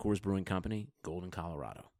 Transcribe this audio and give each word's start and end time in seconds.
Coors 0.00 0.22
Brewing 0.22 0.44
Company, 0.44 0.88
Golden, 1.02 1.30
Colorado. 1.30 1.90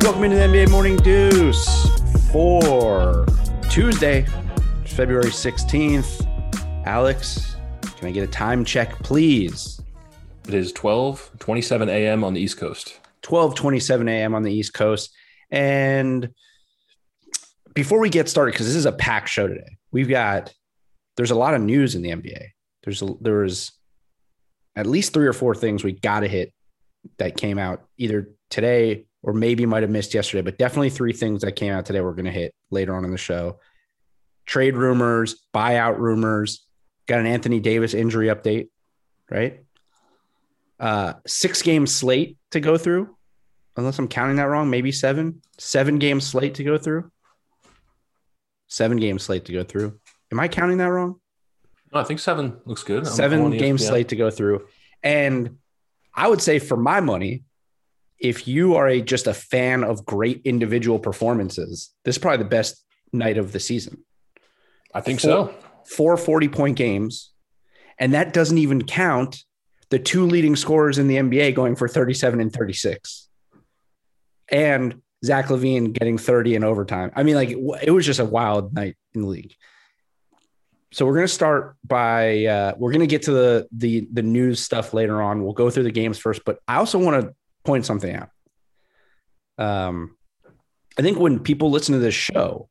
Welcome 0.00 0.24
into 0.24 0.36
the 0.36 0.44
NBA 0.46 0.70
Morning 0.70 0.96
Deuce 0.98 1.88
for 2.30 3.26
Tuesday, 3.68 4.24
February 4.86 5.30
16th. 5.30 6.24
Alex, 6.86 7.56
can 7.96 8.06
I 8.06 8.12
get 8.12 8.22
a 8.22 8.30
time 8.30 8.64
check, 8.64 8.96
please? 9.00 9.80
It 10.46 10.54
is 10.54 10.72
12 10.72 11.32
27 11.40 11.88
a.m. 11.88 12.22
on 12.22 12.32
the 12.32 12.40
East 12.40 12.58
Coast. 12.58 13.00
12 13.22 13.56
27 13.56 14.08
a.m. 14.08 14.34
on 14.36 14.44
the 14.44 14.52
East 14.52 14.72
Coast. 14.72 15.10
And 15.50 16.30
before 17.74 18.00
we 18.00 18.10
get 18.10 18.28
started, 18.28 18.52
because 18.52 18.66
this 18.66 18.76
is 18.76 18.86
a 18.86 18.92
packed 18.92 19.28
show 19.28 19.46
today, 19.46 19.78
we've 19.90 20.08
got 20.08 20.52
there's 21.16 21.30
a 21.30 21.36
lot 21.36 21.54
of 21.54 21.60
news 21.60 21.94
in 21.94 22.02
the 22.02 22.10
NBA. 22.10 22.48
There's 22.84 23.02
a, 23.02 23.08
there's 23.20 23.72
at 24.76 24.86
least 24.86 25.12
three 25.12 25.26
or 25.26 25.32
four 25.32 25.54
things 25.54 25.82
we 25.82 25.92
got 25.92 26.20
to 26.20 26.28
hit 26.28 26.52
that 27.18 27.36
came 27.36 27.58
out 27.58 27.84
either 27.96 28.30
today 28.50 29.06
or 29.22 29.32
maybe 29.32 29.66
might 29.66 29.82
have 29.82 29.90
missed 29.90 30.14
yesterday, 30.14 30.42
but 30.42 30.58
definitely 30.58 30.90
three 30.90 31.12
things 31.12 31.42
that 31.42 31.52
came 31.52 31.72
out 31.72 31.84
today 31.84 32.00
we're 32.00 32.12
going 32.12 32.24
to 32.24 32.30
hit 32.30 32.54
later 32.70 32.94
on 32.94 33.04
in 33.04 33.10
the 33.10 33.18
show. 33.18 33.58
Trade 34.46 34.76
rumors, 34.76 35.42
buyout 35.52 35.98
rumors, 35.98 36.64
got 37.06 37.18
an 37.18 37.26
Anthony 37.26 37.58
Davis 37.58 37.94
injury 37.94 38.28
update, 38.28 38.68
right? 39.30 39.60
Uh, 40.78 41.14
six 41.26 41.62
game 41.62 41.86
slate 41.86 42.36
to 42.52 42.60
go 42.60 42.78
through, 42.78 43.16
unless 43.78 43.98
I'm 43.98 44.08
counting 44.08 44.36
that 44.36 44.48
wrong, 44.48 44.68
maybe 44.68 44.90
seven, 44.90 45.40
seven 45.56 45.98
game 45.98 46.20
slate 46.20 46.54
to 46.54 46.64
go 46.64 46.76
through. 46.76 47.10
Seven 48.66 48.98
game 48.98 49.18
slate 49.18 49.46
to 49.46 49.52
go 49.52 49.62
through. 49.62 49.98
Am 50.32 50.40
I 50.40 50.48
counting 50.48 50.78
that 50.78 50.90
wrong? 50.90 51.20
No, 51.92 52.00
I 52.00 52.04
think 52.04 52.20
seven 52.20 52.60
looks 52.66 52.82
good. 52.82 53.06
I'm 53.06 53.12
seven 53.12 53.50
game 53.52 53.76
ESPN. 53.76 53.80
slate 53.80 54.08
to 54.08 54.16
go 54.16 54.30
through. 54.30 54.66
And 55.02 55.58
I 56.12 56.28
would 56.28 56.42
say 56.42 56.58
for 56.58 56.76
my 56.76 57.00
money, 57.00 57.44
if 58.18 58.48
you 58.48 58.74
are 58.74 58.88
a 58.88 59.00
just 59.00 59.28
a 59.28 59.32
fan 59.32 59.84
of 59.84 60.04
great 60.04 60.42
individual 60.44 60.98
performances, 60.98 61.94
this 62.04 62.16
is 62.16 62.18
probably 62.20 62.42
the 62.42 62.50
best 62.50 62.84
night 63.12 63.38
of 63.38 63.52
the 63.52 63.60
season. 63.60 64.04
I 64.92 65.00
think 65.00 65.20
Four- 65.20 65.30
so. 65.30 65.54
Four 65.86 66.16
40 66.18 66.48
point 66.48 66.76
games. 66.76 67.30
And 67.98 68.12
that 68.12 68.34
doesn't 68.34 68.58
even 68.58 68.84
count 68.84 69.44
the 69.88 69.98
two 69.98 70.26
leading 70.26 70.56
scorers 70.56 70.98
in 70.98 71.08
the 71.08 71.16
NBA 71.16 71.54
going 71.54 71.76
for 71.76 71.88
37 71.88 72.40
and 72.40 72.52
36. 72.52 73.27
And 74.50 75.02
Zach 75.24 75.46
LaVine 75.46 75.92
getting 75.92 76.18
30 76.18 76.54
in 76.54 76.64
overtime. 76.64 77.10
I 77.14 77.22
mean, 77.22 77.34
like 77.34 77.50
it 77.50 77.90
was 77.90 78.06
just 78.06 78.20
a 78.20 78.24
wild 78.24 78.72
night 78.74 78.96
in 79.14 79.22
the 79.22 79.26
league. 79.26 79.54
So 80.92 81.04
we're 81.04 81.14
gonna 81.14 81.28
start 81.28 81.76
by 81.84 82.46
uh, 82.46 82.74
we're 82.78 82.92
gonna 82.92 83.06
get 83.06 83.22
to 83.22 83.32
the 83.32 83.68
the 83.72 84.08
the 84.12 84.22
news 84.22 84.60
stuff 84.60 84.94
later 84.94 85.20
on. 85.20 85.44
We'll 85.44 85.52
go 85.52 85.68
through 85.68 85.82
the 85.82 85.90
games 85.90 86.18
first, 86.18 86.42
but 86.46 86.60
I 86.66 86.76
also 86.76 86.98
want 86.98 87.22
to 87.22 87.34
point 87.64 87.84
something 87.84 88.14
out. 88.14 88.30
Um, 89.58 90.16
I 90.98 91.02
think 91.02 91.18
when 91.18 91.40
people 91.40 91.70
listen 91.70 91.92
to 91.92 91.98
this 91.98 92.14
show, 92.14 92.70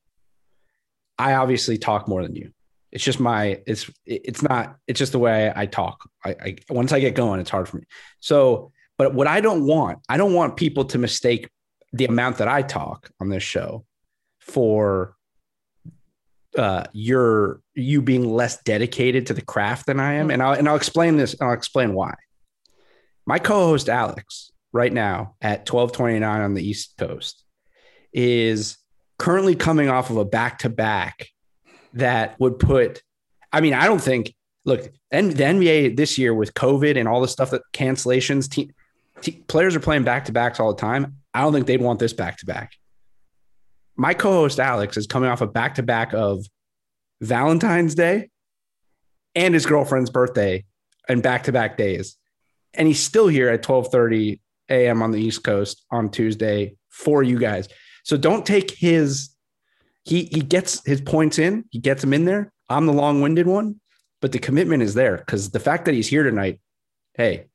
I 1.19 1.33
obviously 1.33 1.77
talk 1.77 2.07
more 2.07 2.23
than 2.23 2.35
you. 2.35 2.51
It's 2.91 3.03
just 3.03 3.19
my 3.19 3.61
it's 3.67 3.89
it's 4.05 4.41
not 4.41 4.77
it's 4.87 4.97
just 4.97 5.11
the 5.11 5.19
way 5.19 5.51
I 5.55 5.67
talk. 5.67 6.09
I, 6.25 6.29
I 6.29 6.55
once 6.69 6.93
I 6.93 6.99
get 6.99 7.13
going, 7.13 7.39
it's 7.39 7.49
hard 7.49 7.69
for 7.69 7.77
me. 7.77 7.83
So, 8.19 8.71
but 8.97 9.13
what 9.13 9.27
I 9.27 9.41
don't 9.41 9.67
want, 9.67 9.99
I 10.09 10.17
don't 10.17 10.33
want 10.33 10.57
people 10.57 10.85
to 10.85 10.97
mistake 10.97 11.49
the 11.97 12.05
amount 12.05 12.37
that 12.37 12.47
I 12.47 12.61
talk 12.61 13.09
on 13.19 13.29
this 13.29 13.43
show 13.43 13.85
for 14.39 15.15
uh 16.57 16.85
your 16.93 17.61
you 17.75 18.01
being 18.01 18.29
less 18.29 18.61
dedicated 18.63 19.27
to 19.27 19.33
the 19.33 19.41
craft 19.41 19.85
than 19.87 19.99
I 19.99 20.13
am. 20.13 20.31
And 20.31 20.41
I'll 20.41 20.53
and 20.53 20.67
I'll 20.67 20.75
explain 20.75 21.17
this, 21.17 21.35
I'll 21.41 21.53
explain 21.53 21.93
why. 21.93 22.13
My 23.25 23.39
co-host 23.39 23.89
Alex, 23.89 24.51
right 24.71 24.91
now 24.91 25.35
at 25.41 25.69
1229 25.69 26.41
on 26.41 26.53
the 26.53 26.67
East 26.67 26.93
Coast, 26.97 27.43
is 28.13 28.77
currently 29.19 29.55
coming 29.55 29.89
off 29.89 30.09
of 30.09 30.17
a 30.17 30.25
back-to-back 30.25 31.27
that 31.93 32.39
would 32.39 32.59
put 32.59 33.01
I 33.51 33.61
mean, 33.61 33.73
I 33.73 33.85
don't 33.85 34.01
think 34.01 34.33
look, 34.67 34.91
and 35.09 35.31
the 35.31 35.43
NBA 35.43 35.95
this 35.95 36.17
year 36.17 36.33
with 36.33 36.53
COVID 36.53 36.99
and 36.99 37.07
all 37.07 37.21
the 37.21 37.27
stuff 37.27 37.51
that 37.51 37.61
cancellations, 37.73 38.49
te- 38.49 38.71
te- 39.21 39.43
players 39.47 39.75
are 39.75 39.79
playing 39.79 40.03
back-to-backs 40.03 40.59
all 40.59 40.73
the 40.73 40.79
time. 40.79 41.15
I 41.37 41.41
don't 41.41 41.53
think 41.53 41.67
they'd 41.67 41.81
want 41.81 41.99
this 41.99 42.13
back-to-back 42.13 42.71
my 43.97 44.13
co-host 44.13 44.59
Alex 44.59 44.95
is 44.95 45.07
coming 45.07 45.29
off 45.29 45.41
a 45.41 45.47
back-to-back 45.47 46.13
of 46.13 46.45
Valentine's 47.19 47.95
Day 47.95 48.29
and 49.35 49.53
his 49.53 49.65
girlfriend's 49.65 50.11
birthday 50.11 50.63
and 51.09 51.23
back-to-back 51.23 51.77
days. 51.77 52.15
And 52.75 52.87
he's 52.87 52.99
still 52.99 53.27
here 53.27 53.49
at 53.49 53.63
12:30 53.63 54.39
a.m. 54.69 55.01
on 55.01 55.11
the 55.11 55.19
East 55.19 55.43
Coast 55.43 55.83
on 55.89 56.09
Tuesday 56.09 56.75
for 56.89 57.23
you 57.23 57.39
guys. 57.39 57.67
So 58.03 58.17
don't 58.17 58.45
take 58.45 58.71
his 58.71 59.35
he 60.03 60.25
he 60.25 60.41
gets 60.41 60.85
his 60.85 61.01
points 61.01 61.39
in, 61.39 61.65
he 61.71 61.79
gets 61.79 62.01
them 62.01 62.13
in 62.13 62.25
there. 62.25 62.53
I'm 62.69 62.85
the 62.85 62.93
long-winded 62.93 63.47
one, 63.47 63.79
but 64.21 64.31
the 64.31 64.39
commitment 64.39 64.83
is 64.83 64.93
there 64.93 65.17
because 65.17 65.49
the 65.49 65.59
fact 65.59 65.85
that 65.85 65.95
he's 65.95 66.07
here 66.07 66.23
tonight, 66.23 66.59
hey, 67.15 67.45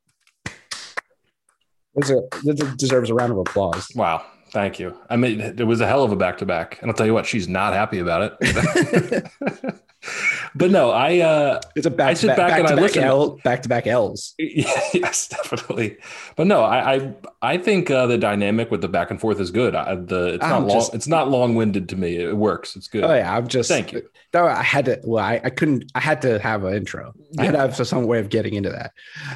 a, 1.95 2.21
this 2.43 2.59
deserves 2.75 3.09
a 3.09 3.13
round 3.13 3.31
of 3.31 3.37
applause. 3.37 3.89
Wow. 3.95 4.25
Thank 4.53 4.79
you. 4.79 4.95
I 5.09 5.15
mean, 5.15 5.41
it 5.41 5.65
was 5.65 5.81
a 5.81 5.87
hell 5.87 6.03
of 6.03 6.11
a 6.11 6.15
back 6.15 6.37
to 6.37 6.45
back. 6.45 6.79
And 6.81 6.91
I'll 6.91 6.95
tell 6.95 7.07
you 7.07 7.13
what, 7.13 7.25
she's 7.25 7.47
not 7.47 7.73
happy 7.73 7.97
about 7.97 8.37
it. 8.39 9.25
but 10.55 10.71
no, 10.71 10.91
I 10.91 11.19
uh 11.19 11.59
It's 11.75 11.85
a 11.85 11.89
back 11.89 12.09
I 12.09 12.13
to 12.13 12.19
sit 12.19 12.27
back, 12.27 12.37
back 12.37 12.49
back 12.49 12.59
and 12.59 12.67
to 12.67 12.73
I 12.73 12.75
back 12.75 12.83
listen. 12.83 13.03
L, 13.03 13.29
back 13.43 13.63
to 13.63 13.69
back 13.69 13.87
L's. 13.87 14.33
yes, 14.39 15.27
definitely. 15.27 15.97
But 16.35 16.47
no, 16.47 16.61
I 16.63 16.93
I, 16.95 17.13
I 17.41 17.57
think 17.57 17.89
uh, 17.91 18.07
the 18.07 18.17
dynamic 18.17 18.71
with 18.71 18.81
the 18.81 18.87
back 18.87 19.11
and 19.11 19.19
forth 19.19 19.39
is 19.39 19.51
good. 19.51 19.75
I, 19.75 19.95
the 19.95 20.35
it's 20.35 20.43
I'm 20.43 20.49
not 20.49 20.61
long. 20.67 20.69
just- 20.79 20.93
It's 20.93 21.07
not 21.07 21.29
long 21.29 21.55
winded 21.55 21.89
to 21.89 21.95
me. 21.95 22.17
It 22.17 22.35
works. 22.37 22.75
It's 22.75 22.87
good. 22.87 23.03
Oh 23.03 23.13
yeah, 23.13 23.35
I'm 23.35 23.47
just 23.47 23.69
Thank 23.69 23.91
you. 23.93 24.03
No, 24.33 24.45
I 24.45 24.63
had 24.63 24.85
to. 24.85 24.99
Well, 25.03 25.23
I, 25.23 25.39
I 25.43 25.49
couldn't. 25.49 25.91
I 25.93 25.99
had 25.99 26.21
to 26.23 26.39
have 26.39 26.63
an 26.63 26.73
intro. 26.73 27.13
I 27.37 27.45
had 27.45 27.51
to 27.51 27.59
have 27.59 27.75
some 27.87 28.05
way 28.05 28.19
of 28.19 28.29
getting 28.29 28.53
into 28.55 28.69
that. 28.69 28.91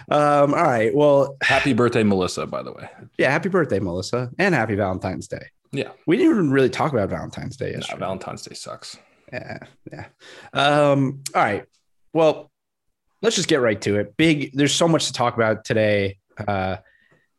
Um. 0.10 0.54
All 0.54 0.64
right. 0.64 0.94
Well, 0.96 1.38
Happy 1.42 1.74
birthday, 1.74 2.04
Melissa. 2.04 2.46
By 2.48 2.64
the 2.64 2.72
way, 2.74 2.90
yeah. 3.18 3.30
Happy 3.32 3.50
birthday, 3.50 3.80
Melissa, 3.80 4.32
and 4.40 4.56
happy 4.56 4.76
Valentine's 4.76 5.28
Day. 5.28 5.46
Yeah. 5.72 5.90
We 6.06 6.16
didn't 6.18 6.32
even 6.32 6.52
really 6.52 6.70
talk 6.70 6.94
about 6.94 7.10
Valentine's 7.10 7.58
Day 7.58 7.72
yesterday. 7.74 8.00
Valentine's 8.00 8.42
Day 8.44 8.56
sucks. 8.56 8.98
Yeah, 9.32 9.60
yeah. 9.92 10.06
Um, 10.54 11.24
all 11.36 11.42
right. 11.42 11.66
Well, 12.14 12.52
let's 13.22 13.36
just 13.36 13.50
get 13.50 13.62
right 13.62 13.80
to 13.82 14.00
it. 14.00 14.16
Big, 14.18 14.52
there's 14.54 14.74
so 14.74 14.88
much 14.88 15.08
to 15.08 15.14
talk 15.14 15.36
about 15.36 15.66
today. 15.66 16.18
Uh, 16.48 16.78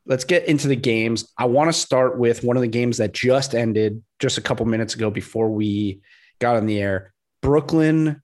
let's 0.06 0.24
get 0.24 0.46
into 0.46 0.68
the 0.68 0.76
games. 0.76 1.32
I 1.38 1.46
want 1.46 1.68
to 1.68 1.72
start 1.72 2.18
with 2.18 2.42
one 2.42 2.56
of 2.56 2.62
the 2.62 2.68
games 2.68 2.98
that 2.98 3.12
just 3.12 3.54
ended 3.54 4.02
just 4.18 4.38
a 4.38 4.42
couple 4.42 4.66
minutes 4.66 4.94
ago 4.94 5.10
before 5.10 5.50
we 5.50 6.00
got 6.40 6.56
on 6.56 6.66
the 6.66 6.80
air. 6.80 7.12
Brooklyn 7.42 8.22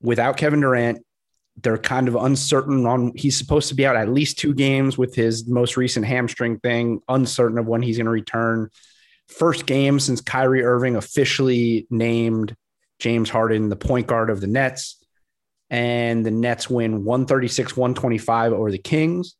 without 0.00 0.36
Kevin 0.36 0.60
Durant. 0.60 1.04
They're 1.62 1.78
kind 1.78 2.08
of 2.08 2.16
uncertain 2.16 2.84
on 2.84 3.12
he's 3.14 3.38
supposed 3.38 3.68
to 3.68 3.76
be 3.76 3.86
out 3.86 3.94
at 3.94 4.08
least 4.08 4.38
two 4.40 4.54
games 4.54 4.98
with 4.98 5.14
his 5.14 5.46
most 5.46 5.76
recent 5.76 6.04
hamstring 6.04 6.58
thing, 6.58 7.00
uncertain 7.08 7.58
of 7.58 7.66
when 7.66 7.80
he's 7.80 7.96
going 7.96 8.06
to 8.06 8.10
return. 8.10 8.70
First 9.28 9.64
game 9.64 10.00
since 10.00 10.20
Kyrie 10.20 10.64
Irving 10.64 10.96
officially 10.96 11.86
named 11.90 12.56
James 13.04 13.28
Harden, 13.28 13.68
the 13.68 13.76
point 13.76 14.06
guard 14.06 14.30
of 14.30 14.40
the 14.40 14.46
Nets. 14.46 14.98
And 15.68 16.24
the 16.24 16.30
Nets 16.30 16.70
win 16.70 17.04
136 17.04 17.76
125 17.76 18.54
over 18.54 18.70
the 18.70 18.78
Kings. 18.78 19.36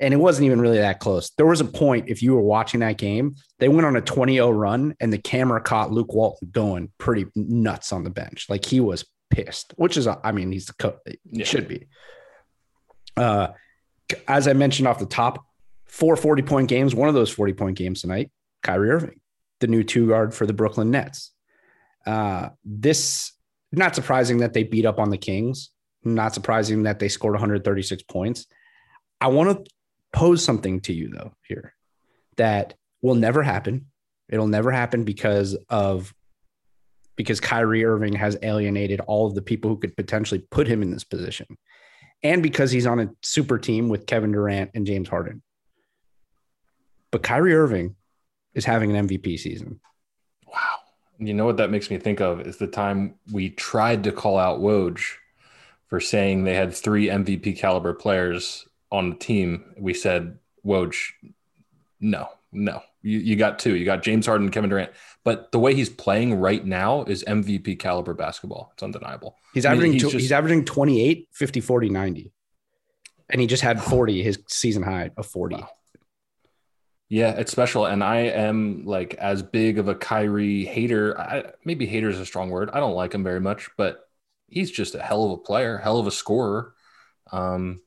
And 0.00 0.12
it 0.12 0.16
wasn't 0.16 0.46
even 0.46 0.60
really 0.60 0.78
that 0.78 0.98
close. 0.98 1.30
There 1.36 1.46
was 1.46 1.60
a 1.60 1.64
point, 1.64 2.08
if 2.08 2.20
you 2.20 2.34
were 2.34 2.42
watching 2.42 2.80
that 2.80 2.98
game, 2.98 3.36
they 3.60 3.68
went 3.68 3.86
on 3.86 3.94
a 3.94 4.00
20 4.00 4.34
0 4.34 4.50
run, 4.50 4.96
and 4.98 5.12
the 5.12 5.18
camera 5.18 5.60
caught 5.60 5.92
Luke 5.92 6.12
Walton 6.12 6.48
going 6.50 6.90
pretty 6.98 7.26
nuts 7.36 7.92
on 7.92 8.02
the 8.02 8.10
bench. 8.10 8.46
Like 8.48 8.64
he 8.64 8.80
was 8.80 9.04
pissed, 9.30 9.72
which 9.76 9.96
is, 9.96 10.08
I 10.08 10.32
mean, 10.32 10.50
he's 10.50 10.66
the 10.66 10.74
coach, 10.74 10.96
Yeah. 11.30 11.44
should 11.44 11.68
be. 11.68 11.86
Uh, 13.16 13.48
as 14.26 14.48
I 14.48 14.52
mentioned 14.52 14.88
off 14.88 14.98
the 14.98 15.06
top, 15.06 15.44
four 15.86 16.16
40 16.16 16.42
point 16.42 16.68
games, 16.68 16.92
one 16.92 17.08
of 17.08 17.14
those 17.14 17.30
40 17.30 17.52
point 17.52 17.78
games 17.78 18.00
tonight, 18.00 18.32
Kyrie 18.64 18.90
Irving, 18.90 19.20
the 19.60 19.68
new 19.68 19.84
two 19.84 20.08
guard 20.08 20.34
for 20.34 20.44
the 20.46 20.52
Brooklyn 20.52 20.90
Nets. 20.90 21.32
Uh, 22.06 22.50
this 22.64 23.32
not 23.72 23.94
surprising 23.94 24.38
that 24.38 24.52
they 24.52 24.62
beat 24.62 24.86
up 24.86 24.98
on 24.98 25.10
the 25.10 25.18
Kings. 25.18 25.70
Not 26.04 26.34
surprising 26.34 26.84
that 26.84 26.98
they 26.98 27.08
scored 27.08 27.34
136 27.34 28.02
points. 28.04 28.46
I 29.20 29.28
want 29.28 29.66
to 29.66 29.72
pose 30.12 30.44
something 30.44 30.80
to 30.80 30.92
you 30.92 31.08
though 31.08 31.32
here 31.46 31.74
that 32.36 32.74
will 33.02 33.14
never 33.14 33.42
happen. 33.42 33.86
It'll 34.28 34.46
never 34.46 34.70
happen 34.70 35.04
because 35.04 35.56
of 35.68 36.14
because 37.16 37.40
Kyrie 37.40 37.84
Irving 37.84 38.12
has 38.12 38.36
alienated 38.42 39.00
all 39.00 39.26
of 39.26 39.34
the 39.34 39.42
people 39.42 39.70
who 39.70 39.78
could 39.78 39.96
potentially 39.96 40.44
put 40.50 40.68
him 40.68 40.82
in 40.82 40.90
this 40.90 41.04
position. 41.04 41.46
And 42.22 42.42
because 42.42 42.70
he's 42.70 42.86
on 42.86 43.00
a 43.00 43.10
super 43.22 43.58
team 43.58 43.88
with 43.88 44.06
Kevin 44.06 44.32
Durant 44.32 44.72
and 44.74 44.86
James 44.86 45.08
Harden. 45.08 45.42
But 47.10 47.22
Kyrie 47.22 47.54
Irving 47.54 47.96
is 48.54 48.64
having 48.64 48.94
an 48.94 49.08
MVP 49.08 49.38
season. 49.38 49.80
You 51.18 51.34
know 51.34 51.46
what 51.46 51.56
that 51.58 51.70
makes 51.70 51.90
me 51.90 51.98
think 51.98 52.20
of 52.20 52.40
is 52.40 52.58
the 52.58 52.66
time 52.66 53.14
we 53.32 53.50
tried 53.50 54.04
to 54.04 54.12
call 54.12 54.38
out 54.38 54.60
Woj 54.60 55.02
for 55.88 56.00
saying 56.00 56.44
they 56.44 56.54
had 56.54 56.74
three 56.74 57.06
MVP 57.08 57.58
caliber 57.58 57.94
players 57.94 58.66
on 58.92 59.10
the 59.10 59.16
team. 59.16 59.64
We 59.78 59.94
said, 59.94 60.38
Woj, 60.64 60.94
no, 62.00 62.28
no. 62.52 62.82
You, 63.02 63.18
you 63.18 63.36
got 63.36 63.58
two. 63.58 63.76
You 63.76 63.84
got 63.84 64.02
James 64.02 64.26
Harden 64.26 64.50
Kevin 64.50 64.68
Durant. 64.68 64.90
But 65.24 65.52
the 65.52 65.58
way 65.58 65.74
he's 65.74 65.88
playing 65.88 66.34
right 66.34 66.64
now 66.64 67.04
is 67.04 67.24
MVP 67.26 67.78
caliber 67.78 68.14
basketball. 68.14 68.70
It's 68.74 68.82
undeniable. 68.82 69.36
He's 69.54 69.64
I 69.64 69.70
mean, 69.70 69.76
averaging 69.78 69.92
he's 69.92 70.02
tw- 70.02 70.12
just- 70.12 70.22
he's 70.22 70.32
averaging 70.32 70.64
28, 70.64 71.28
50, 71.32 71.60
40, 71.60 71.88
90. 71.88 72.32
And 73.28 73.40
he 73.40 73.46
just 73.46 73.62
had 73.62 73.82
40, 73.82 74.22
his 74.22 74.38
season 74.48 74.82
high 74.82 75.10
of 75.16 75.26
40. 75.26 75.56
Wow. 75.56 75.68
Yeah, 77.08 77.30
it's 77.32 77.52
special. 77.52 77.86
And 77.86 78.02
I 78.02 78.18
am 78.18 78.84
like 78.84 79.14
as 79.14 79.42
big 79.42 79.78
of 79.78 79.88
a 79.88 79.94
Kyrie 79.94 80.64
hater. 80.64 81.18
I, 81.20 81.52
maybe 81.64 81.86
hater 81.86 82.08
is 82.08 82.18
a 82.18 82.26
strong 82.26 82.50
word. 82.50 82.70
I 82.72 82.80
don't 82.80 82.94
like 82.94 83.14
him 83.14 83.22
very 83.22 83.40
much, 83.40 83.70
but 83.76 84.08
he's 84.48 84.70
just 84.70 84.94
a 84.94 85.02
hell 85.02 85.24
of 85.24 85.30
a 85.32 85.36
player, 85.36 85.78
hell 85.78 85.98
of 85.98 86.06
a 86.06 86.10
scorer. 86.10 86.74
Um, 87.30 87.80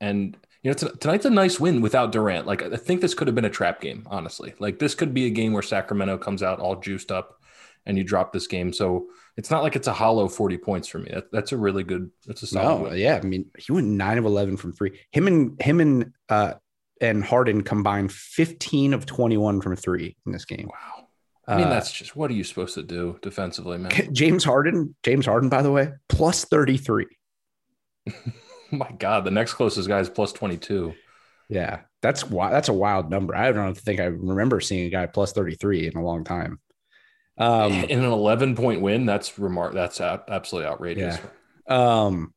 and 0.00 0.36
you 0.62 0.70
know, 0.70 0.74
t- 0.74 0.96
tonight's 1.00 1.24
a 1.24 1.30
nice 1.30 1.58
win 1.58 1.80
without 1.80 2.12
Durant. 2.12 2.46
Like 2.46 2.62
I 2.62 2.76
think 2.76 3.00
this 3.00 3.14
could 3.14 3.28
have 3.28 3.34
been 3.34 3.44
a 3.44 3.50
trap 3.50 3.80
game, 3.80 4.06
honestly. 4.10 4.54
Like 4.58 4.78
this 4.78 4.94
could 4.94 5.14
be 5.14 5.26
a 5.26 5.30
game 5.30 5.52
where 5.52 5.62
Sacramento 5.62 6.18
comes 6.18 6.42
out 6.42 6.60
all 6.60 6.76
juiced 6.76 7.10
up, 7.10 7.40
and 7.86 7.96
you 7.96 8.04
drop 8.04 8.32
this 8.32 8.46
game. 8.46 8.72
So 8.72 9.06
it's 9.36 9.50
not 9.50 9.62
like 9.62 9.76
it's 9.76 9.88
a 9.88 9.92
hollow 9.92 10.28
forty 10.28 10.58
points 10.58 10.88
for 10.88 10.98
me. 10.98 11.10
That, 11.12 11.32
that's 11.32 11.52
a 11.52 11.56
really 11.56 11.84
good. 11.84 12.10
That's 12.26 12.42
a 12.42 12.46
solid. 12.46 12.82
No, 12.82 12.88
win. 12.90 12.98
yeah. 12.98 13.20
I 13.22 13.26
mean, 13.26 13.46
he 13.56 13.72
went 13.72 13.86
nine 13.86 14.18
of 14.18 14.24
11 14.24 14.56
from 14.56 14.72
three. 14.72 14.98
Him 15.12 15.26
and 15.26 15.62
him 15.62 15.80
and, 15.80 16.12
uh, 16.28 16.54
and 17.00 17.24
Harden 17.24 17.62
combined 17.62 18.12
15 18.12 18.94
of 18.94 19.06
21 19.06 19.60
from 19.60 19.76
three 19.76 20.16
in 20.26 20.32
this 20.32 20.44
game. 20.44 20.68
Wow. 20.68 21.06
I 21.46 21.56
mean, 21.56 21.66
Uh, 21.66 21.70
that's 21.70 21.90
just 21.92 22.14
what 22.14 22.30
are 22.30 22.34
you 22.34 22.44
supposed 22.44 22.74
to 22.74 22.82
do 22.82 23.18
defensively, 23.22 23.78
man? 23.78 23.90
James 24.12 24.44
Harden, 24.44 24.94
James 25.02 25.24
Harden, 25.26 25.48
by 25.48 25.62
the 25.62 25.72
way, 25.72 25.92
plus 26.08 26.44
33. 26.44 27.06
My 28.70 28.90
God, 28.98 29.24
the 29.24 29.30
next 29.30 29.54
closest 29.54 29.88
guy 29.88 30.00
is 30.00 30.10
plus 30.10 30.32
22. 30.32 30.94
Yeah, 31.48 31.80
that's 32.02 32.24
why 32.24 32.50
that's 32.50 32.68
a 32.68 32.74
wild 32.74 33.10
number. 33.10 33.34
I 33.34 33.50
don't 33.52 33.76
think 33.76 34.00
I 34.00 34.04
remember 34.04 34.60
seeing 34.60 34.86
a 34.86 34.90
guy 34.90 35.06
plus 35.06 35.32
33 35.32 35.86
in 35.86 35.96
a 35.96 36.04
long 36.04 36.24
time. 36.24 36.58
Um, 37.38 37.72
In 37.88 38.00
an 38.00 38.04
11 38.12 38.54
point 38.56 38.82
win, 38.82 39.06
that's 39.06 39.38
remark. 39.38 39.72
That's 39.72 40.00
absolutely 40.00 40.68
outrageous. 40.68 41.18
Um, 41.66 42.34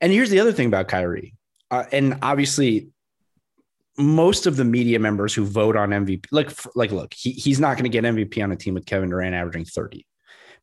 and 0.00 0.12
here's 0.12 0.30
the 0.30 0.38
other 0.40 0.52
thing 0.52 0.68
about 0.68 0.86
Kyrie, 0.88 1.34
uh, 1.70 1.84
and 1.90 2.18
obviously, 2.22 2.90
most 4.02 4.46
of 4.46 4.56
the 4.56 4.64
media 4.64 4.98
members 4.98 5.34
who 5.34 5.44
vote 5.44 5.76
on 5.76 5.90
MVP, 5.90 6.26
like, 6.30 6.50
like, 6.74 6.92
look, 6.92 7.14
he, 7.14 7.32
he's 7.32 7.60
not 7.60 7.76
going 7.76 7.90
to 7.90 7.90
get 7.90 8.04
MVP 8.04 8.42
on 8.42 8.52
a 8.52 8.56
team 8.56 8.74
with 8.74 8.86
Kevin 8.86 9.10
Durant 9.10 9.34
averaging 9.34 9.64
30. 9.64 10.06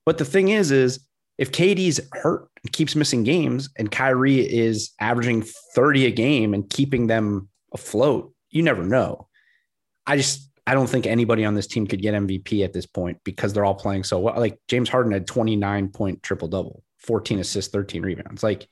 But 0.05 0.17
the 0.17 0.25
thing 0.25 0.49
is, 0.49 0.71
is 0.71 0.99
if 1.37 1.51
KD's 1.51 1.99
hurt 2.13 2.49
and 2.63 2.71
keeps 2.71 2.95
missing 2.95 3.23
games, 3.23 3.69
and 3.77 3.91
Kyrie 3.91 4.39
is 4.39 4.91
averaging 4.99 5.43
30 5.75 6.07
a 6.07 6.11
game 6.11 6.53
and 6.53 6.69
keeping 6.69 7.07
them 7.07 7.49
afloat, 7.73 8.33
you 8.49 8.63
never 8.63 8.83
know. 8.83 9.27
I 10.05 10.17
just 10.17 10.49
I 10.65 10.73
don't 10.73 10.89
think 10.89 11.05
anybody 11.05 11.45
on 11.45 11.53
this 11.53 11.67
team 11.67 11.87
could 11.87 12.01
get 12.01 12.13
MVP 12.13 12.63
at 12.63 12.73
this 12.73 12.85
point 12.85 13.19
because 13.23 13.53
they're 13.53 13.65
all 13.65 13.75
playing 13.75 14.03
so 14.03 14.19
well. 14.19 14.37
Like 14.37 14.59
James 14.67 14.89
Harden 14.89 15.13
had 15.13 15.25
29 15.25 15.89
point 15.89 16.21
triple 16.23 16.49
double, 16.49 16.83
14 16.99 17.39
assists, 17.39 17.71
13 17.71 18.01
rebounds. 18.03 18.43
Like, 18.43 18.67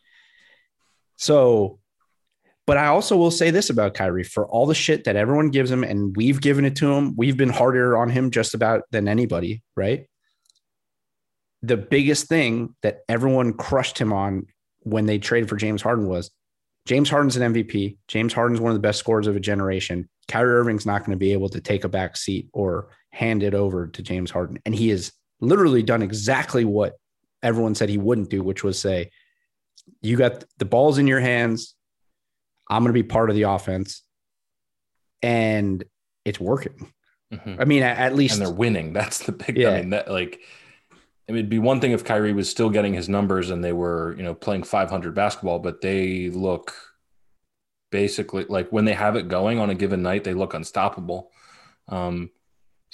so, 1.18 1.80
but 2.68 2.78
I 2.78 2.88
also 2.88 3.16
will 3.16 3.32
say 3.32 3.52
this 3.52 3.70
about 3.70 3.94
Kyrie 3.94 4.24
for 4.24 4.48
all 4.48 4.66
the 4.66 4.76
shit 4.76 5.04
that 5.04 5.16
everyone 5.16 5.50
gives 5.50 5.70
him, 5.70 5.84
and 5.84 6.16
we've 6.16 6.42
given 6.42 6.66
it 6.66 6.76
to 6.78 6.92
him, 6.92 7.16
we've 7.16 7.38
been 7.38 7.50
harder 7.50 7.98
on 7.98 8.10
him 8.10 8.32
just 8.32 8.54
about 8.54 8.84
than 8.92 9.08
anybody, 9.08 9.62
right? 9.76 10.08
The 11.62 11.78
biggest 11.78 12.28
thing 12.28 12.76
that 12.82 13.00
everyone 13.08 13.54
crushed 13.54 13.98
him 13.98 14.12
on 14.14 14.48
when 14.80 15.06
they 15.06 15.18
traded 15.18 15.50
for 15.50 15.56
James 15.56 15.82
Harden 15.82 16.08
was 16.08 16.32
James 16.86 17.10
Harden's 17.10 17.36
an 17.36 17.54
MVP. 17.54 17.98
James 18.08 18.34
Harden's 18.34 18.62
one 18.62 18.72
of 18.72 18.76
the 18.76 18.88
best 18.88 19.00
scorers 19.00 19.28
of 19.28 19.36
a 19.36 19.40
generation. 19.40 20.08
Kyrie 20.28 20.56
Irving's 20.56 20.86
not 20.86 21.02
going 21.02 21.12
to 21.12 21.18
be 21.18 21.34
able 21.34 21.50
to 21.50 21.62
take 21.62 21.84
a 21.84 21.90
back 21.90 22.18
seat 22.18 22.50
or 22.54 22.90
hand 23.10 23.44
it 23.44 23.54
over 23.54 23.88
to 23.88 24.02
James 24.02 24.32
Harden. 24.32 24.60
And 24.66 24.74
he 24.74 24.90
has 24.90 25.12
literally 25.40 25.84
done 25.84 26.02
exactly 26.02 26.66
what 26.66 26.96
everyone 27.42 27.76
said 27.76 27.90
he 27.90 27.98
wouldn't 27.98 28.30
do, 28.30 28.44
which 28.44 28.64
was 28.64 28.80
say, 28.80 29.12
You 30.02 30.18
got 30.18 30.44
the 30.58 30.66
balls 30.66 30.98
in 30.98 31.08
your 31.08 31.20
hands. 31.20 31.75
I'm 32.70 32.84
going 32.84 32.94
to 32.94 32.94
be 32.94 33.04
part 33.04 33.30
of 33.30 33.36
the 33.36 33.44
offense. 33.44 34.02
And 35.22 35.84
it's 36.24 36.40
working. 36.40 36.92
Mhm. 37.34 37.60
I 37.60 37.66
mean, 37.66 37.84
at, 37.84 37.98
at 37.98 38.16
least 38.16 38.36
And 38.38 38.46
they're 38.46 38.54
winning. 38.54 38.94
That's 39.00 39.20
the 39.20 39.32
big. 39.32 39.58
Yeah. 39.58 39.72
I 39.72 39.80
mean, 39.82 39.90
that 39.92 40.10
like. 40.12 40.42
It 41.28 41.32
would 41.34 41.50
be 41.50 41.58
one 41.58 41.82
thing 41.82 41.92
if 41.92 42.04
Kyrie 42.06 42.34
was 42.34 42.52
still 42.52 42.70
getting 42.70 42.94
his 42.94 43.10
numbers 43.10 43.50
and 43.50 43.64
they 43.64 43.74
were, 43.74 44.14
you 44.16 44.22
know, 44.22 44.36
playing 44.36 44.62
500 44.62 45.16
basketball, 45.16 45.58
but 45.58 45.82
they 45.82 46.30
look 46.30 46.76
basically 47.92 48.46
like 48.48 48.72
when 48.72 48.86
they 48.86 48.94
have 48.94 49.16
it 49.16 49.28
going 49.28 49.58
on 49.58 49.72
a 49.72 49.76
given 49.76 50.04
night, 50.04 50.24
they 50.24 50.36
look 50.36 50.54
unstoppable. 50.54 51.32
Um, 51.88 52.30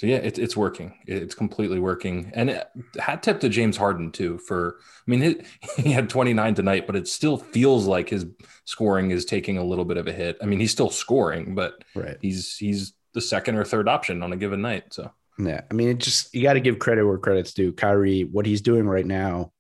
so 0.02 0.08
yeah, 0.08 0.18
it's 0.18 0.40
it's 0.40 0.58
working. 0.58 0.96
It's 1.06 1.36
completely 1.36 1.80
working. 1.80 2.32
And 2.34 2.50
it, 2.50 2.68
hat 3.00 3.22
tip 3.22 3.40
to 3.42 3.50
James 3.50 3.78
Harden 3.78 4.12
too 4.12 4.40
for. 4.40 4.80
I 4.80 5.12
mean, 5.12 5.22
he, 5.22 5.42
he 5.84 5.92
had 5.92 6.10
29 6.10 6.56
tonight, 6.56 6.88
but 6.88 6.96
it 6.96 7.08
still 7.08 7.38
feels 7.38 7.86
like 7.86 8.10
his 8.10 8.26
scoring 8.66 9.12
is 9.12 9.26
taking 9.26 9.60
a 9.60 9.64
little 9.64 9.86
bit 9.86 9.98
of 9.98 10.08
a 10.08 10.12
hit. 10.12 10.38
I 10.42 10.48
mean, 10.48 10.60
he's 10.60 10.72
still 10.72 10.90
scoring, 10.90 11.54
but 11.54 11.84
right. 11.94 12.18
he's 12.20 12.58
he's 12.58 12.94
the 13.14 13.22
second 13.22 13.58
or 13.58 13.64
third 13.64 13.88
option 13.88 14.24
on 14.24 14.34
a 14.34 14.38
given 14.38 14.64
night. 14.64 14.92
So 14.92 15.12
Yeah. 15.38 15.62
I 15.70 15.74
mean, 15.76 15.90
it 15.90 16.00
just, 16.00 16.34
you 16.34 16.42
got 16.42 16.54
to 16.54 16.60
give 16.62 16.80
credit 16.80 17.06
where 17.06 17.20
credit's 17.20 17.54
due. 17.54 17.72
Kyrie, 17.72 18.24
what 18.24 18.48
he's 18.48 18.62
doing 18.62 18.88
right 18.88 19.06
now 19.06 19.52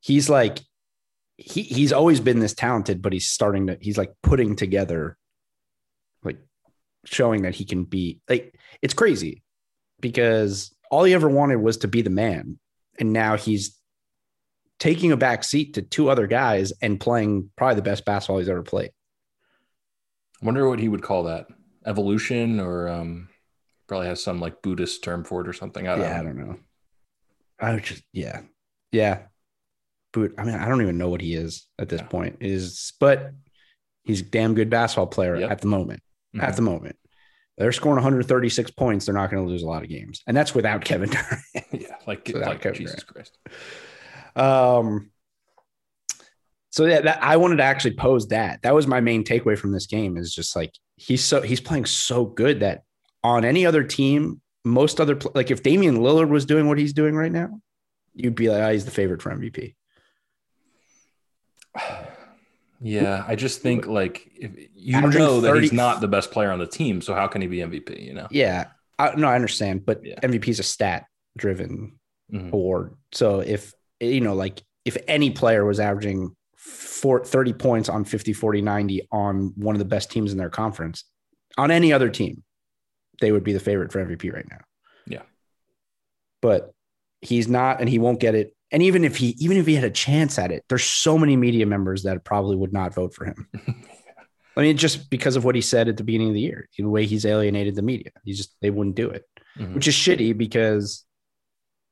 he's 0.00 0.28
like 0.28 0.60
he 1.36 1.62
he's 1.62 1.92
always 1.92 2.20
been 2.20 2.40
this 2.40 2.54
talented, 2.54 3.00
but 3.00 3.12
he's 3.12 3.28
starting 3.28 3.68
to 3.68 3.78
he's 3.80 3.96
like 3.98 4.12
putting 4.22 4.56
together 4.56 5.16
showing 7.04 7.42
that 7.42 7.54
he 7.54 7.64
can 7.64 7.84
be 7.84 8.20
like 8.28 8.54
it's 8.82 8.94
crazy 8.94 9.42
because 10.00 10.74
all 10.90 11.04
he 11.04 11.14
ever 11.14 11.28
wanted 11.28 11.56
was 11.56 11.78
to 11.78 11.88
be 11.88 12.02
the 12.02 12.10
man 12.10 12.58
and 12.98 13.12
now 13.12 13.36
he's 13.36 13.78
taking 14.78 15.12
a 15.12 15.16
back 15.16 15.44
seat 15.44 15.74
to 15.74 15.82
two 15.82 16.08
other 16.08 16.26
guys 16.26 16.72
and 16.82 17.00
playing 17.00 17.50
probably 17.56 17.76
the 17.76 17.82
best 17.82 18.04
basketball 18.04 18.38
he's 18.38 18.48
ever 18.48 18.62
played. 18.62 18.90
I 20.42 20.46
wonder 20.46 20.68
what 20.68 20.78
he 20.78 20.88
would 20.88 21.02
call 21.02 21.24
that 21.24 21.46
evolution 21.86 22.60
or 22.60 22.88
um 22.88 23.28
probably 23.86 24.06
has 24.06 24.22
some 24.22 24.40
like 24.40 24.62
Buddhist 24.62 25.02
term 25.02 25.24
for 25.24 25.40
it 25.42 25.48
or 25.48 25.52
something. 25.52 25.86
I 25.88 25.96
don't 25.96 26.00
yeah, 26.04 26.14
know. 26.14 26.20
I 26.20 26.22
don't 26.24 26.36
know. 26.38 26.56
I 27.60 27.74
would 27.74 27.84
just 27.84 28.02
yeah. 28.12 28.42
Yeah. 28.92 29.22
But 30.12 30.32
I 30.38 30.44
mean, 30.44 30.54
I 30.54 30.66
don't 30.68 30.82
even 30.82 30.98
know 30.98 31.08
what 31.08 31.20
he 31.20 31.34
is 31.34 31.66
at 31.78 31.88
this 31.88 32.00
Yeah. 32.00 32.06
point. 32.06 32.36
Is 32.40 32.92
but 33.00 33.32
he's 34.04 34.20
a 34.22 34.24
damn 34.24 34.54
good 34.54 34.70
basketball 34.70 35.06
player 35.08 35.36
Yep. 35.36 35.50
at 35.50 35.60
the 35.60 35.66
moment. 35.66 36.02
Mhm. 36.34 36.42
At 36.42 36.56
the 36.56 36.62
moment. 36.62 36.96
They're 37.58 37.72
scoring 37.72 37.96
136 37.96 38.70
points. 38.70 39.04
They're 39.04 39.14
not 39.14 39.30
going 39.30 39.44
to 39.44 39.48
lose 39.48 39.62
a 39.62 39.66
lot 39.66 39.82
of 39.82 39.88
games. 39.88 40.22
And 40.26 40.34
that's 40.34 40.54
without 40.54 40.84
Kevin 40.84 41.10
Durant. 41.54 41.66
yeah, 41.72 41.96
like, 42.06 42.26
Without 42.32 42.48
like 42.48 42.62
Kevin 42.62 42.78
Jesus 42.78 43.04
Christ. 43.04 43.36
Um, 44.34 45.10
so 46.70 46.86
yeah, 46.86 47.02
that, 47.02 47.22
I 47.22 47.36
wanted 47.36 47.56
to 47.56 47.64
actually 47.64 47.96
pose 47.96 48.28
that. 48.28 48.62
That 48.62 48.74
was 48.74 48.86
my 48.86 49.00
main 49.00 49.24
takeaway 49.24 49.58
from 49.58 49.72
this 49.72 49.86
game. 49.86 50.16
Is 50.16 50.32
just 50.32 50.56
like 50.56 50.72
he's 50.96 51.22
so 51.22 51.42
he's 51.42 51.60
playing 51.60 51.84
so 51.84 52.24
good 52.24 52.60
that 52.60 52.84
on 53.24 53.44
any 53.44 53.66
other 53.66 53.82
team, 53.82 54.40
most 54.64 55.00
other 55.00 55.18
like 55.34 55.50
if 55.50 55.62
Damian 55.62 55.98
Lillard 55.98 56.28
was 56.28 56.46
doing 56.46 56.68
what 56.68 56.78
he's 56.78 56.92
doing 56.92 57.14
right 57.14 57.32
now, 57.32 57.60
you'd 58.14 58.36
be 58.36 58.48
like, 58.48 58.62
oh, 58.62 58.72
he's 58.72 58.84
the 58.84 58.90
favorite 58.92 59.20
for 59.20 59.34
MVP. 59.34 59.74
Yeah, 62.80 63.24
I 63.26 63.34
just 63.36 63.60
think 63.60 63.86
like 63.86 64.30
if 64.34 64.52
you 64.74 64.96
Averaging 64.96 65.20
know 65.20 65.40
that 65.42 65.48
30 65.48 65.60
he's 65.60 65.72
not 65.72 66.00
the 66.00 66.08
best 66.08 66.30
player 66.30 66.50
on 66.50 66.58
the 66.58 66.66
team, 66.66 67.00
so 67.02 67.14
how 67.14 67.26
can 67.26 67.42
he 67.42 67.46
be 67.46 67.58
MVP? 67.58 68.02
You 68.02 68.14
know? 68.14 68.26
Yeah, 68.30 68.68
I, 68.98 69.14
no, 69.16 69.28
I 69.28 69.34
understand, 69.34 69.84
but 69.84 70.04
Yeah. 70.04 70.18
MVP 70.22 70.48
is 70.48 70.58
a 70.60 70.62
stat 70.64 71.04
driven 71.36 71.98
Mhm. 72.32 72.52
award. 72.52 72.94
So 73.12 73.40
if 73.40 73.74
you 74.00 74.20
know, 74.20 74.34
like 74.34 74.62
if 74.86 74.96
any 75.06 75.30
player 75.30 75.64
was 75.66 75.78
averaging 75.78 76.34
four, 76.56 77.22
30 77.24 77.52
points 77.52 77.88
on 77.90 78.04
50, 78.04 78.32
40, 78.32 78.62
90 78.62 79.06
on 79.12 79.52
one 79.56 79.74
of 79.74 79.78
the 79.78 79.84
best 79.84 80.10
teams 80.10 80.32
in 80.32 80.38
their 80.38 80.48
conference, 80.50 81.04
on 81.58 81.70
any 81.70 81.92
other 81.92 82.08
team, 82.08 82.42
they 83.20 83.30
would 83.32 83.44
be 83.44 83.52
the 83.52 83.60
favorite 83.60 83.92
for 83.92 83.98
MVP 84.04 84.30
right 84.32 84.46
now. 84.50 84.60
Yeah. 85.06 85.22
But 86.40 86.72
he's 87.20 87.48
not, 87.48 87.80
and 87.80 87.88
he 87.88 87.98
won't 87.98 88.20
get 88.20 88.34
it. 88.34 88.54
And 88.72 88.82
even 88.82 89.04
if 89.04 89.16
he, 89.16 89.30
even 89.38 89.56
if 89.56 89.66
he 89.66 89.74
had 89.74 89.84
a 89.84 89.90
chance 89.90 90.38
at 90.38 90.52
it, 90.52 90.64
there's 90.68 90.84
so 90.84 91.18
many 91.18 91.36
media 91.36 91.66
members 91.66 92.04
that 92.04 92.24
probably 92.24 92.56
would 92.56 92.72
not 92.72 92.94
vote 92.94 93.14
for 93.14 93.24
him. 93.24 93.48
I 94.56 94.62
mean, 94.62 94.76
just 94.76 95.10
because 95.10 95.36
of 95.36 95.44
what 95.44 95.54
he 95.54 95.60
said 95.60 95.88
at 95.88 95.96
the 95.96 96.04
beginning 96.04 96.28
of 96.28 96.34
the 96.34 96.40
year, 96.40 96.68
the 96.76 96.84
way 96.84 97.06
he's 97.06 97.24
alienated 97.26 97.74
the 97.74 97.82
media, 97.82 98.10
he 98.24 98.32
just 98.32 98.54
they 98.60 98.70
wouldn't 98.70 98.96
do 98.96 99.08
it, 99.10 99.24
Mhm. 99.58 99.74
which 99.74 99.88
is 99.88 99.94
shitty 99.94 100.36
because 100.36 101.04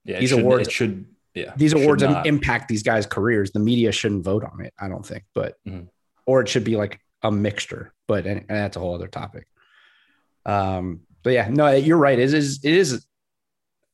Yeah, 0.05 0.21
these 0.21 0.31
should, 0.31 0.41
awards- 0.41 0.73
should. 0.73 1.07
Yeah, 1.35 1.53
these 1.57 1.73
awards 1.73 2.03
impact 2.03 2.69
these 2.69 2.83
guys' 2.83 3.07
careers. 3.07 3.53
The 3.53 3.61
media 3.61 3.93
shouldn't 3.93 4.25
vote 4.25 4.45
on 4.45 4.65
it, 4.65 4.73
I 4.79 4.89
don't 4.89 5.07
think, 5.07 5.25
but 5.35 5.57
Mhm. 5.67 5.89
or 6.27 6.41
it 6.41 6.49
should 6.49 6.65
be 6.65 6.77
like 6.77 7.01
a 7.23 7.31
mixture. 7.31 7.93
But 8.09 8.27
and, 8.27 8.41
and 8.41 8.49
that's 8.49 8.77
a 8.77 8.81
whole 8.81 8.95
other 8.95 9.07
topic. 9.09 9.47
Um, 10.47 11.01
but 11.23 11.33
yeah, 11.33 11.49
no, 11.51 11.71
you're 11.73 11.97
right. 11.99 12.19
It 12.19 12.33
is 12.35 12.61
it 12.65 12.73
is 12.73 13.07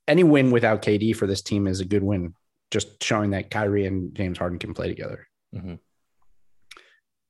any 0.08 0.24
win 0.24 0.50
without 0.50 0.82
KD 0.82 1.14
for 1.16 1.26
this 1.26 1.42
team 1.42 1.66
is 1.66 1.80
a 1.80 1.84
good 1.84 2.02
win. 2.02 2.34
Just 2.75 3.02
showing 3.04 3.31
that 3.31 3.50
Kyrie 3.52 3.87
and 3.87 4.12
James 4.16 4.37
Harden 4.37 4.59
can 4.59 4.75
play 4.75 4.88
together. 4.88 5.28
Mhm. 5.54 5.78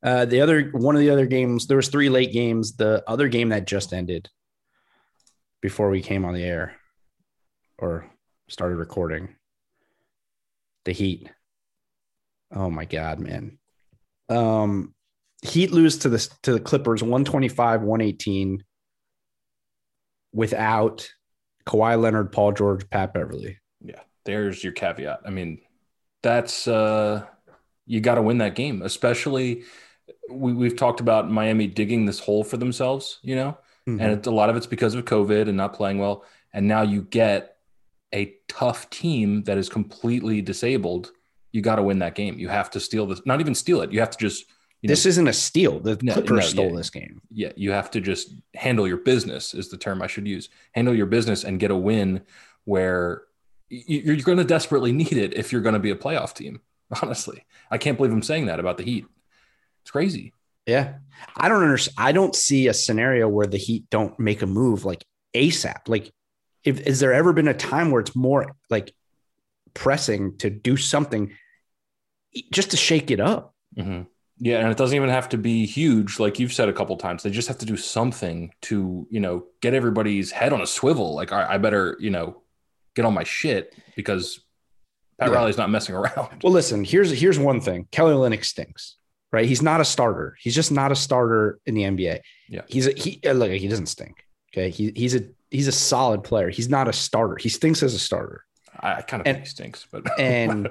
Uh, 0.02 0.24
the 0.24 0.40
other 0.40 0.70
one 0.70 0.96
of 0.96 1.00
the 1.00 1.10
other 1.10 1.26
games, 1.26 1.66
there 1.66 1.76
was 1.76 1.88
three 1.88 2.08
late 2.08 2.32
games. 2.32 2.76
The 2.76 3.04
other 3.06 3.28
game 3.28 3.50
that 3.50 3.66
just 3.66 3.92
ended 3.92 4.30
before 5.60 5.90
we 5.90 6.00
came 6.00 6.24
on 6.24 6.32
the 6.32 6.42
air 6.42 6.76
or 7.76 8.10
started 8.48 8.76
recording, 8.76 9.36
the 10.86 10.92
Heat. 10.92 11.30
Oh 12.50 12.70
my 12.70 12.86
God, 12.86 13.20
man. 13.20 13.58
Um, 14.30 14.94
Heat 15.42 15.72
lose 15.72 15.98
to 15.98 16.08
the 16.08 16.18
to 16.44 16.54
the 16.54 16.60
Clippers 16.60 17.02
125, 17.02 17.82
118 17.82 18.64
without 20.32 21.06
Kawhi 21.66 22.00
Leonard, 22.00 22.32
Paul 22.32 22.52
George, 22.52 22.88
Pat 22.88 23.12
Beverley. 23.12 23.58
Yeah, 23.82 24.00
there's 24.24 24.62
your 24.62 24.72
caveat. 24.72 25.20
I 25.26 25.30
mean, 25.30 25.60
that's 26.22 26.66
uh 26.68 27.24
you 27.86 28.00
got 28.00 28.14
to 28.14 28.22
win 28.22 28.38
that 28.38 28.54
game, 28.54 28.80
especially 28.82 29.64
we, 30.30 30.52
we've 30.54 30.76
talked 30.76 31.00
about 31.00 31.30
Miami 31.30 31.66
digging 31.66 32.06
this 32.06 32.18
hole 32.18 32.42
for 32.44 32.56
themselves, 32.56 33.18
you 33.22 33.36
know, 33.36 33.58
Mm-hmm. 33.86 34.00
and 34.00 34.12
it, 34.12 34.26
a 34.26 34.30
lot 34.30 34.48
of 34.48 34.56
it's 34.56 34.66
because 34.66 34.94
of 34.94 35.04
COVID 35.04 35.46
and 35.46 35.58
not 35.58 35.74
playing 35.74 35.98
well. 35.98 36.24
And 36.54 36.66
now 36.66 36.80
you 36.80 37.02
get 37.02 37.58
a 38.14 38.34
tough 38.48 38.88
team 38.88 39.42
that 39.42 39.58
is 39.58 39.68
completely 39.68 40.40
disabled. 40.40 41.10
You 41.52 41.60
got 41.60 41.76
to 41.76 41.82
win 41.82 41.98
that 41.98 42.14
game. 42.14 42.38
You 42.38 42.48
have 42.48 42.70
to 42.70 42.80
steal 42.80 43.06
this, 43.06 43.20
not 43.26 43.40
even 43.40 43.54
steal 43.54 43.82
it. 43.82 43.92
You 43.92 44.00
have 44.00 44.08
to 44.12 44.16
just, 44.16 44.46
you 44.80 44.88
know, 44.88 44.92
this 44.92 45.04
isn't 45.04 45.28
a 45.28 45.34
steal. 45.34 45.80
The 45.80 45.98
No, 46.00 46.14
Clippers 46.14 46.30
no, 46.38 46.40
stole 46.62 46.70
yeah. 46.70 46.76
this 46.76 46.88
game. 46.88 47.20
yeah, 47.30 47.52
you 47.56 47.72
have 47.72 47.90
to 47.90 48.00
just 48.00 48.32
handle 48.54 48.88
your 48.88 48.96
business 48.96 49.52
is 49.52 49.68
the 49.68 49.76
term 49.76 50.00
I 50.00 50.06
should 50.06 50.26
use. 50.26 50.48
Handle 50.72 50.94
your 50.94 51.04
business 51.04 51.44
and 51.44 51.60
get 51.60 51.70
a 51.70 51.76
win 51.76 52.22
where 52.64 53.24
you're 53.86 54.16
going 54.16 54.38
to 54.38 54.44
desperately 54.44 54.92
need 54.92 55.12
it 55.12 55.34
if 55.34 55.52
you're 55.52 55.60
going 55.60 55.74
to 55.74 55.78
be 55.78 55.90
a 55.90 55.96
playoff 55.96 56.34
team. 56.34 56.60
Honestly, 57.02 57.44
I 57.70 57.78
can't 57.78 57.96
believe 57.96 58.12
I'm 58.12 58.22
saying 58.22 58.46
that 58.46 58.60
about 58.60 58.76
the 58.76 58.84
Heat. 58.84 59.06
It's 59.82 59.90
crazy. 59.90 60.32
Yeah. 60.66 60.94
I 61.36 61.48
don't 61.48 61.62
understand. 61.62 61.96
I 61.98 62.12
don't 62.12 62.34
see 62.34 62.68
a 62.68 62.74
scenario 62.74 63.28
where 63.28 63.46
the 63.46 63.58
Heat 63.58 63.88
don't 63.90 64.18
make 64.18 64.42
a 64.42 64.46
move 64.46 64.84
like 64.84 65.04
ASAP. 65.34 65.88
Like, 65.88 66.10
if 66.62 66.80
is 66.80 67.00
there 67.00 67.12
ever 67.12 67.32
been 67.32 67.48
a 67.48 67.54
time 67.54 67.90
where 67.90 68.00
it's 68.00 68.16
more 68.16 68.54
like 68.70 68.94
pressing 69.74 70.38
to 70.38 70.48
do 70.48 70.76
something 70.76 71.32
just 72.50 72.70
to 72.70 72.76
shake 72.76 73.10
it 73.10 73.20
up? 73.20 73.54
Mm-hmm. 73.76 74.02
Yeah, 74.38 74.58
and 74.58 74.70
it 74.70 74.76
doesn't 74.76 74.96
even 74.96 75.10
have 75.10 75.28
to 75.28 75.38
be 75.38 75.64
huge, 75.64 76.18
like 76.18 76.40
you've 76.40 76.52
said 76.52 76.68
a 76.68 76.72
couple 76.72 76.96
times. 76.96 77.22
They 77.22 77.30
just 77.30 77.48
have 77.48 77.58
to 77.58 77.66
do 77.66 77.76
something 77.76 78.52
to, 78.62 79.06
you 79.08 79.20
know, 79.20 79.44
get 79.60 79.74
everybody's 79.74 80.32
head 80.32 80.52
on 80.52 80.60
a 80.60 80.66
swivel. 80.66 81.14
Like, 81.14 81.32
I, 81.32 81.54
I 81.54 81.58
better, 81.58 81.96
you 82.00 82.10
know, 82.10 82.42
get 82.94 83.04
on 83.04 83.14
my 83.14 83.24
shit 83.24 83.74
because 83.96 84.40
Pat 85.18 85.28
Yeah. 85.30 85.34
Riley's 85.36 85.56
not 85.58 85.70
messing 85.70 85.94
around. 85.94 86.42
Well, 86.42 86.52
listen, 86.52 86.84
here's 86.84 87.10
here's 87.10 87.38
one 87.38 87.60
thing. 87.60 87.86
Kelly 87.92 88.14
Olynyk 88.14 88.44
stinks, 88.44 88.96
right? 89.32 89.46
He's 89.46 89.62
not 89.62 89.80
a 89.80 89.84
starter. 89.84 90.36
He's 90.40 90.54
just 90.54 90.72
not 90.72 90.92
a 90.92 90.96
starter 90.96 91.58
in 91.66 91.74
the 91.74 91.82
NBA. 91.82 92.20
Yeah. 92.48 92.62
He's 92.68 92.86
a 92.86 92.92
he 92.92 93.20
uh, 93.26 93.32
look, 93.32 93.50
he 93.50 93.68
doesn't 93.68 93.86
stink. 93.86 94.24
Okay. 94.52 94.70
He, 94.70 94.92
he's 94.94 95.14
a 95.14 95.20
he's 95.50 95.68
a 95.68 95.72
solid 95.72 96.24
player. 96.24 96.48
He's 96.50 96.68
not 96.68 96.88
a 96.88 96.92
starter. 96.92 97.36
He 97.40 97.48
stinks 97.48 97.82
as 97.82 97.94
a 97.94 97.98
starter. 97.98 98.44
I, 98.80 98.94
I 98.96 99.02
kind 99.02 99.20
of 99.20 99.26
And- 99.26 99.36
think 99.36 99.46
he 99.46 99.50
stinks, 99.50 99.86
but 99.90 100.02
and 100.20 100.68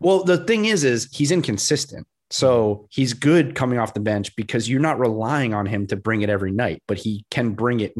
well, 0.00 0.24
the 0.24 0.38
thing 0.44 0.66
is, 0.66 0.84
is 0.84 1.08
he's 1.12 1.30
inconsistent. 1.30 2.06
So 2.30 2.88
he's 2.90 3.12
good 3.12 3.54
coming 3.54 3.78
off 3.78 3.94
the 3.94 4.00
bench 4.00 4.34
because 4.36 4.68
you're 4.68 4.80
not 4.80 4.98
relying 4.98 5.54
on 5.54 5.64
him 5.64 5.86
to 5.86 5.96
bring 5.96 6.22
it 6.22 6.28
every 6.28 6.50
night, 6.50 6.82
but 6.88 6.98
he 6.98 7.24
can 7.30 7.50
bring 7.52 7.78
it 7.80 7.94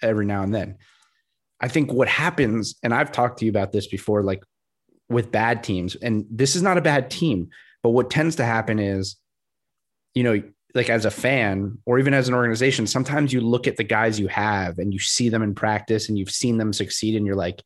every 0.00 0.24
now 0.24 0.44
and 0.44 0.54
then. 0.54 0.76
I 1.60 1.68
think 1.68 1.92
what 1.92 2.08
happens, 2.08 2.74
and 2.82 2.94
I've 2.94 3.12
talked 3.12 3.38
to 3.40 3.44
you 3.44 3.50
about 3.50 3.72
this 3.72 3.86
before, 3.86 4.22
like 4.22 4.42
with 5.08 5.30
bad 5.30 5.62
teams, 5.62 5.94
and 5.96 6.24
this 6.30 6.56
is 6.56 6.62
not 6.62 6.78
a 6.78 6.82
bad 6.82 7.10
team, 7.10 7.48
but 7.82 7.90
what 7.90 8.10
tends 8.10 8.36
to 8.36 8.44
happen 8.44 8.78
is, 8.78 9.16
you 10.14 10.22
know, 10.22 10.42
like 10.74 10.88
as 10.88 11.04
a 11.04 11.10
fan 11.10 11.78
or 11.84 11.98
even 11.98 12.14
as 12.14 12.28
an 12.28 12.34
organization, 12.34 12.86
sometimes 12.86 13.32
you 13.32 13.40
look 13.40 13.66
at 13.66 13.76
the 13.76 13.84
guys 13.84 14.20
you 14.20 14.28
have 14.28 14.78
and 14.78 14.92
you 14.92 15.00
see 15.00 15.28
them 15.28 15.42
in 15.42 15.54
practice 15.54 16.08
and 16.08 16.16
you've 16.16 16.30
seen 16.30 16.58
them 16.58 16.72
succeed, 16.72 17.16
and 17.16 17.26
you're 17.26 17.36
like, 17.36 17.62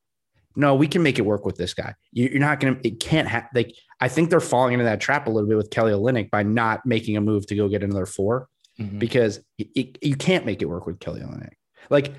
no, 0.56 0.74
we 0.74 0.86
can 0.86 1.02
make 1.02 1.18
it 1.18 1.22
work 1.26 1.44
with 1.44 1.56
this 1.56 1.74
guy. 1.74 1.94
You- 2.12 2.28
You're 2.28 2.40
not 2.40 2.60
going 2.60 2.76
to, 2.80 2.88
it 2.88 3.00
can't 3.00 3.28
have, 3.28 3.48
like, 3.54 3.74
I 4.00 4.08
think 4.08 4.30
they're 4.30 4.40
falling 4.40 4.72
into 4.74 4.84
that 4.84 5.00
trap 5.00 5.26
a 5.26 5.30
little 5.30 5.48
bit 5.48 5.56
with 5.56 5.70
Kelly 5.70 5.92
Olynyk 5.92 6.30
by 6.30 6.42
not 6.44 6.86
making 6.86 7.16
a 7.16 7.20
move 7.20 7.46
to 7.48 7.56
go 7.56 7.68
get 7.68 7.82
another 7.82 8.06
four 8.06 8.48
Mhm. 8.80 8.98
because 8.98 9.38
it, 9.58 9.68
it- 9.74 9.98
you 10.02 10.16
can't 10.16 10.46
make 10.46 10.62
it 10.62 10.66
work 10.66 10.86
with 10.86 10.98
Kelly 11.00 11.20
Olynyk. 11.20 11.54
Like, 11.90 12.14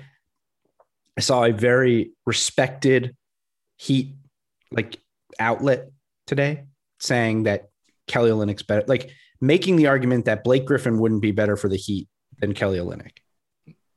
I 1.16 1.20
saw 1.20 1.44
a 1.44 1.52
very 1.52 2.12
respected 2.26 3.16
Heat 3.78 4.14
like 4.70 4.98
outlet 5.38 5.90
today 6.26 6.64
saying 6.98 7.44
that 7.44 7.68
Kelly 8.06 8.30
Olynyk's 8.30 8.62
better, 8.62 8.84
like 8.86 9.10
making 9.40 9.76
the 9.76 9.88
argument 9.88 10.26
that 10.26 10.44
Blake 10.44 10.64
Griffin 10.64 10.98
wouldn't 10.98 11.22
be 11.22 11.32
better 11.32 11.56
for 11.56 11.68
the 11.68 11.76
Heat 11.76 12.08
than 12.38 12.54
Kelly 12.54 12.78
Olynyk. 12.78 13.18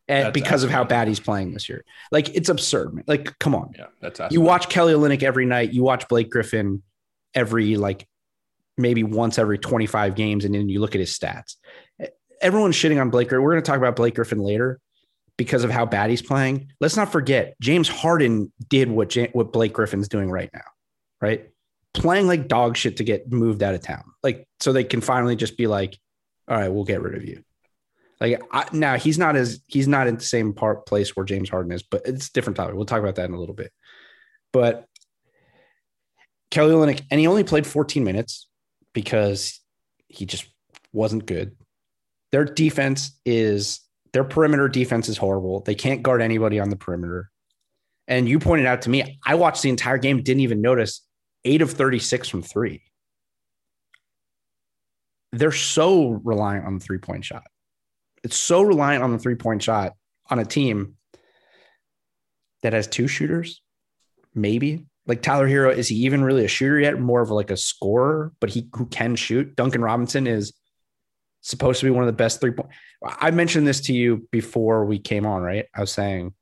And 0.08 0.26
That's 0.26 0.34
because 0.34 0.64
of 0.64 0.72
how 0.72 0.84
bad 0.84 1.08
he's 1.08 1.20
playing 1.20 1.54
this 1.54 1.70
year. 1.70 1.86
Like 2.12 2.36
it's 2.36 2.50
absurd. 2.50 2.94
Man. 2.94 3.04
Like, 3.08 3.38
come 3.40 3.54
on. 3.54 3.74
yeah, 3.78 3.86
that's 4.02 4.20
You 4.32 4.42
watch 4.42 4.68
Kelly 4.68 4.94
Olynyk 4.94 5.22
every 5.22 5.46
night. 5.46 5.72
You 5.72 5.84
watch 5.84 6.08
Blake 6.08 6.30
Griffin 6.32 6.82
every 7.36 7.76
like 7.76 8.08
maybe 8.78 9.04
once 9.04 9.38
every 9.38 9.60
25 9.60 10.16
games, 10.16 10.46
and 10.46 10.56
then 10.56 10.68
you 10.68 10.82
look 10.82 10.96
at 10.96 11.00
his 11.00 11.18
stats. 11.18 11.56
Everyone's 12.42 12.76
shitting 12.76 13.00
on 13.00 13.12
Blake 13.12 13.30
Griffin. 13.30 13.44
We're 13.44 13.52
going 13.52 13.64
to 13.64 13.68
talk 13.68 13.78
about 13.78 13.96
Blake 13.96 14.16
Griffin 14.16 14.40
later 14.40 14.80
because 15.40 15.64
of 15.64 15.72
how 15.72 15.88
bad 15.88 16.12
he's 16.12 16.22
playing. 16.22 16.72
Let's 16.80 16.96
not 16.96 17.12
forget 17.12 17.56
James 17.60 17.90
Harden 17.90 18.54
did 18.68 18.92
what 18.92 19.18
what 19.32 19.52
Blake 19.52 19.74
Griffin's 19.74 20.08
doing 20.08 20.30
right 20.30 20.52
now, 20.54 20.66
right? 21.20 21.50
playing 21.94 22.28
like 22.28 22.48
dog 22.48 22.78
shit 22.78 22.98
to 22.98 23.04
get 23.04 23.32
moved 23.32 23.64
out 23.64 23.76
of 23.76 23.82
town. 23.82 24.04
Like 24.24 24.48
so 24.60 24.74
they 24.74 24.84
can 24.84 25.02
finally 25.02 25.36
just 25.36 25.58
be 25.58 25.68
like, 25.68 25.98
all 26.48 26.58
right, 26.58 26.70
we'll 26.70 26.84
get 26.84 27.02
rid 27.02 27.16
of 27.16 27.26
you. 27.26 27.44
Like 28.20 28.42
I, 28.52 28.66
now 28.74 28.98
he's 28.98 29.18
not 29.18 29.36
as 29.36 29.62
he's 29.68 29.88
not 29.88 30.08
in 30.08 30.16
the 30.16 30.22
same 30.22 30.54
part 30.54 30.86
place 30.86 31.16
where 31.16 31.26
James 31.26 31.50
Harden 31.50 31.72
is, 31.72 31.84
but 31.84 32.02
it's 32.06 32.28
a 32.28 32.34
different 32.34 32.58
topic. 32.58 32.76
We'll 32.76 32.86
talk 32.86 33.00
about 33.00 33.16
that 33.16 33.30
in 33.30 33.34
a 33.34 33.40
little 33.40 33.56
bit. 33.56 33.72
But 34.52 34.86
Kelly 36.52 36.74
Olynyk, 36.74 37.04
and 37.12 37.20
he 37.20 37.28
only 37.28 37.44
played 37.44 37.68
14 37.68 38.04
minutes 38.04 38.48
because 38.94 39.62
he 40.08 40.26
just 40.26 40.48
wasn't 40.92 41.26
good. 41.26 41.56
Their 42.32 42.46
defense 42.46 43.20
is 43.26 43.82
their 44.14 44.24
perimeter 44.24 44.68
defense 44.68 45.10
is 45.10 45.18
horrible. 45.18 45.62
They 45.62 45.76
can't 45.76 46.04
guard 46.04 46.22
anybody 46.22 46.60
on 46.60 46.70
the 46.70 46.76
perimeter. 46.76 47.30
And 48.08 48.28
you 48.28 48.40
pointed 48.40 48.66
out 48.66 48.84
to 48.84 48.90
me, 48.90 49.20
I 49.26 49.36
watched 49.36 49.62
the 49.62 49.70
entire 49.70 49.98
game, 49.98 50.24
didn't 50.24 50.42
even 50.42 50.62
notice 50.62 51.06
eight 51.46 51.62
of 51.62 51.72
36 51.72 52.28
from 52.28 52.42
three. 52.42 52.82
They're 55.32 55.52
so 55.52 56.20
reliant 56.24 56.66
on 56.66 56.80
the 56.80 56.84
three 56.84 56.98
point 56.98 57.24
shot. 57.24 57.44
It's 58.24 58.36
so 58.36 58.64
reliant 58.64 59.04
on 59.04 59.12
the 59.12 59.20
three 59.20 59.36
point 59.36 59.62
shot 59.62 59.94
on 60.30 60.40
a 60.40 60.46
team 60.46 60.96
that 62.64 62.74
has 62.74 62.88
two 62.88 63.08
shooters, 63.08 63.62
maybe. 64.34 64.86
Like 65.06 65.22
Tyler 65.22 65.48
Herro, 65.48 65.76
is 65.76 65.88
he 65.88 65.96
even 65.98 66.24
really 66.24 66.46
a 66.46 66.50
shooter 66.50 66.80
yet? 66.80 67.00
More 67.00 67.22
of 67.22 67.30
like 67.30 67.52
a 67.52 67.58
scorer, 67.58 68.32
but 68.40 68.50
he 68.50 68.70
who 68.76 68.86
can 68.88 69.16
shoot. 69.16 69.56
Duncan 69.56 69.82
Robinson 69.82 70.28
is 70.28 70.54
supposed 71.42 71.80
to 71.80 71.86
be 71.86 71.92
one 71.92 72.04
of 72.04 72.08
the 72.08 72.14
best 72.14 72.42
three 72.42 72.52
point. 72.52 72.70
I 73.04 73.32
mentioned 73.32 73.68
this 73.68 73.82
to 73.82 73.94
you 73.94 74.28
before 74.32 74.86
we 74.86 75.00
came 75.00 75.26
on, 75.26 75.42
right? 75.42 75.66
I 75.76 75.82
was 75.82 75.92
saying 75.92 76.34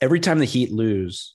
every 0.00 0.20
time 0.20 0.38
the 0.38 0.44
Heat 0.44 0.70
lose, 0.72 1.34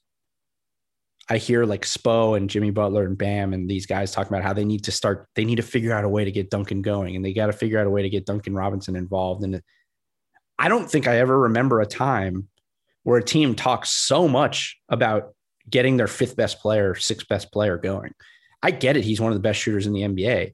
I 1.30 1.38
hear 1.38 1.66
like 1.66 1.84
Spo 1.84 2.36
and 2.36 2.50
Jimmy 2.50 2.72
Butler 2.72 3.06
and 3.06 3.18
Bam 3.18 3.54
and 3.54 3.70
these 3.70 3.86
guys 3.86 4.12
talking 4.12 4.34
about 4.34 4.44
how 4.44 4.54
they 4.54 4.66
need 4.66 4.84
to 4.86 4.92
start, 4.92 5.28
they 5.36 5.46
need 5.46 5.56
to 5.56 5.62
figure 5.62 5.94
out 5.94 6.04
a 6.04 6.10
way 6.10 6.26
to 6.26 6.32
get 6.32 6.50
Duncan 6.50 6.82
going 6.82 7.16
and 7.16 7.24
they 7.24 7.34
got 7.34 7.48
to 7.48 7.54
figure 7.54 7.80
out 7.80 7.88
a 7.88 7.90
way 7.90 8.02
to 8.02 8.10
get 8.10 8.26
Duncan 8.26 8.54
Robinson 8.54 8.96
involved. 8.96 9.44
And 9.44 9.62
I 10.60 10.68
don't 10.68 10.90
think 10.90 11.08
I 11.08 11.20
ever 11.20 11.42
remember 11.42 11.80
a 11.80 11.86
time 11.86 12.50
where 13.04 13.18
a 13.18 13.24
team 13.24 13.56
talks 13.56 13.92
so 13.92 14.28
much 14.28 14.80
about 14.90 15.34
getting 15.70 15.98
their 15.98 16.08
fifth 16.08 16.36
best 16.36 16.60
player, 16.60 16.96
sixth 16.96 17.28
best 17.28 17.52
player 17.52 17.78
going. 17.78 18.14
I 18.62 18.72
get 18.72 18.98
it. 18.98 19.04
He's 19.04 19.22
one 19.22 19.32
of 19.32 19.38
the 19.38 19.42
best 19.42 19.60
shooters 19.60 19.88
in 19.88 19.94
the 19.94 20.02
NBA, 20.02 20.54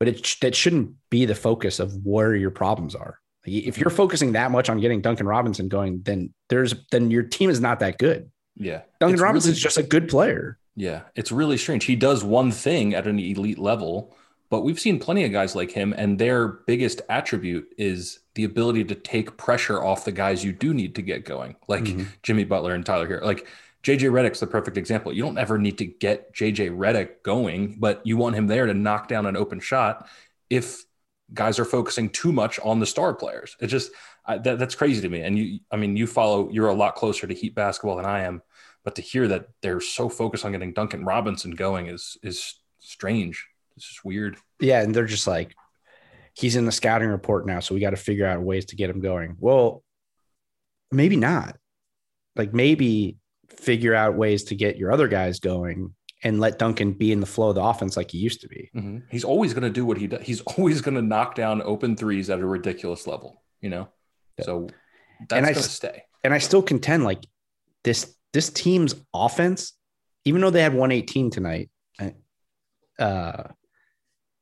but 0.00 0.08
it, 0.08 0.36
that 0.40 0.56
shouldn't 0.56 0.96
be 1.10 1.26
the 1.26 1.34
focus 1.36 1.78
of 1.78 2.04
where 2.04 2.34
your 2.34 2.50
problems 2.50 2.96
are. 2.96 3.20
If 3.44 3.78
you're 3.78 3.90
focusing 3.90 4.32
that 4.32 4.50
much 4.50 4.68
on 4.68 4.80
getting 4.80 5.00
Duncan 5.00 5.26
Robinson 5.26 5.68
going, 5.68 6.02
then 6.02 6.34
there's 6.48 6.74
then 6.90 7.10
your 7.10 7.22
team 7.22 7.48
is 7.48 7.60
not 7.60 7.80
that 7.80 7.98
good. 7.98 8.30
Yeah. 8.56 8.82
Duncan 8.98 9.14
it's 9.14 9.22
Robinson's 9.22 9.54
really, 9.54 9.62
just 9.62 9.78
a 9.78 9.82
good 9.82 10.08
player. 10.08 10.58
Yeah. 10.74 11.02
It's 11.14 11.30
really 11.30 11.56
strange. 11.56 11.84
He 11.84 11.96
does 11.96 12.24
one 12.24 12.50
thing 12.50 12.94
at 12.94 13.06
an 13.06 13.18
elite 13.18 13.58
level, 13.58 14.14
but 14.50 14.62
we've 14.62 14.80
seen 14.80 14.98
plenty 14.98 15.24
of 15.24 15.32
guys 15.32 15.54
like 15.54 15.70
him, 15.70 15.94
and 15.96 16.18
their 16.18 16.48
biggest 16.48 17.02
attribute 17.08 17.68
is 17.78 18.20
the 18.34 18.44
ability 18.44 18.84
to 18.84 18.94
take 18.94 19.36
pressure 19.36 19.82
off 19.82 20.04
the 20.04 20.12
guys 20.12 20.44
you 20.44 20.52
do 20.52 20.74
need 20.74 20.94
to 20.96 21.02
get 21.02 21.24
going, 21.24 21.56
like 21.68 21.84
mm-hmm. 21.84 22.04
Jimmy 22.22 22.44
Butler 22.44 22.74
and 22.74 22.84
Tyler 22.84 23.08
Herro. 23.08 23.24
Like 23.24 23.46
JJ 23.82 24.10
Redick's 24.10 24.40
the 24.40 24.46
perfect 24.46 24.76
example. 24.76 25.12
You 25.12 25.22
don't 25.22 25.38
ever 25.38 25.58
need 25.58 25.78
to 25.78 25.86
get 25.86 26.34
JJ 26.34 26.76
Redick 26.76 27.22
going, 27.22 27.76
but 27.78 28.02
you 28.04 28.16
want 28.16 28.36
him 28.36 28.46
there 28.46 28.66
to 28.66 28.74
knock 28.74 29.08
down 29.08 29.26
an 29.26 29.36
open 29.36 29.60
shot 29.60 30.08
if 30.50 30.84
guys 31.32 31.58
are 31.58 31.64
focusing 31.64 32.10
too 32.10 32.32
much 32.32 32.58
on 32.60 32.80
the 32.80 32.86
star 32.86 33.14
players. 33.14 33.56
It 33.60 33.68
just 33.68 33.92
I, 34.26 34.38
that, 34.38 34.58
that's 34.58 34.74
crazy 34.74 35.00
to 35.00 35.08
me. 35.08 35.22
And 35.22 35.38
you, 35.38 35.60
I 35.70 35.76
mean, 35.76 35.96
you 35.96 36.06
follow. 36.06 36.50
You're 36.50 36.68
a 36.68 36.74
lot 36.74 36.94
closer 36.94 37.26
to 37.26 37.34
Heat 37.34 37.54
basketball 37.54 37.96
than 37.96 38.04
I 38.04 38.22
am, 38.22 38.42
but 38.84 38.96
to 38.96 39.02
hear 39.02 39.28
that 39.28 39.48
they're 39.62 39.80
so 39.80 40.08
focused 40.08 40.44
on 40.44 40.52
getting 40.52 40.72
Duncan 40.72 41.04
Robinson 41.04 41.52
going 41.52 41.86
is 41.86 42.18
is 42.22 42.60
strange. 42.80 43.46
It's 43.76 43.88
just 43.88 44.04
weird. 44.04 44.36
Yeah, 44.60 44.82
and 44.82 44.94
they're 44.94 45.06
just 45.06 45.26
like, 45.26 45.54
he's 46.34 46.56
in 46.56 46.66
the 46.66 46.72
scouting 46.72 47.08
report 47.08 47.46
now, 47.46 47.60
so 47.60 47.74
we 47.74 47.80
got 47.80 47.90
to 47.90 47.96
figure 47.96 48.26
out 48.26 48.42
ways 48.42 48.66
to 48.66 48.76
get 48.76 48.90
him 48.90 49.00
going. 49.00 49.36
Well, 49.38 49.82
maybe 50.92 51.16
not. 51.16 51.56
Like 52.36 52.52
maybe 52.52 53.16
figure 53.58 53.94
out 53.94 54.14
ways 54.14 54.44
to 54.44 54.54
get 54.54 54.76
your 54.76 54.92
other 54.92 55.08
guys 55.08 55.40
going 55.40 55.94
and 56.22 56.40
let 56.40 56.58
Duncan 56.58 56.92
be 56.92 57.12
in 57.12 57.20
the 57.20 57.26
flow 57.26 57.48
of 57.48 57.54
the 57.54 57.62
offense 57.62 57.96
like 57.96 58.10
he 58.10 58.18
used 58.18 58.42
to 58.42 58.48
be. 58.48 58.70
Mm-hmm. 58.74 58.98
He's 59.10 59.24
always 59.24 59.54
going 59.54 59.62
to 59.64 59.70
do 59.70 59.84
what 59.84 59.96
he 59.96 60.06
does. 60.06 60.22
He's 60.22 60.40
always 60.56 60.80
going 60.80 60.94
to 60.94 61.02
knock 61.02 61.34
down 61.34 61.62
open 61.62 61.96
threes 61.96 62.30
at 62.30 62.40
a 62.40 62.46
ridiculous 62.46 63.06
level, 63.06 63.42
you 63.60 63.70
know? 63.70 63.88
Yeah. 64.38 64.44
So 64.44 64.68
that's 65.28 65.42
going 65.42 65.54
to 65.54 65.62
stay. 65.62 66.02
And 66.22 66.34
I 66.34 66.38
still 66.38 66.62
contend 66.62 67.04
like 67.04 67.24
this, 67.84 68.14
this 68.32 68.50
team's 68.50 68.94
offense, 69.14 69.72
even 70.24 70.40
though 70.40 70.50
they 70.50 70.62
had 70.62 70.74
118 70.74 71.30
tonight, 71.30 71.70
uh, 73.00 73.44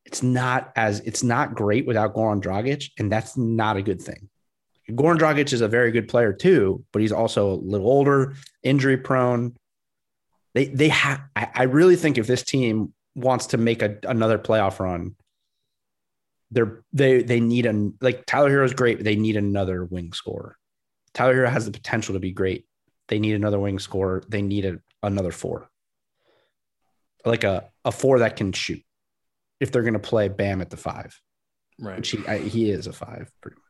it's 0.04 0.22
not 0.22 0.72
as 0.74 1.00
it's 1.00 1.22
not 1.22 1.54
great 1.54 1.86
without 1.86 2.14
Goran 2.14 2.42
Dragic, 2.42 2.90
and 2.98 3.12
that's 3.12 3.36
not 3.36 3.76
a 3.76 3.82
good 3.82 4.02
thing. 4.02 4.28
Goran 4.90 5.18
Dragic 5.18 5.52
is 5.52 5.60
a 5.60 5.68
very 5.68 5.90
good 5.90 6.08
player 6.08 6.32
too, 6.32 6.84
but 6.92 7.02
he's 7.02 7.12
also 7.12 7.52
a 7.52 7.54
little 7.54 7.86
older, 7.86 8.34
injury 8.62 8.96
prone. 8.96 9.56
They 10.54 10.66
they 10.66 10.88
have. 10.88 11.20
I, 11.36 11.48
I 11.54 11.62
really 11.64 11.96
think 11.96 12.16
if 12.16 12.26
this 12.26 12.42
team 12.42 12.94
wants 13.14 13.48
to 13.48 13.58
make 13.58 13.82
a, 13.82 13.98
another 14.04 14.38
playoff 14.38 14.80
run, 14.80 15.14
they're 16.50 16.82
they 16.92 17.22
they 17.22 17.40
need 17.40 17.66
a 17.66 17.90
like 18.00 18.24
Tyler 18.24 18.50
Herro 18.50 18.64
is 18.64 18.72
great, 18.72 18.98
but 18.98 19.04
they 19.04 19.16
need 19.16 19.36
another 19.36 19.84
wing 19.84 20.12
scorer. 20.12 20.56
Tyler 21.12 21.34
Herro 21.34 21.50
has 21.50 21.66
the 21.66 21.70
potential 21.70 22.14
to 22.14 22.20
be 22.20 22.32
great. 22.32 22.64
They 23.08 23.18
need 23.18 23.34
another 23.34 23.58
wing 23.58 23.78
scorer. 23.78 24.22
They 24.28 24.42
need 24.42 24.64
a, 24.64 24.80
another 25.02 25.32
four, 25.32 25.68
like 27.26 27.44
a 27.44 27.70
a 27.84 27.92
four 27.92 28.20
that 28.20 28.36
can 28.36 28.52
shoot. 28.52 28.82
If 29.60 29.70
they're 29.70 29.82
going 29.82 29.94
to 29.94 29.98
play 29.98 30.28
Bam 30.28 30.62
at 30.62 30.70
the 30.70 30.76
five, 30.78 31.20
right? 31.78 31.96
Which 31.96 32.10
he 32.10 32.26
I, 32.26 32.38
he 32.38 32.70
is 32.70 32.86
a 32.86 32.92
five, 32.92 33.30
pretty 33.42 33.56
much. 33.56 33.67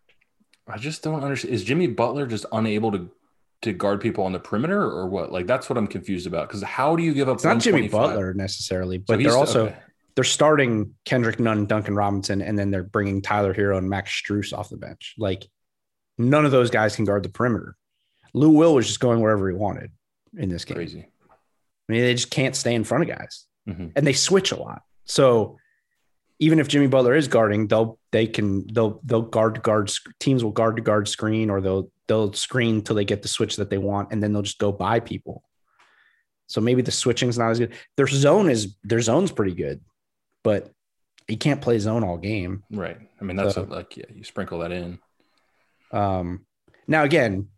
I 0.68 0.78
just 0.78 1.02
don't 1.02 1.22
understand. 1.22 1.54
Is 1.54 1.64
Jimmy 1.64 1.86
Butler 1.86 2.26
just 2.26 2.46
unable 2.52 2.92
to 2.92 3.10
to 3.62 3.72
guard 3.72 4.00
people 4.00 4.24
on 4.24 4.32
the 4.32 4.38
perimeter 4.38 4.82
or 4.82 5.08
what? 5.08 5.32
Like 5.32 5.46
that's 5.46 5.68
what 5.68 5.76
I'm 5.76 5.86
confused 5.86 6.26
about. 6.26 6.48
Because 6.48 6.62
how 6.62 6.96
do 6.96 7.02
you 7.02 7.14
give 7.14 7.28
up? 7.28 7.36
It's 7.36 7.44
not 7.44 7.60
Jimmy 7.60 7.88
Butler 7.88 8.34
necessarily, 8.34 8.98
but 8.98 9.18
so 9.18 9.22
they're 9.22 9.36
also 9.36 9.66
okay. 9.66 9.76
they're 10.14 10.24
starting 10.24 10.94
Kendrick 11.04 11.40
Nunn, 11.40 11.66
Duncan 11.66 11.94
Robinson, 11.94 12.42
and 12.42 12.58
then 12.58 12.70
they're 12.70 12.84
bringing 12.84 13.22
Tyler 13.22 13.54
Herro 13.54 13.78
and 13.78 13.88
Max 13.88 14.10
Strus 14.10 14.56
off 14.56 14.68
the 14.68 14.76
bench. 14.76 15.14
Like 15.18 15.46
none 16.18 16.44
of 16.44 16.50
those 16.50 16.70
guys 16.70 16.96
can 16.96 17.04
guard 17.04 17.22
the 17.22 17.30
perimeter. 17.30 17.76
Lou 18.34 18.50
Will 18.50 18.74
was 18.74 18.86
just 18.86 19.00
going 19.00 19.20
wherever 19.20 19.48
he 19.48 19.54
wanted 19.54 19.90
in 20.36 20.48
this 20.48 20.64
game. 20.64 20.76
Crazy. 20.76 21.08
I 21.88 21.92
mean, 21.92 22.02
they 22.02 22.14
just 22.14 22.30
can't 22.30 22.54
stay 22.54 22.74
in 22.74 22.84
front 22.84 23.08
of 23.08 23.16
guys, 23.16 23.46
mm-hmm. 23.68 23.88
and 23.96 24.06
they 24.06 24.12
switch 24.12 24.52
a 24.52 24.56
lot. 24.56 24.82
So 25.04 25.58
even 26.38 26.58
if 26.60 26.68
Jimmy 26.68 26.86
Butler 26.86 27.14
is 27.14 27.28
guarding, 27.28 27.66
they'll 27.66 27.97
they 28.10 28.26
can 28.26 28.66
they'll 28.72 29.00
they'll 29.04 29.22
guard 29.22 29.62
guard 29.62 29.92
teams 30.18 30.42
will 30.42 30.50
guard 30.50 30.76
to 30.76 30.82
guard 30.82 31.08
screen 31.08 31.50
or 31.50 31.60
they'll 31.60 31.90
they'll 32.06 32.32
screen 32.32 32.82
till 32.82 32.96
they 32.96 33.04
get 33.04 33.22
the 33.22 33.28
switch 33.28 33.56
that 33.56 33.70
they 33.70 33.78
want, 33.78 34.12
and 34.12 34.22
then 34.22 34.32
they'll 34.32 34.42
just 34.42 34.58
go 34.58 34.72
by 34.72 35.00
people. 35.00 35.42
So 36.46 36.60
maybe 36.60 36.82
the 36.82 36.90
switching's 36.90 37.38
not 37.38 37.50
as 37.50 37.58
good. 37.58 37.74
Their 37.96 38.06
zone 38.06 38.48
is 38.48 38.76
their 38.82 39.00
zone's 39.00 39.30
pretty 39.30 39.54
good, 39.54 39.82
but 40.42 40.72
you 41.28 41.36
can't 41.36 41.60
play 41.60 41.78
zone 41.78 42.02
all 42.02 42.16
game. 42.16 42.64
Right. 42.70 42.98
I 43.20 43.24
mean, 43.24 43.36
that's 43.36 43.54
so, 43.54 43.64
a, 43.64 43.64
like 43.64 43.96
yeah, 43.96 44.06
you 44.14 44.24
sprinkle 44.24 44.60
that 44.60 44.72
in. 44.72 44.98
Um. 45.92 46.46
Now 46.86 47.04
again, 47.04 47.48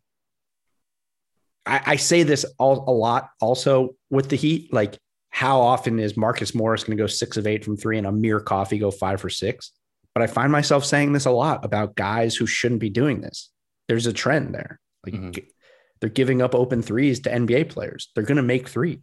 I, 1.64 1.82
I 1.86 1.96
say 1.96 2.24
this 2.24 2.44
all, 2.58 2.84
a 2.88 2.92
lot 2.92 3.30
also 3.40 3.90
with 4.10 4.28
the 4.28 4.36
Heat. 4.36 4.72
Like, 4.72 4.98
how 5.30 5.60
often 5.60 6.00
is 6.00 6.16
Marcus 6.16 6.52
Morris 6.52 6.82
going 6.82 6.96
to 6.96 7.02
go 7.02 7.06
six 7.06 7.36
of 7.36 7.46
eight 7.46 7.64
from 7.64 7.76
three 7.76 7.98
and 7.98 8.06
Amir 8.08 8.40
Coffey 8.40 8.78
go 8.78 8.90
five 8.90 9.20
for 9.20 9.30
six? 9.30 9.70
But 10.14 10.22
I 10.22 10.26
find 10.26 10.50
myself 10.50 10.84
saying 10.84 11.12
this 11.12 11.26
a 11.26 11.30
lot 11.30 11.64
about 11.64 11.94
guys 11.94 12.34
who 12.34 12.46
shouldn't 12.46 12.80
be 12.80 12.90
doing 12.90 13.20
this 13.20 13.50
there's 13.90 14.06
a 14.06 14.12
trend 14.12 14.54
there. 14.54 14.78
Like 15.04 15.14
mm-hmm. 15.14 15.44
they're 16.00 16.08
giving 16.08 16.40
up 16.40 16.54
open 16.54 16.80
threes 16.80 17.18
to 17.20 17.30
NBA 17.30 17.70
players. 17.70 18.10
They're 18.14 18.22
going 18.24 18.36
to 18.36 18.42
make 18.42 18.68
threes. 18.68 19.00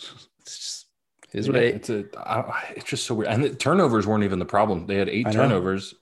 It's 0.44 0.58
just 0.58 0.86
is 1.32 1.48
what 1.48 1.54
yeah, 1.54 1.68
it, 1.68 1.74
it's 1.76 1.88
a. 1.88 2.04
I, 2.18 2.72
it's 2.74 2.84
just 2.84 3.06
so 3.06 3.14
weird. 3.14 3.30
And 3.30 3.44
the 3.44 3.54
turnovers 3.54 4.08
weren't 4.08 4.24
even 4.24 4.40
the 4.40 4.44
problem. 4.44 4.88
They 4.88 4.96
had 4.96 5.08
eight 5.08 5.30
turnovers. 5.30 5.94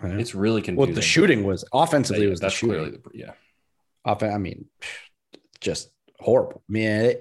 It's 0.00 0.36
really 0.36 0.62
confusing. 0.62 0.88
Well, 0.88 0.94
the 0.94 1.02
shooting 1.02 1.42
was 1.42 1.64
offensively 1.72 2.28
was 2.28 2.38
that's 2.38 2.54
the 2.54 2.58
shooting. 2.58 2.76
Clearly, 2.76 3.00
yeah. 3.12 3.32
Off, 4.04 4.22
I 4.22 4.38
mean, 4.38 4.66
just 5.60 5.90
horrible. 6.20 6.62
I 6.70 6.72
mean, 6.72 7.14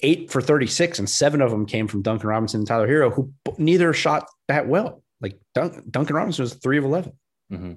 eight 0.00 0.30
for 0.30 0.42
36 0.42 0.98
and 0.98 1.08
seven 1.08 1.40
of 1.40 1.50
them 1.50 1.64
came 1.64 1.88
from 1.88 2.02
Duncan 2.02 2.28
Robinson 2.28 2.60
and 2.60 2.66
Tyler 2.68 2.86
Herro, 2.86 3.10
who 3.10 3.32
neither 3.56 3.94
shot 3.94 4.28
that 4.48 4.68
well. 4.68 5.02
Like 5.24 5.40
Dun- 5.54 5.82
Duncan 5.90 6.16
Robinson 6.16 6.42
was 6.42 6.54
three 6.54 6.78
of 6.78 6.84
11. 6.84 7.12
Mm-hmm 7.52 7.72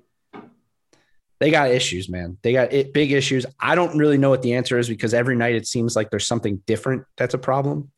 they 1.39 1.51
got 1.51 1.71
issues, 1.71 2.09
man. 2.09 2.37
They 2.41 2.53
got 2.53 2.73
it, 2.73 2.93
big 2.93 3.11
issues. 3.11 3.45
I 3.59 3.75
don't 3.75 3.97
really 3.97 4.17
know 4.17 4.29
what 4.29 4.41
the 4.41 4.53
answer 4.53 4.79
is 4.79 4.89
because 4.89 5.13
every 5.13 5.35
night 5.35 5.55
it 5.55 5.67
seems 5.67 5.95
like 5.95 6.09
there's 6.09 6.25
something 6.25 6.61
different 6.65 7.03
that's 7.15 7.33
a 7.33 7.37
problem. 7.37 7.91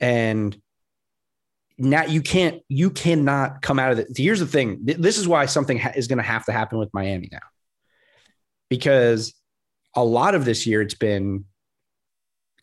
And 0.00 0.56
now 1.78 2.04
you 2.04 2.20
can't, 2.20 2.60
you 2.68 2.90
cannot 2.90 3.62
come 3.62 3.78
out 3.78 3.92
of 3.92 3.98
it. 4.00 4.08
Here's 4.14 4.40
the 4.40 4.46
thing. 4.46 4.80
This 4.82 5.16
is 5.16 5.26
why 5.26 5.46
something 5.46 5.78
ha- 5.78 5.92
is 5.96 6.08
going 6.08 6.18
to 6.18 6.22
have 6.22 6.44
to 6.44 6.52
happen 6.52 6.78
with 6.78 6.92
Miami 6.92 7.28
now, 7.32 7.38
because 8.68 9.34
a 9.96 10.04
lot 10.04 10.34
of 10.34 10.44
this 10.44 10.66
year 10.66 10.82
it's 10.82 10.94
been 10.94 11.46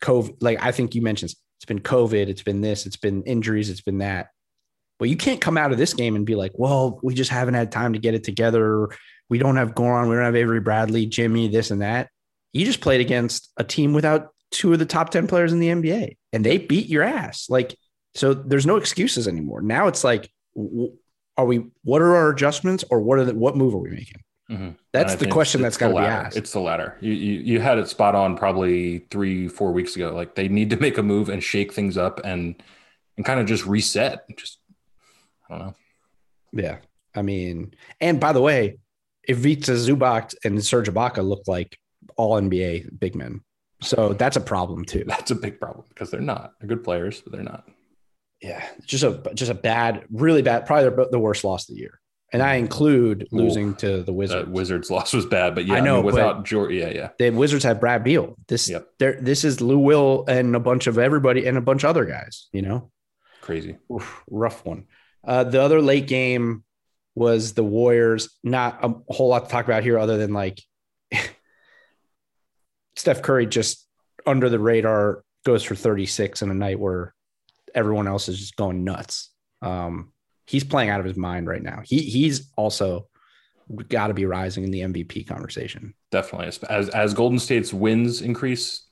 COVID. 0.02 0.36
Like 0.40 0.62
I 0.62 0.70
think 0.70 0.94
you 0.94 1.02
mentioned 1.02 1.32
It's 1.58 1.64
been 1.66 1.80
COVID. 1.80 2.28
It's 2.28 2.42
been 2.42 2.60
this. 2.60 2.86
It's 2.86 2.96
been 2.96 3.22
injuries. 3.24 3.70
It's 3.70 3.80
been 3.80 3.98
that. 3.98 4.28
But 5.02 5.08
you 5.08 5.16
can't 5.16 5.40
come 5.40 5.58
out 5.58 5.72
of 5.72 5.78
this 5.78 5.94
game 5.94 6.14
and 6.14 6.24
be 6.24 6.36
like, 6.36 6.52
well, 6.54 7.00
we 7.02 7.12
just 7.12 7.28
haven't 7.28 7.54
had 7.54 7.72
time 7.72 7.94
to 7.94 7.98
get 7.98 8.14
it 8.14 8.22
together. 8.22 8.88
We 9.28 9.38
don't 9.38 9.56
have 9.56 9.74
Goran. 9.74 10.08
We 10.08 10.14
don't 10.14 10.24
have 10.24 10.36
Avery 10.36 10.60
Bradley, 10.60 11.06
Jimmy, 11.06 11.48
this 11.48 11.72
and 11.72 11.82
that. 11.82 12.08
You 12.52 12.64
just 12.64 12.80
played 12.80 13.00
against 13.00 13.50
a 13.56 13.64
team 13.64 13.94
without 13.94 14.28
two 14.52 14.72
of 14.72 14.78
the 14.78 14.86
top 14.86 15.10
10 15.10 15.26
players 15.26 15.52
in 15.52 15.58
the 15.58 15.66
NBA 15.70 16.18
and 16.32 16.46
they 16.46 16.56
beat 16.56 16.86
your 16.86 17.02
ass. 17.02 17.50
Like, 17.50 17.76
so 18.14 18.32
there's 18.32 18.64
no 18.64 18.76
excuses 18.76 19.26
anymore. 19.26 19.60
Now 19.60 19.88
it's 19.88 20.04
like, 20.04 20.30
are 21.36 21.46
we, 21.46 21.64
what 21.82 22.00
are 22.00 22.14
our 22.14 22.30
adjustments 22.30 22.84
or 22.88 23.00
what 23.00 23.18
are 23.18 23.24
the, 23.24 23.34
what 23.34 23.56
move 23.56 23.74
are 23.74 23.78
we 23.78 23.90
making? 23.90 24.22
Mm-hmm. 24.52 24.68
That's 24.92 25.16
the 25.16 25.26
question 25.26 25.62
that's 25.62 25.78
got 25.78 25.88
to 25.88 25.94
be 25.94 25.98
asked. 25.98 26.36
It's 26.36 26.52
the 26.52 26.60
latter. 26.60 26.96
You, 27.00 27.12
you, 27.12 27.40
you 27.40 27.60
had 27.60 27.78
it 27.78 27.88
spot 27.88 28.14
on 28.14 28.36
probably 28.36 29.00
three, 29.10 29.48
four 29.48 29.72
weeks 29.72 29.96
ago. 29.96 30.14
Like 30.14 30.36
they 30.36 30.46
need 30.46 30.70
to 30.70 30.76
make 30.76 30.96
a 30.96 31.02
move 31.02 31.28
and 31.28 31.42
shake 31.42 31.72
things 31.72 31.96
up 31.96 32.20
and, 32.22 32.62
and 33.16 33.26
kind 33.26 33.40
of 33.40 33.46
just 33.46 33.66
reset. 33.66 34.24
Just, 34.36 34.58
don't 35.52 35.66
know. 35.66 35.74
Yeah. 36.52 36.78
I 37.14 37.22
mean, 37.22 37.74
and 38.00 38.18
by 38.18 38.32
the 38.32 38.40
way, 38.40 38.78
Ivica 39.28 39.72
Zubac 39.72 40.34
and 40.44 40.62
Serge 40.64 40.88
Ibaka 40.88 41.26
look 41.26 41.46
like 41.46 41.78
all 42.16 42.40
NBA 42.40 42.98
big 42.98 43.14
men. 43.14 43.42
So 43.80 44.12
that's 44.12 44.36
a 44.36 44.40
problem 44.40 44.84
too. 44.84 45.04
That's 45.06 45.30
a 45.30 45.34
big 45.34 45.60
problem 45.60 45.86
because 45.88 46.10
they're 46.10 46.20
not. 46.20 46.52
They're 46.60 46.68
good 46.68 46.84
players, 46.84 47.20
but 47.20 47.32
they're 47.32 47.42
not. 47.42 47.68
Yeah, 48.40 48.64
just 48.84 49.04
a 49.04 49.22
just 49.34 49.50
a 49.50 49.54
bad, 49.54 50.04
really 50.10 50.42
bad, 50.42 50.66
probably 50.66 51.06
the 51.10 51.18
worst 51.18 51.44
loss 51.44 51.68
of 51.68 51.74
the 51.74 51.80
year. 51.80 52.00
And 52.32 52.42
I 52.42 52.54
include 52.54 53.28
losing 53.30 53.70
Ooh, 53.70 53.74
to 53.74 54.02
the 54.02 54.12
Wizards. 54.12 54.48
Wizards 54.48 54.90
loss 54.90 55.12
was 55.12 55.26
bad, 55.26 55.54
but 55.54 55.66
yeah, 55.66 55.74
I 55.74 55.80
know 55.80 55.94
I 55.94 55.96
mean, 55.96 56.06
without 56.06 56.44
George, 56.44 56.72
yeah, 56.72 56.88
yeah. 56.88 57.10
The 57.18 57.28
Wizards 57.30 57.62
have 57.64 57.78
Brad 57.78 58.02
Beal. 58.04 58.36
This, 58.48 58.70
yep. 58.70 58.88
there, 58.98 59.18
this 59.20 59.44
is 59.44 59.60
Lou 59.60 59.78
Will 59.78 60.24
and 60.26 60.56
a 60.56 60.60
bunch 60.60 60.86
of 60.86 60.98
everybody 60.98 61.46
and 61.46 61.58
a 61.58 61.60
bunch 61.60 61.84
of 61.84 61.90
other 61.90 62.06
guys. 62.06 62.48
You 62.52 62.62
know, 62.62 62.90
crazy, 63.42 63.76
Oof, 63.92 64.22
rough 64.30 64.64
one. 64.64 64.86
Uh, 65.24 65.44
the 65.44 65.62
other 65.62 65.80
late 65.80 66.06
game 66.06 66.64
was 67.14 67.54
the 67.54 67.64
Warriors. 67.64 68.30
Not 68.42 68.78
a 68.82 68.94
whole 69.12 69.28
lot 69.28 69.44
to 69.44 69.50
talk 69.50 69.64
about 69.64 69.82
here, 69.82 69.98
other 69.98 70.16
than 70.16 70.32
like 70.32 70.60
Steph 72.96 73.22
Curry 73.22 73.46
just 73.46 73.86
under 74.26 74.48
the 74.48 74.58
radar 74.58 75.24
goes 75.44 75.62
for 75.62 75.74
36 75.74 76.42
in 76.42 76.50
a 76.50 76.54
night 76.54 76.78
where 76.78 77.14
everyone 77.74 78.06
else 78.06 78.28
is 78.28 78.38
just 78.38 78.56
going 78.56 78.84
nuts. 78.84 79.30
Um, 79.60 80.12
he's 80.46 80.64
playing 80.64 80.90
out 80.90 81.00
of 81.00 81.06
his 81.06 81.16
mind 81.16 81.46
right 81.46 81.62
now. 81.62 81.82
He 81.84 82.00
he's 82.00 82.50
also 82.56 83.08
got 83.88 84.08
to 84.08 84.14
be 84.14 84.26
rising 84.26 84.64
in 84.64 84.70
the 84.70 84.80
MVP 84.80 85.26
conversation. 85.26 85.94
Definitely, 86.10 86.48
as 86.68 86.88
as 86.90 87.14
Golden 87.14 87.38
State's 87.38 87.72
wins 87.72 88.20
increase, 88.20 88.86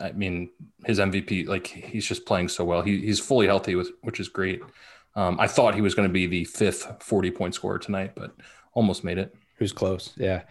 I 0.00 0.12
mean 0.12 0.50
his 0.84 0.98
MVP 0.98 1.46
like 1.46 1.66
he's 1.66 2.06
just 2.06 2.26
playing 2.26 2.48
so 2.48 2.64
well. 2.64 2.82
He 2.82 3.00
he's 3.00 3.20
fully 3.20 3.46
healthy 3.46 3.74
with 3.74 3.90
which 4.02 4.20
is 4.20 4.28
great. 4.28 4.62
Um, 5.16 5.40
I 5.40 5.48
thought 5.48 5.74
he 5.74 5.80
was 5.80 5.94
going 5.94 6.08
to 6.08 6.12
be 6.12 6.26
the 6.26 6.44
fifth 6.44 7.02
40 7.02 7.30
point 7.32 7.54
scorer 7.54 7.78
tonight, 7.78 8.12
but 8.14 8.36
almost 8.74 9.02
made 9.02 9.18
it. 9.18 9.34
Who's 9.58 9.72
close? 9.72 10.12
Yeah. 10.16 10.42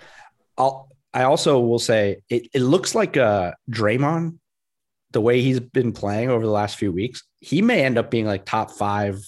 I'll 0.58 0.90
I 1.14 1.24
also 1.24 1.60
will 1.62 1.80
say 1.80 2.18
it, 2.30 2.50
it 2.54 2.62
looks 2.62 2.94
like 2.94 3.16
uh 3.16 3.54
Draymond, 3.72 4.38
the 5.12 5.22
way 5.22 5.42
he's 5.42 5.60
been 5.62 5.94
playing 5.94 6.30
over 6.30 6.44
the 6.44 6.52
last 6.52 6.78
few 6.78 6.92
weeks, 6.92 7.24
he 7.40 7.62
may 7.62 7.86
end 7.86 7.98
up 7.98 8.12
being 8.12 8.26
like 8.26 8.46
top 8.46 8.72
five 8.72 9.22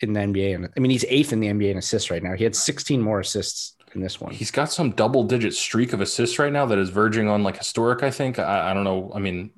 in 0.00 0.12
the 0.12 0.20
NBA. 0.20 0.54
And 0.54 0.68
I 0.76 0.80
mean, 0.80 0.90
he's 0.90 1.04
eighth 1.08 1.32
in 1.32 1.40
the 1.40 1.46
NBA 1.46 1.70
in 1.70 1.78
assists 1.78 2.10
right 2.10 2.22
now. 2.22 2.34
He 2.34 2.44
had 2.44 2.54
16 2.54 3.00
more 3.00 3.20
assists 3.20 3.76
in 3.94 4.00
this 4.00 4.20
one. 4.20 4.32
He's 4.32 4.50
got 4.50 4.70
some 4.70 4.90
double 4.90 5.24
digit 5.24 5.54
streak 5.54 5.92
of 5.92 6.00
assists 6.00 6.38
right 6.38 6.52
now 6.52 6.66
that 6.66 6.78
is 6.78 6.90
verging 6.90 7.28
on 7.28 7.42
like 7.42 7.56
historic, 7.56 8.02
I 8.02 8.10
think. 8.10 8.38
I, 8.38 8.70
I 8.70 8.74
don't 8.74 8.84
know. 8.84 9.10
I 9.14 9.18
mean, 9.18 9.52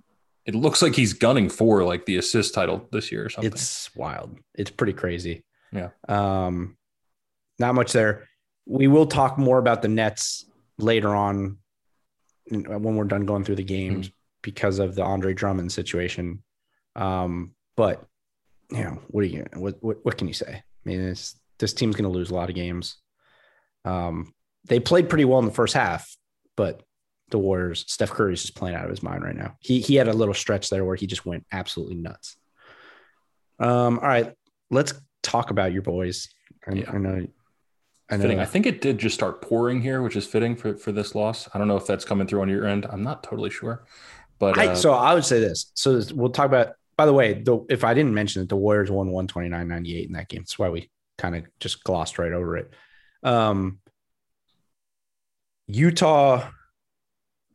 it 0.50 0.56
looks 0.56 0.82
like 0.82 0.96
he's 0.96 1.12
gunning 1.12 1.48
for 1.48 1.84
like 1.84 2.06
the 2.06 2.16
assist 2.16 2.54
title 2.54 2.88
this 2.90 3.12
year 3.12 3.26
or 3.26 3.28
something. 3.30 3.52
It's 3.52 3.94
wild. 3.94 4.36
It's 4.54 4.70
pretty 4.70 4.92
crazy. 4.92 5.44
Yeah. 5.70 5.90
Um, 6.08 6.76
not 7.60 7.76
much 7.76 7.92
there. 7.92 8.26
We 8.66 8.88
will 8.88 9.06
talk 9.06 9.38
more 9.38 9.58
about 9.58 9.80
the 9.80 9.86
Nets 9.86 10.44
later 10.76 11.14
on 11.14 11.58
when 12.48 12.96
we're 12.96 13.04
done 13.04 13.26
going 13.26 13.44
through 13.44 13.56
the 13.56 13.62
games 13.62 14.08
mm-hmm. 14.08 14.14
because 14.42 14.80
of 14.80 14.96
the 14.96 15.04
Andre 15.04 15.34
Drummond 15.34 15.70
situation. 15.70 16.42
Um, 16.96 17.54
but 17.76 18.04
you 18.72 18.82
know, 18.82 18.98
what 19.06 19.22
are 19.22 19.28
you 19.28 19.46
what 19.54 19.80
what, 19.80 20.04
what 20.04 20.18
can 20.18 20.26
you 20.26 20.34
say? 20.34 20.52
I 20.54 20.88
mean, 20.88 21.14
this 21.60 21.72
team's 21.74 21.94
going 21.94 22.10
to 22.10 22.18
lose 22.18 22.30
a 22.30 22.34
lot 22.34 22.48
of 22.48 22.56
games. 22.56 22.96
Um, 23.84 24.34
they 24.64 24.80
played 24.80 25.08
pretty 25.08 25.24
well 25.24 25.38
in 25.38 25.44
the 25.44 25.52
first 25.52 25.74
half, 25.74 26.12
but 26.56 26.82
the 27.30 27.38
Warriors, 27.38 27.84
Steph 27.88 28.10
Curry's 28.10 28.42
just 28.42 28.56
playing 28.56 28.76
out 28.76 28.84
of 28.84 28.90
his 28.90 29.02
mind 29.02 29.22
right 29.22 29.36
now. 29.36 29.56
He 29.60 29.80
he 29.80 29.94
had 29.94 30.08
a 30.08 30.12
little 30.12 30.34
stretch 30.34 30.70
there 30.70 30.84
where 30.84 30.96
he 30.96 31.06
just 31.06 31.26
went 31.26 31.46
absolutely 31.52 31.96
nuts. 31.96 32.36
Um, 33.58 33.98
all 33.98 34.08
right, 34.08 34.32
let's 34.70 34.94
talk 35.22 35.50
about 35.50 35.72
your 35.72 35.82
boys. 35.82 36.28
I, 36.66 36.74
yeah. 36.74 36.90
I 36.90 36.98
know 36.98 37.26
I 38.10 38.16
know. 38.16 38.22
Fitting. 38.22 38.40
I 38.40 38.44
think 38.44 38.66
it 38.66 38.80
did 38.80 38.98
just 38.98 39.14
start 39.14 39.40
pouring 39.40 39.80
here, 39.80 40.02
which 40.02 40.16
is 40.16 40.26
fitting 40.26 40.56
for, 40.56 40.76
for 40.76 40.90
this 40.90 41.14
loss. 41.14 41.48
I 41.54 41.58
don't 41.58 41.68
know 41.68 41.76
if 41.76 41.86
that's 41.86 42.04
coming 42.04 42.26
through 42.26 42.42
on 42.42 42.48
your 42.48 42.66
end. 42.66 42.86
I'm 42.90 43.04
not 43.04 43.22
totally 43.22 43.50
sure. 43.50 43.84
But 44.38 44.58
I, 44.58 44.68
uh, 44.68 44.74
so 44.74 44.92
I 44.92 45.14
would 45.14 45.24
say 45.24 45.38
this. 45.38 45.70
So 45.74 46.00
we'll 46.14 46.30
talk 46.30 46.46
about, 46.46 46.74
by 46.96 47.06
the 47.06 47.12
way, 47.12 47.34
the, 47.34 47.64
if 47.68 47.84
I 47.84 47.94
didn't 47.94 48.14
mention 48.14 48.42
it, 48.42 48.48
the 48.48 48.56
Warriors 48.56 48.90
won 48.90 49.06
129 49.10 49.68
98 49.68 50.06
in 50.06 50.12
that 50.14 50.28
game. 50.28 50.40
That's 50.40 50.58
why 50.58 50.70
we 50.70 50.90
kind 51.18 51.36
of 51.36 51.44
just 51.60 51.84
glossed 51.84 52.18
right 52.18 52.32
over 52.32 52.56
it. 52.56 52.72
Um, 53.22 53.78
Utah 55.68 56.48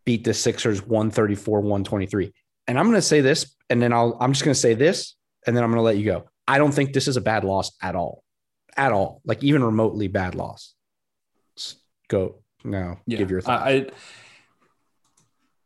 beat 0.06 0.24
the 0.24 0.34
Sixers 0.34 0.82
134 0.86 1.62
123. 1.62 2.34
And 2.68 2.80
I'm 2.80 2.86
going 2.86 2.96
to 2.96 3.02
say 3.02 3.22
this, 3.22 3.56
and 3.70 3.82
then 3.82 3.94
I'll, 3.94 4.18
I'm 4.20 4.34
just 4.34 4.44
going 4.44 4.54
to 4.54 4.60
say 4.60 4.74
this, 4.74 5.15
and 5.46 5.56
then 5.56 5.63
I'm 5.63 5.70
going 5.72 5.80
to 5.80 5.84
let 5.84 5.98
you 5.98 6.06
go. 6.06 6.26
I 6.48 6.58
don't 6.58 6.72
think 6.72 6.94
this 6.94 7.08
is 7.08 7.18
a 7.18 7.22
bad 7.22 7.44
loss 7.44 7.72
at 7.82 7.96
all 7.96 8.24
at 8.78 8.91
all, 8.91 9.22
like 9.26 9.44
even 9.44 9.63
remotely 9.63 10.08
bad 10.08 10.36
loss. 10.36 10.74
Go 12.08 12.44
now. 12.63 13.00
Yeah, 13.08 13.18
give 13.18 13.32
your 13.32 13.41
thoughts. 13.41 13.63
I, 13.63 13.88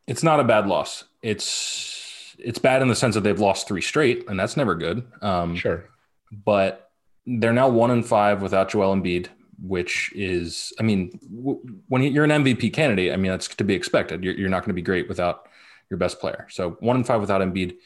it's 0.06 0.22
not 0.22 0.40
a 0.40 0.44
bad 0.44 0.66
loss. 0.66 1.04
It's 1.22 2.34
it's 2.38 2.58
bad 2.58 2.82
in 2.82 2.88
the 2.88 2.94
sense 2.94 3.14
that 3.14 3.22
they've 3.22 3.38
lost 3.38 3.68
three 3.68 3.82
straight, 3.82 4.28
and 4.28 4.38
that's 4.38 4.56
never 4.56 4.74
good. 4.74 5.06
Um, 5.20 5.56
sure, 5.56 5.90
but 6.32 6.90
they're 7.26 7.52
now 7.52 7.68
one 7.68 7.90
and 7.90 8.06
five 8.06 8.40
without 8.42 8.70
Joel 8.70 8.96
Embiid, 8.96 9.28
which 9.62 10.12
is, 10.14 10.72
I 10.80 10.82
mean, 10.82 11.18
w- 11.34 11.60
when 11.88 12.02
you're 12.02 12.24
an 12.24 12.44
MVP 12.44 12.72
candidate, 12.72 13.12
I 13.12 13.16
mean 13.16 13.30
that's 13.30 13.48
to 13.48 13.64
be 13.64 13.74
expected. 13.74 14.24
You're, 14.24 14.34
you're 14.34 14.48
not 14.48 14.60
going 14.60 14.70
to 14.70 14.74
be 14.74 14.82
great 14.82 15.08
without 15.08 15.48
your 15.90 15.98
best 15.98 16.20
player. 16.20 16.46
So 16.50 16.76
one 16.80 16.96
in 16.96 17.04
five 17.04 17.20
without 17.20 17.40
Embiid. 17.40 17.76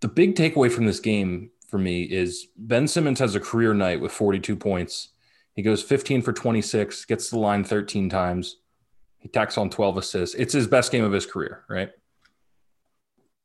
The 0.00 0.08
big 0.08 0.34
takeaway 0.34 0.70
from 0.70 0.86
this 0.86 1.00
game 1.00 1.50
for 1.68 1.78
me 1.78 2.02
is 2.02 2.48
Ben 2.56 2.86
Simmons 2.86 3.18
has 3.18 3.34
a 3.34 3.40
career 3.40 3.72
night 3.72 4.00
with 4.00 4.12
42 4.12 4.56
points. 4.56 5.08
He 5.54 5.62
goes 5.62 5.82
15 5.82 6.22
for 6.22 6.32
26, 6.32 7.04
gets 7.06 7.30
the 7.30 7.38
line 7.38 7.64
13 7.64 8.08
times. 8.08 8.58
He 9.18 9.28
tacks 9.28 9.56
on 9.56 9.70
12 9.70 9.98
assists. 9.98 10.34
It's 10.34 10.52
his 10.52 10.66
best 10.66 10.90
game 10.90 11.04
of 11.04 11.12
his 11.12 11.26
career, 11.26 11.64
right? 11.68 11.90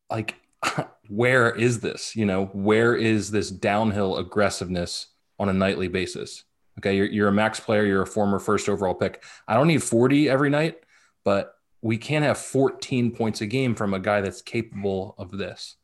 Like, 0.10 0.36
where 1.08 1.52
is 1.52 1.80
this? 1.80 2.16
You 2.16 2.26
know, 2.26 2.46
where 2.48 2.96
is 2.96 3.32
this 3.32 3.52
downhill 3.52 4.18
aggressiveness 4.18 5.08
on 5.40 5.50
a 5.50 5.54
nightly 5.54 5.88
basis? 5.88 6.44
Okay, 6.80 6.96
you're, 6.96 7.08
you're 7.08 7.28
a 7.28 7.34
max 7.34 7.60
player, 7.60 7.86
you're 7.86 8.04
a 8.04 8.08
former 8.08 8.40
first 8.40 8.70
overall 8.70 8.94
pick. 8.94 9.24
I 9.48 9.56
don't 9.56 9.68
need 9.68 9.82
40 9.82 10.30
every 10.30 10.50
night, 10.50 10.78
but 11.24 11.54
we 11.82 11.98
can't 11.98 12.24
have 12.24 12.38
14 12.38 13.12
points 13.12 13.42
a 13.42 13.46
game 13.46 13.76
from 13.76 13.94
a 13.94 14.00
guy 14.00 14.22
that's 14.22 14.42
capable 14.42 15.16
of 15.18 15.32
this. 15.32 15.76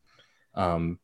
Um, 0.56 1.00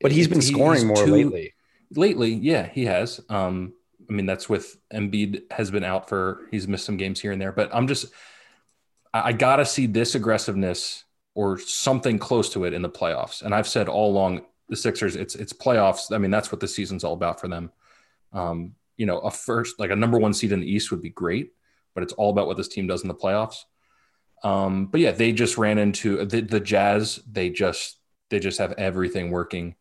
but 0.00 0.12
he's 0.12 0.28
been 0.28 0.42
scoring 0.42 0.80
he's 0.80 0.84
more 0.84 1.04
too, 1.04 1.12
lately. 1.12 1.54
Lately, 1.94 2.32
yeah, 2.32 2.68
he 2.68 2.84
has. 2.86 3.20
Um, 3.28 3.72
I 4.08 4.12
mean, 4.12 4.26
that's 4.26 4.48
with 4.48 4.76
Embiid 4.92 5.50
has 5.52 5.70
been 5.70 5.84
out 5.84 6.08
for 6.08 6.46
he's 6.50 6.68
missed 6.68 6.84
some 6.84 6.96
games 6.96 7.20
here 7.20 7.32
and 7.32 7.40
there. 7.40 7.52
But 7.52 7.74
I'm 7.74 7.86
just 7.86 8.06
I, 9.12 9.28
I 9.28 9.32
gotta 9.32 9.64
see 9.64 9.86
this 9.86 10.14
aggressiveness 10.14 11.04
or 11.34 11.58
something 11.58 12.18
close 12.18 12.50
to 12.50 12.64
it 12.64 12.72
in 12.72 12.82
the 12.82 12.90
playoffs. 12.90 13.42
And 13.42 13.54
I've 13.54 13.68
said 13.68 13.88
all 13.88 14.10
along 14.10 14.42
the 14.68 14.76
Sixers, 14.76 15.16
it's 15.16 15.34
it's 15.34 15.52
playoffs. 15.52 16.12
I 16.12 16.18
mean, 16.18 16.30
that's 16.30 16.52
what 16.52 16.60
the 16.60 16.68
season's 16.68 17.04
all 17.04 17.14
about 17.14 17.40
for 17.40 17.48
them. 17.48 17.70
Um, 18.32 18.74
you 18.96 19.06
know, 19.06 19.18
a 19.18 19.30
first 19.30 19.78
like 19.78 19.90
a 19.90 19.96
number 19.96 20.18
one 20.18 20.34
seed 20.34 20.52
in 20.52 20.60
the 20.60 20.70
East 20.70 20.90
would 20.90 21.02
be 21.02 21.10
great, 21.10 21.52
but 21.94 22.02
it's 22.02 22.12
all 22.14 22.30
about 22.30 22.46
what 22.46 22.56
this 22.56 22.68
team 22.68 22.86
does 22.86 23.02
in 23.02 23.08
the 23.08 23.14
playoffs. 23.14 23.64
Um, 24.42 24.86
but 24.86 25.00
yeah, 25.00 25.12
they 25.12 25.32
just 25.32 25.58
ran 25.58 25.78
into 25.78 26.24
the, 26.24 26.40
the 26.40 26.60
Jazz. 26.60 27.20
They 27.30 27.50
just 27.50 27.98
they 28.30 28.38
just 28.38 28.58
have 28.58 28.72
everything 28.72 29.30
working 29.30 29.76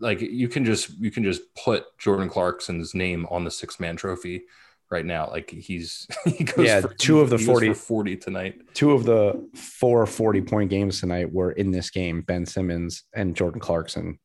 like 0.00 0.20
you 0.20 0.48
can 0.48 0.64
just 0.64 0.90
you 0.98 1.10
can 1.10 1.24
just 1.24 1.42
put 1.54 1.84
Jordan 1.98 2.28
Clarkson's 2.28 2.94
name 2.94 3.26
on 3.30 3.44
the 3.44 3.50
six 3.50 3.80
man 3.80 3.96
trophy 3.96 4.44
right 4.90 5.04
now. 5.04 5.28
Like 5.28 5.50
he's 5.50 6.06
he 6.24 6.44
goes 6.44 6.66
yeah, 6.66 6.80
for, 6.80 6.94
two 6.94 7.20
of 7.20 7.30
the 7.30 7.38
40, 7.38 7.74
40 7.74 8.16
tonight. 8.16 8.74
Two 8.74 8.92
of 8.92 9.04
the 9.04 9.48
four 9.54 10.06
40 10.06 10.42
point 10.42 10.70
games 10.70 11.00
tonight 11.00 11.32
were 11.32 11.52
in 11.52 11.70
this 11.70 11.90
game, 11.90 12.22
Ben 12.22 12.46
Simmons 12.46 13.04
and 13.14 13.34
Jordan 13.36 13.60
Clarkson. 13.60 14.18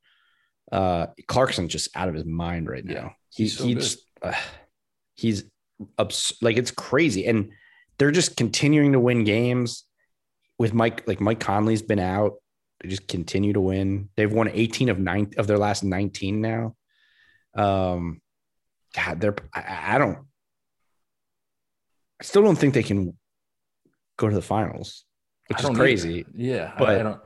Uh 0.72 1.08
Clarkson 1.28 1.68
just 1.68 1.96
out 1.96 2.10
of 2.10 2.16
his 2.16 2.26
mind 2.26 2.68
right 2.68 2.86
now. 2.86 2.94
Yeah, 2.94 3.10
he's 3.30 3.58
so 3.58 3.66
he 3.66 3.76
just 3.76 4.00
uh, 4.24 4.34
he's 5.16 5.44
abs- 6.00 6.34
like 6.42 6.58
it's 6.58 6.72
crazy. 6.72 7.26
And 7.28 7.52
they're 7.98 8.12
just 8.12 8.38
continuing 8.38 8.94
to 8.94 9.00
win 9.00 9.24
games 9.24 9.84
with 10.58 10.74
Mike, 10.74 11.08
like 11.08 11.20
Mike 11.22 11.40
Conley's 11.40 11.82
been 11.82 12.00
out. 12.00 12.34
They 12.82 12.90
just 12.90 13.08
continue 13.08 13.54
to 13.54 13.62
win. 13.62 14.10
They've 14.18 14.32
won 14.32 14.50
18 14.52 14.90
of 14.90 15.00
nine 15.00 15.32
of 15.38 15.48
their 15.48 15.58
last 15.58 15.84
19 15.84 16.42
now. 16.42 16.76
Um, 17.56 18.22
God, 18.96 19.22
they're 19.22 19.36
I, 19.54 19.96
I 19.96 19.98
don't. 19.98 20.20
I 22.20 22.24
still 22.24 22.42
don't 22.44 22.56
think 22.58 22.74
they 22.74 22.84
can 22.84 23.18
go 24.18 24.30
to 24.30 24.36
the 24.36 24.42
finals, 24.42 25.06
which 25.48 25.64
is 25.64 25.70
crazy. 25.72 26.20
either. 26.20 26.30
Yeah, 26.36 26.74
But- 26.78 26.90
I, 26.90 27.00
I 27.00 27.04
don't. 27.04 27.22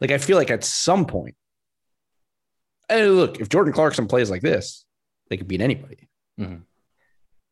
Like 0.00 0.10
I 0.10 0.18
feel 0.18 0.36
like 0.36 0.50
at 0.50 0.62
some 0.62 1.06
point, 1.06 1.36
and 2.90 3.16
look, 3.16 3.40
if 3.40 3.48
Jordan 3.48 3.72
Clarkson 3.72 4.06
plays 4.08 4.28
like 4.30 4.42
this, 4.42 4.84
they 5.30 5.38
could 5.38 5.48
beat 5.48 5.62
anybody. 5.62 6.05
Mhm. 6.38 6.62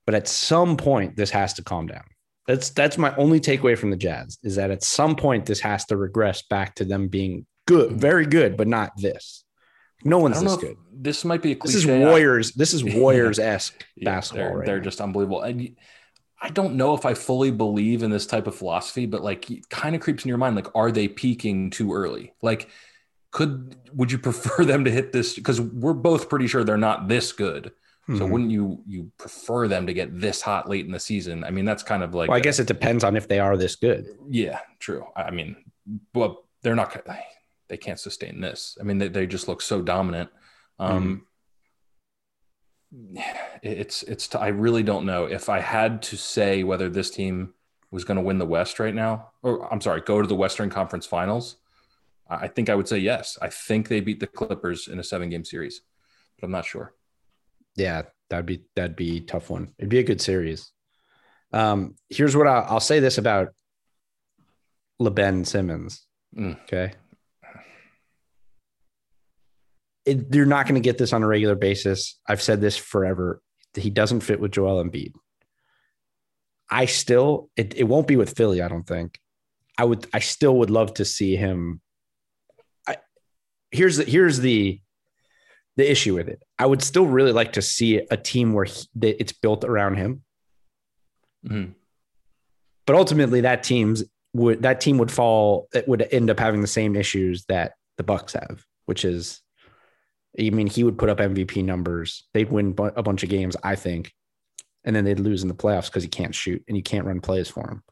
But 0.06 0.14
at 0.14 0.28
some 0.28 0.76
point, 0.76 1.16
this 1.16 1.30
has 1.30 1.54
to 1.54 1.62
calm 1.64 1.86
down. 1.86 2.04
That's 2.46 2.68
that's 2.70 2.98
my 2.98 3.14
only 3.16 3.40
takeaway 3.40 3.76
from 3.78 3.90
the 3.90 3.96
Jazz 3.96 4.38
is 4.42 4.56
that 4.56 4.70
at 4.70 4.82
some 4.82 5.16
point 5.16 5.46
this 5.46 5.60
has 5.60 5.86
to 5.86 5.96
regress 5.96 6.42
back 6.42 6.74
to 6.74 6.84
them 6.84 7.08
being 7.08 7.46
good, 7.66 7.92
Mhm. 7.92 7.96
very 7.96 8.26
good, 8.26 8.56
but 8.58 8.68
not 8.68 8.92
this. 8.98 9.44
No 10.04 10.18
one's 10.18 10.42
this 10.42 10.56
good. 10.56 10.76
This 10.92 11.24
might 11.24 11.40
be 11.40 11.52
a 11.52 11.54
This 11.54 11.72
cliche. 11.72 11.78
is 11.78 11.86
I- 11.88 11.98
Warriors. 12.06 12.52
This 12.52 12.74
is 12.74 12.84
Warriors 12.84 13.38
esque 13.54 13.82
Yeah, 13.96 14.04
basketball. 14.04 14.48
They're, 14.48 14.56
right 14.58 14.66
they're 14.66 14.80
just 14.80 15.00
unbelievable. 15.00 15.40
And 15.40 15.74
I 16.42 16.50
don't 16.50 16.74
know 16.76 16.92
if 16.94 17.06
I 17.06 17.14
fully 17.14 17.50
believe 17.50 18.02
in 18.02 18.10
this 18.10 18.26
type 18.26 18.46
of 18.46 18.54
philosophy, 18.54 19.06
but 19.06 19.24
like 19.24 19.50
it 19.50 19.66
kind 19.70 19.94
of 19.94 20.02
creeps 20.02 20.24
in 20.24 20.28
your 20.28 20.36
mind. 20.36 20.54
Like, 20.56 20.68
are 20.74 20.92
they 20.92 21.08
peaking 21.08 21.70
too 21.70 21.94
early? 21.94 22.34
Like, 22.42 22.68
could 23.30 23.74
would 23.94 24.12
you 24.12 24.18
prefer 24.28 24.66
them 24.66 24.84
to 24.84 24.90
hit 24.90 25.12
this? 25.12 25.34
Because 25.34 25.62
we're 25.62 25.94
both 25.94 26.28
pretty 26.28 26.46
sure 26.46 26.62
they're 26.62 26.76
not 26.76 27.08
this 27.08 27.32
good. 27.32 27.72
So 28.08 28.12
Mhm. 28.26 28.30
wouldn't 28.30 28.50
you 28.50 28.82
you 28.86 29.10
prefer 29.16 29.66
them 29.66 29.86
to 29.86 29.94
get 29.94 30.20
this 30.20 30.42
hot 30.42 30.68
late 30.68 30.84
in 30.84 30.92
the 30.92 31.00
season? 31.00 31.42
I 31.42 31.50
mean, 31.50 31.64
that's 31.64 31.82
kind 31.82 32.02
of 32.02 32.14
like 32.14 32.28
well, 32.28 32.36
I 32.36 32.40
guess 32.40 32.58
it 32.58 32.66
depends 32.66 33.02
on 33.02 33.16
if 33.16 33.28
they 33.28 33.38
are 33.38 33.56
this 33.56 33.76
good. 33.76 34.06
yeah, 34.28 34.60
true. 34.78 35.06
I 35.16 35.30
mean, 35.30 35.56
but 36.12 36.36
they're 36.62 36.74
not. 36.74 37.06
They 37.68 37.76
can't 37.78 37.98
sustain 37.98 38.40
this. 38.42 38.76
I 38.78 38.84
mean, 38.84 38.98
they, 38.98 39.08
they 39.08 39.26
just 39.26 39.48
look 39.48 39.62
so 39.62 39.80
dominant. 39.80 40.28
Um, 40.78 41.26
It's 43.62 44.02
it's. 44.02 44.34
I 44.34 44.48
really 44.48 44.82
don't 44.82 45.06
know 45.06 45.24
if 45.24 45.48
I 45.48 45.60
had 45.60 46.02
to 46.02 46.16
say 46.16 46.62
whether 46.62 46.88
this 46.90 47.10
team 47.10 47.54
was 47.90 48.04
going 48.04 48.16
to 48.18 48.22
win 48.22 48.38
the 48.38 48.44
West 48.46 48.78
right 48.78 48.94
now, 48.94 49.30
or 49.42 49.72
I'm 49.72 49.80
sorry, 49.80 50.02
go 50.02 50.20
to 50.20 50.28
the 50.28 50.34
Western 50.34 50.68
Conference 50.68 51.06
Finals. 51.06 51.56
I 52.28 52.48
think 52.48 52.68
I 52.68 52.74
would 52.74 52.88
say 52.88 52.98
yes. 52.98 53.38
I 53.40 53.48
think 53.48 53.88
they 53.88 54.00
beat 54.00 54.20
the 54.20 54.26
Clippers 54.26 54.88
in 54.88 54.98
a 54.98 55.02
seven 55.04 55.30
game 55.30 55.44
series, 55.44 55.80
but 56.38 56.44
I'm 56.46 56.50
not 56.52 56.64
sure. 56.66 56.92
Yeah, 57.76 58.02
that'd 58.30 58.46
be 58.46 58.64
that'd 58.76 58.96
be 58.96 59.18
a 59.18 59.20
tough 59.20 59.50
one. 59.50 59.74
It'd 59.78 59.90
be 59.90 59.98
a 59.98 60.04
good 60.04 60.20
series. 60.20 60.70
Um, 61.52 61.94
here's 62.08 62.36
what 62.36 62.46
I'll, 62.46 62.64
I'll 62.68 62.80
say 62.80 63.00
this 63.00 63.18
about 63.18 63.48
LeBen 65.00 65.46
Simmons. 65.46 66.04
Mm. 66.36 66.60
Okay. 66.62 66.92
It, 70.04 70.34
you're 70.34 70.46
not 70.46 70.66
going 70.66 70.74
to 70.74 70.80
get 70.80 70.98
this 70.98 71.12
on 71.12 71.22
a 71.22 71.26
regular 71.26 71.54
basis. 71.54 72.20
I've 72.28 72.42
said 72.42 72.60
this 72.60 72.76
forever. 72.76 73.40
He 73.74 73.90
doesn't 73.90 74.20
fit 74.20 74.40
with 74.40 74.52
Joel 74.52 74.84
Embiid. 74.84 75.12
I 76.68 76.86
still, 76.86 77.50
it, 77.56 77.74
it 77.76 77.84
won't 77.84 78.06
be 78.06 78.16
with 78.16 78.36
Philly, 78.36 78.60
I 78.60 78.68
don't 78.68 78.86
think. 78.86 79.18
I 79.78 79.84
would, 79.84 80.06
I 80.12 80.18
still 80.18 80.56
would 80.58 80.70
love 80.70 80.94
to 80.94 81.04
see 81.04 81.36
him. 81.36 81.80
I, 82.86 82.96
here's 83.70 83.96
the, 83.96 84.04
here's 84.04 84.40
the, 84.40 84.80
the 85.76 85.90
issue 85.90 86.14
with 86.14 86.28
it. 86.28 86.42
I 86.58 86.66
would 86.66 86.82
still 86.82 87.06
really 87.06 87.32
like 87.32 87.54
to 87.54 87.62
see 87.62 87.96
a 88.10 88.16
team 88.16 88.52
where 88.52 88.64
he, 88.64 88.86
that 88.96 89.20
it's 89.20 89.32
built 89.32 89.64
around 89.64 89.96
him. 89.96 90.22
Mhm. 91.46 91.74
But 92.86 92.96
ultimately, 92.96 93.40
that 93.42 93.62
team's 93.62 94.04
would 94.34 94.62
that 94.62 94.80
team 94.80 94.98
would 94.98 95.10
fall. 95.10 95.68
It 95.74 95.88
would 95.88 96.06
end 96.12 96.30
up 96.30 96.38
having 96.38 96.60
the 96.60 96.66
same 96.66 96.96
issues 96.96 97.44
that 97.46 97.72
the 97.96 98.02
Bucks 98.02 98.32
have, 98.34 98.64
which 98.86 99.04
is, 99.04 99.40
I 100.38 100.50
mean, 100.50 100.66
he 100.66 100.84
would 100.84 100.98
put 100.98 101.08
up 101.08 101.18
MVP 101.18 101.62
numbers. 101.64 102.24
They'd 102.34 102.50
win 102.50 102.74
a 102.78 103.02
bunch 103.02 103.22
of 103.22 103.28
games, 103.28 103.56
I 103.62 103.76
think, 103.76 104.12
and 104.84 104.94
then 104.94 105.04
they'd 105.04 105.20
lose 105.20 105.42
in 105.42 105.48
the 105.48 105.54
playoffs 105.54 105.86
because 105.86 106.02
he 106.02 106.08
can't 106.08 106.34
shoot 106.34 106.62
and 106.66 106.76
you 106.76 106.82
can't 106.82 107.06
run 107.06 107.20
plays 107.20 107.48
for 107.48 107.68
him. 107.68 107.82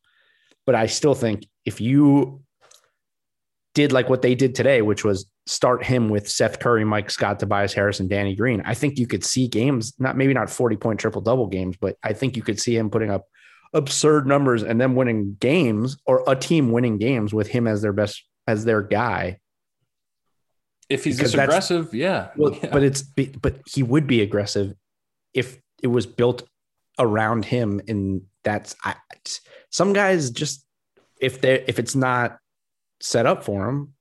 But 0.66 0.74
I 0.74 0.86
still 0.86 1.14
think 1.14 1.46
if 1.64 1.80
you 1.80 2.42
did 3.74 3.92
like 3.92 4.08
what 4.08 4.22
they 4.22 4.35
did 4.35 4.54
today, 4.54 4.82
which 4.82 5.04
was 5.04 5.26
start 5.46 5.85
him 5.85 6.08
with 6.08 6.28
Seth 6.28 6.58
Curry, 6.58 6.85
Mike 6.85 7.11
Scott, 7.11 7.40
Tobias 7.40 7.72
Harris, 7.72 8.00
and 8.00 8.08
Danny 8.08 8.35
Green, 8.35 8.62
I 8.64 8.74
think 8.74 8.98
you 8.98 9.06
could 9.06 9.24
see 9.24 9.48
games, 9.48 9.94
not 9.98 10.16
maybe 10.16 10.35
not 10.35 10.50
40 10.50 10.76
point 10.76 11.00
triple 11.00 11.22
double 11.22 11.46
games, 11.46 11.76
but 11.80 11.96
I 12.02 12.12
think 12.12 12.37
you 12.37 12.42
could 12.42 12.61
see 12.61 12.76
him 12.76 12.90
putting 12.90 13.11
up 13.11 13.26
absurd 13.72 14.26
numbers 14.26 14.62
and 14.62 14.80
then 14.80 14.94
winning 14.94 15.37
games 15.40 15.96
or 16.04 16.22
a 16.26 16.37
team 16.37 16.70
winning 16.70 16.98
games 16.98 17.32
with 17.32 17.48
him 17.48 17.66
as 17.66 17.80
their 17.82 17.92
best, 17.92 18.22
as 18.46 18.64
their 18.64 18.82
guy. 18.82 19.38
If 20.88 21.04
he's 21.04 21.16
Because 21.16 21.32
this 21.32 21.40
aggressive, 21.40 21.94
yeah. 21.94 22.28
Well, 22.37 22.54
yeah. 22.54 22.68
but 22.70 22.82
it's, 22.82 23.02
but 23.02 23.61
he 23.66 23.82
would 23.82 24.06
be 24.06 24.20
aggressive 24.20 24.74
if 25.32 25.58
it 25.82 25.87
was 25.87 26.06
built 26.06 26.46
around 26.98 27.46
him. 27.46 27.80
And 27.88 28.22
that's, 28.44 28.76
I, 28.85 28.96
some 29.70 29.94
guys 29.94 30.30
just, 30.30 30.66
if 31.18 31.40
they 31.40 31.64
if 31.68 31.78
it's 31.78 31.94
not 31.94 32.38
set 33.02 33.26
up 33.26 33.44
for 33.44 33.66
them, 33.66 33.92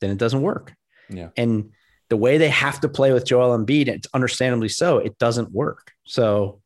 then 0.00 0.10
it 0.10 0.18
doesn't 0.18 0.42
work. 0.42 0.72
Yeah. 1.10 1.30
And 1.36 1.70
the 2.10 2.16
way 2.16 2.38
they 2.38 2.50
have 2.50 2.80
to 2.80 2.88
play 2.88 3.12
with 3.12 3.24
Joel 3.26 3.56
Embiid, 3.58 3.88
it's 3.88 4.06
understandably 4.14 4.68
so, 4.68 4.98
it 4.98 5.18
doesn't 5.18 5.50
work. 5.52 5.92
So 6.04 6.60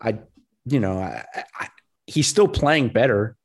I, 0.00 0.18
you 0.66 0.78
know, 0.80 0.98
I, 0.98 1.24
I, 1.58 1.68
he's 2.06 2.26
still 2.28 2.48
playing 2.48 2.88
better. 2.90 3.36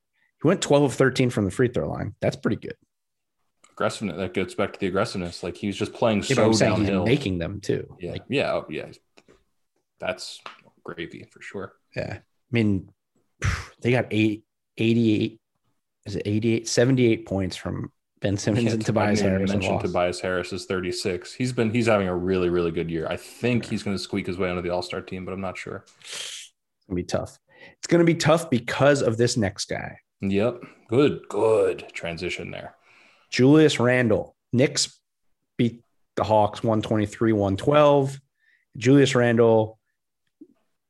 He 0.41 0.47
went 0.47 0.62
12 0.62 0.84
of 0.84 0.93
13 0.93 1.30
from 1.30 1.45
the 1.45 1.52
free 1.52 1.69
throw 1.69 1.89
line. 1.89 2.13
That's 2.21 2.36
pretty 2.36 2.58
good. 2.58 2.75
aggressiveness 3.71 4.17
that 4.17 4.34
gets 4.34 4.54
back 4.54 4.73
to 4.73 4.80
the 4.80 4.88
aggressiveness. 4.88 5.43
Like 5.43 5.56
he 5.58 5.67
was 5.67 5.78
just 5.78 5.93
playing 5.93 6.19
Yeah, 6.28 6.36
so 6.36 6.54
downhill. 6.54 7.06
making 7.06 7.39
them 7.39 7.62
too. 7.62 7.95
yeah, 7.99 8.12
Like, 8.12 8.23
yeah, 8.30 8.54
oh, 8.54 8.65
yeah. 8.69 8.88
That's 9.99 10.39
gravy 10.84 11.25
for 11.32 11.41
sure. 11.41 11.73
yeah. 11.95 12.19
I 12.19 12.21
mean, 12.52 12.89
they 13.82 13.91
got 13.91 14.08
eight, 14.12 14.43
88, 14.78 15.39
is 16.06 16.16
it 16.16 16.24
88, 16.26 16.68
78 16.68 17.26
points 17.26 17.56
from 17.56 17.92
Ben 18.22 18.36
Simmons 18.38 18.66
Yeah, 18.66 18.72
and 18.74 18.86
Tobias 18.86 19.22
Harris. 19.22 19.42
and 19.42 19.60
mention 19.60 19.74
lost. 19.76 19.86
Tobias 19.86 20.20
Harris 20.20 20.52
is 20.54 20.66
36. 20.66 21.34
He's 21.34 21.54
been 21.54 21.72
he's 21.72 21.88
having 21.88 22.08
a 22.08 22.16
really 22.16 22.50
really 22.50 22.72
good 22.72 22.90
year. 22.90 23.08
I 23.10 23.16
think 23.18 23.66
he's 23.66 23.84
going 23.84 23.96
to 23.96 24.02
squeak 24.04 24.28
his 24.28 24.38
way 24.38 24.50
onto 24.50 24.62
the 24.62 24.70
All 24.70 24.82
Star 24.82 25.02
team, 25.02 25.26
but 25.26 25.34
I'm 25.34 25.42
not 25.42 25.58
sure. 25.58 25.86
It's 26.02 26.52
gonna 26.88 26.96
be 26.96 27.04
tough. 27.04 27.40
It's 27.78 27.88
gonna 27.88 28.04
be 28.04 28.16
tough 28.16 28.50
because 28.50 29.02
of 29.02 29.18
this 29.18 29.38
next 29.38 29.66
guy, 29.70 29.98
Yep, 30.22 30.64
good 30.90 31.22
good 31.30 31.86
transition 31.94 32.52
there. 32.52 32.76
Julius 33.30 33.80
Randle. 33.80 34.36
Knicks 34.52 35.00
beat 35.58 35.84
the 36.16 36.24
Hawks 36.24 36.64
123, 36.64 37.32
112. 37.34 38.20
Julius 38.78 39.14
Randle 39.16 39.78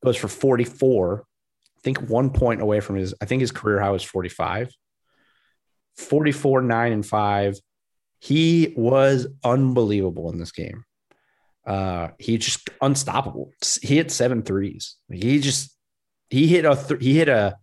goes 0.04 0.16
for 0.16 0.28
44. 0.30 1.26
I 1.78 1.82
think 1.84 2.10
one 2.10 2.30
point 2.30 2.62
away 2.62 2.80
from 2.80 2.96
his, 2.96 3.14
I 3.22 3.26
think 3.26 3.42
his 3.42 3.52
career 3.52 3.80
high 3.82 3.90
was 3.90 4.04
45. 4.04 4.70
44, 6.00 6.62
9, 6.62 6.92
and 6.92 7.06
5. 7.06 7.60
He 8.20 8.74
was 8.76 9.28
unbelievable 9.44 10.32
in 10.32 10.40
this 10.40 10.52
game. 10.52 10.84
Uh, 11.66 12.10
he 12.18 12.38
just 12.38 12.70
unstoppable. 12.82 13.52
He 13.82 13.96
hit 13.96 14.12
seven 14.12 14.42
threes. 14.42 14.96
He 15.12 15.40
just 15.40 15.76
he 16.30 16.48
hit 16.48 16.66
a 16.66 16.76
th- 16.76 17.02
he 17.02 17.16
hit 17.18 17.30
a 17.30 17.58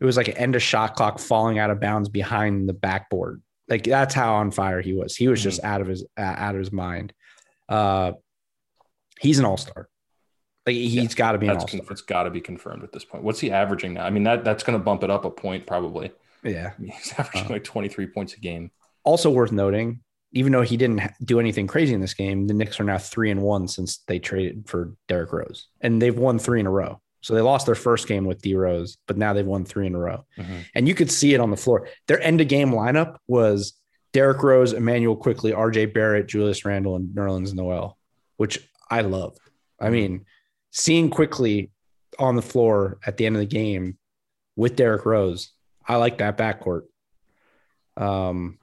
it 0.00 0.04
was 0.04 0.16
like 0.16 0.28
an 0.28 0.36
end 0.36 0.54
of 0.54 0.62
shot 0.62 0.94
clock 0.96 1.18
falling 1.18 1.58
out 1.58 1.70
of 1.70 1.80
bounds 1.80 2.08
behind 2.08 2.68
the 2.68 2.74
backboard. 2.74 3.42
Like 3.68 3.84
that's 3.84 4.14
how 4.14 4.34
on 4.34 4.50
fire 4.50 4.80
he 4.82 4.92
was. 4.92 5.16
He 5.16 5.28
was 5.28 5.42
just 5.42 5.62
out 5.64 5.80
of 5.80 5.86
his 5.86 6.04
uh, 6.18 6.20
out 6.20 6.54
of 6.54 6.58
his 6.60 6.72
mind. 6.72 7.12
Uh, 7.68 8.12
he's 9.20 9.38
an 9.38 9.44
all 9.46 9.56
star. 9.56 9.88
Like 10.66 10.74
he's 10.76 10.94
Yeah, 10.94 11.04
got 11.14 11.32
to 11.32 11.38
be 11.38 11.46
an 11.46 11.54
That's 11.54 11.64
all 11.64 11.68
con- 11.68 11.80
star. 11.84 11.92
it's 11.92 12.02
got 12.02 12.24
to 12.24 12.30
be 12.30 12.40
confirmed 12.42 12.84
at 12.84 12.92
this 12.92 13.04
point. 13.04 13.24
What's 13.24 13.40
he 13.40 13.50
averaging 13.50 13.94
now? 13.94 14.04
I 14.04 14.10
mean 14.10 14.24
that 14.24 14.44
that's 14.44 14.62
going 14.62 14.78
to 14.78 14.84
bump 14.84 15.02
it 15.04 15.10
up 15.10 15.24
a 15.24 15.30
point 15.30 15.66
probably. 15.66 16.12
Yeah. 16.44 16.72
He's 16.80 17.12
averaging 17.16 17.46
Uh, 17.46 17.54
like 17.54 17.64
23 17.64 18.06
points 18.08 18.34
a 18.34 18.40
game. 18.40 18.70
Also 19.04 19.30
worth 19.30 19.52
noting, 19.52 20.00
even 20.32 20.52
though 20.52 20.62
he 20.62 20.76
didn't 20.76 21.00
do 21.24 21.40
anything 21.40 21.66
crazy 21.66 21.94
in 21.94 22.00
this 22.00 22.14
game, 22.14 22.46
the 22.46 22.54
Knicks 22.54 22.78
are 22.80 22.84
now 22.84 22.98
three 22.98 23.30
and 23.30 23.40
one 23.42 23.66
since 23.68 23.98
they 24.06 24.18
traded 24.18 24.68
for 24.68 24.92
Derrick 25.08 25.32
Rose, 25.32 25.68
and 25.80 26.02
they've 26.02 26.16
won 26.16 26.38
three 26.38 26.60
in 26.60 26.66
a 26.66 26.70
row. 26.70 27.00
So 27.22 27.34
they 27.34 27.40
lost 27.40 27.66
their 27.66 27.74
first 27.74 28.06
game 28.06 28.26
with 28.26 28.42
D 28.42 28.54
Rose, 28.54 28.98
but 29.06 29.16
now 29.16 29.32
they've 29.32 29.44
won 29.46 29.64
three 29.64 29.86
in 29.86 29.94
a 29.94 29.98
row. 29.98 30.24
Mhm. 30.38 30.64
And 30.74 30.86
you 30.86 30.94
could 30.94 31.10
see 31.10 31.34
it 31.34 31.40
on 31.40 31.50
the 31.50 31.56
floor. 31.56 31.88
Their 32.06 32.20
end 32.20 32.40
of 32.40 32.48
game 32.48 32.70
lineup 32.70 33.16
was 33.26 33.72
Derrick 34.12 34.42
Rose, 34.42 34.72
Immanuel 34.72 35.16
Quickley, 35.16 35.52
RJ 35.52 35.86
Barrett, 35.86 36.28
Julius 36.28 36.64
Randle, 36.64 36.94
and 36.96 37.08
Nerlens 37.14 37.54
Noel, 37.54 37.98
which 38.36 38.68
I 38.90 39.00
loved. 39.00 39.40
I 39.80 39.90
mean, 39.90 40.26
seeing 40.70 41.10
Quickley 41.10 41.70
on 42.18 42.36
the 42.36 42.42
floor 42.42 42.98
at 43.06 43.16
the 43.16 43.26
end 43.26 43.36
of 43.36 43.40
the 43.40 43.46
game 43.46 43.98
with 44.56 44.76
Derrick 44.76 45.04
Rose, 45.06 45.52
I 45.88 45.96
like 45.96 46.18
that 46.18 46.36
backcourt. 46.36 46.82
Um, 47.96 48.58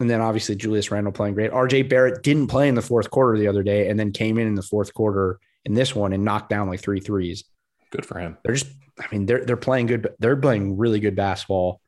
and 0.00 0.10
then 0.10 0.20
obviously 0.20 0.56
Julius 0.56 0.90
Randle 0.90 1.12
playing 1.12 1.34
great. 1.34 1.52
RJ 1.52 1.88
Barrett 1.88 2.22
didn't 2.22 2.48
play 2.48 2.68
in 2.68 2.74
the 2.74 2.82
fourth 2.82 3.10
quarter 3.10 3.38
the 3.38 3.48
other 3.48 3.62
day 3.62 3.88
and 3.88 3.98
then 3.98 4.12
came 4.12 4.38
in 4.38 4.46
in 4.46 4.54
the 4.54 4.62
fourth 4.62 4.92
quarter 4.92 5.38
in 5.64 5.72
this 5.74 5.94
one 5.94 6.12
and 6.12 6.24
knocked 6.24 6.50
down 6.50 6.68
like 6.68 6.80
three 6.80 7.00
threes 7.00 7.44
Good 7.90 8.04
for 8.04 8.18
him. 8.18 8.36
they're 8.44 8.54
just 8.54 8.70
I 9.00 9.06
mean 9.12 9.24
they're 9.26 9.44
they're 9.44 9.56
playing 9.56 9.86
good 9.86 10.08
they're 10.18 10.36
playing 10.36 10.76
really 10.76 11.00
good 11.00 11.16
basketball. 11.16 11.80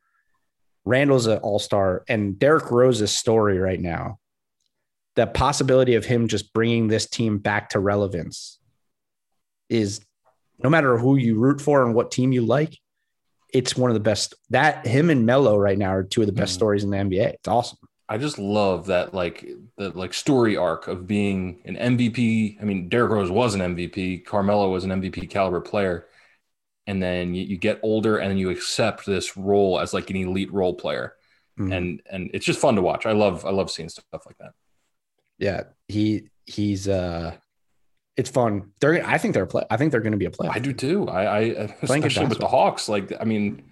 Randle's 0.85 1.27
an 1.27 1.39
all 1.39 1.59
star, 1.59 2.03
and 2.07 2.39
Derrick 2.39 2.71
Rose's 2.71 3.11
story 3.11 3.59
right 3.59 3.79
now, 3.79 4.19
the 5.15 5.27
possibility 5.27 5.95
of 5.95 6.05
him 6.05 6.29
just 6.29 6.53
bringing 6.53 6.87
this 6.87 7.09
team 7.09 7.39
back 7.39 7.71
to 7.71 7.79
relevance 7.79 8.57
is 9.67 9.99
no 10.63 10.69
matter 10.69 10.97
who 10.97 11.17
you 11.17 11.37
root 11.37 11.59
for 11.59 11.83
and 11.83 11.93
what 11.93 12.09
team 12.09 12.31
you 12.31 12.45
like, 12.45 12.77
it's 13.53 13.75
one 13.77 13.89
of 13.89 13.93
the 13.95 13.99
best. 14.01 14.33
That 14.49 14.85
him 14.85 15.09
and 15.09 15.25
Melo 15.25 15.57
right 15.57 15.77
now 15.77 15.93
are 15.93 16.03
two 16.03 16.21
of 16.21 16.27
the 16.27 16.33
best 16.33 16.51
Mhm. 16.53 16.55
stories 16.55 16.83
in 16.83 16.89
the 16.89 16.97
NBA. 16.97 17.27
It's 17.29 17.47
awesome. 17.47 17.77
I 18.09 18.17
just 18.17 18.39
love 18.39 18.85
that 18.87 19.13
like 19.13 19.45
the 19.77 19.89
like 19.89 20.13
story 20.13 20.55
arc 20.55 20.87
of 20.87 21.07
being 21.07 21.61
an 21.65 21.75
MVP. 21.75 22.57
I 22.61 22.63
mean, 22.63 22.87
Derrick 22.89 23.11
Rose 23.11 23.29
was 23.31 23.53
an 23.55 23.61
MVP. 23.61 24.19
Carmelo 24.25 24.69
was 24.69 24.83
an 24.85 24.91
MVP 24.91 25.27
caliber 25.29 25.59
player, 25.61 26.07
and 26.87 27.03
then 27.03 27.33
you, 27.33 27.43
you 27.43 27.57
get 27.57 27.79
older 27.83 28.17
and 28.17 28.29
then 28.31 28.37
you 28.37 28.49
accept 28.49 29.05
this 29.05 29.35
role 29.35 29.79
as 29.79 29.93
like 29.93 30.09
an 30.09 30.15
elite 30.15 30.51
role 30.53 30.73
player, 30.73 31.15
Mhm. 31.59 31.73
and 31.75 32.01
and 32.09 32.31
it's 32.33 32.45
just 32.45 32.59
fun 32.59 32.75
to 32.75 32.81
watch. 32.81 33.05
I 33.05 33.11
love 33.11 33.45
I 33.45 33.49
love 33.51 33.69
seeing 33.69 33.89
stuff 33.89 34.25
like 34.25 34.37
that. 34.39 34.53
yeah, 35.37 35.63
he 35.89 36.29
he's 36.45 36.87
uh, 36.87 37.35
it's 38.17 38.29
fun. 38.29 38.71
They're 38.81 39.05
I 39.05 39.17
think 39.17 39.33
they're 39.33 39.43
a 39.43 39.47
play. 39.47 39.63
I 39.69 39.77
think 39.77 39.91
they're 39.91 40.01
going 40.01 40.11
to 40.11 40.17
be 40.17 40.25
a 40.25 40.31
player. 40.31 40.51
I 40.53 40.59
do 40.59 40.73
too. 40.73 41.07
I, 41.07 41.21
I 41.21 41.39
especially 41.81 42.25
with 42.25 42.39
the. 42.39 42.47
Hawks. 42.47 42.89
Like 42.89 43.13
I 43.19 43.23
mean, 43.23 43.71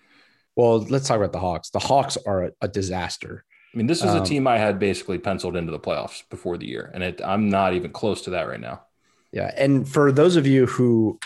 Well, 0.55 0.79
let's 0.83 1.07
talk 1.07 1.17
about 1.17 1.33
the 1.33 1.39
Hawks. 1.39 1.71
The 1.71 1.79
Hawks 1.79 2.17
are 2.25 2.45
a, 2.45 2.51
a 2.61 2.67
disaster. 2.67 3.43
I 3.73 3.77
mean, 3.77 3.87
this 3.87 3.99
is 4.03 4.13
a 4.13 4.19
Um, 4.19 4.23
team 4.23 4.47
I 4.47 4.57
had 4.57 4.79
basically 4.79 5.17
penciled 5.17 5.57
into 5.57 5.71
the 5.71 5.79
playoffs 5.79 6.23
before 6.29 6.57
the 6.57 6.65
year, 6.65 6.91
and 6.93 7.03
it, 7.03 7.19
I'm 7.21 7.49
not 7.49 7.73
even 7.73 7.91
close 7.91 8.21
to 8.21 8.29
that 8.29 8.47
right 8.47 8.61
now. 8.61 8.83
Yeah, 9.33 9.51
and 9.57 9.87
for 9.87 10.13
those 10.13 10.37
of 10.37 10.47
you 10.47 10.65
who 10.65 11.19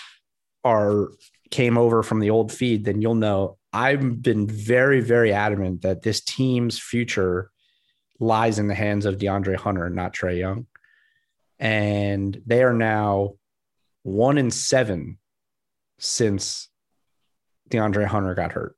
are 0.63 1.09
came 1.51 1.77
over 1.77 2.01
from 2.01 2.19
the 2.21 2.31
old 2.31 2.51
feed, 2.51 2.85
then 2.85 3.01
you'll 3.01 3.15
know 3.15 3.57
I've 3.71 4.21
been 4.21 4.47
very, 4.47 5.01
very 5.01 5.31
adamant 5.31 5.83
that 5.83 6.01
this 6.01 6.21
team's 6.21 6.79
future 6.79 7.51
lies 8.19 8.57
in 8.59 8.67
the 8.67 8.75
hands 8.75 9.05
of 9.05 9.17
DeAndre 9.17 9.55
Hunter 9.55 9.89
not 9.89 10.13
Trae 10.13 10.39
Young. 10.39 10.65
And 11.59 12.41
they 12.45 12.63
are 12.63 12.73
now 12.73 13.35
one 14.03 14.37
in 14.37 14.49
seven 14.51 15.17
since 15.99 16.69
DeAndre 17.69 18.05
Hunter 18.05 18.33
got 18.33 18.53
hurt. 18.53 18.75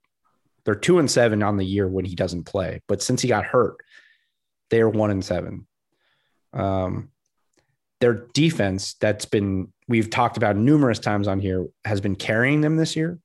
They're 0.66 0.76
two 0.76 1.00
and 1.00 1.10
seven 1.10 1.44
on 1.44 1.58
the 1.58 1.66
year 1.66 1.88
when 1.88 2.06
he 2.06 2.16
doesn't 2.16 2.44
play, 2.46 2.82
but 2.88 3.02
since 3.02 3.22
he 3.22 3.28
got 3.28 3.46
hurt, 3.46 3.78
they 4.70 4.82
are 4.82 4.90
one 4.90 5.12
and 5.12 5.24
seven. 5.24 5.68
Um, 6.54 7.10
their 8.00 8.28
defense 8.34 8.96
that's 8.96 9.26
been 9.26 9.72
we've 9.88 10.10
talked 10.10 10.38
about 10.38 10.58
numerous 10.58 11.00
times 11.00 11.28
on 11.28 11.40
here 11.40 11.68
has 11.86 12.02
been 12.02 12.16
carrying 12.16 12.62
them 12.62 12.78
this 12.78 12.96
year 12.96 13.20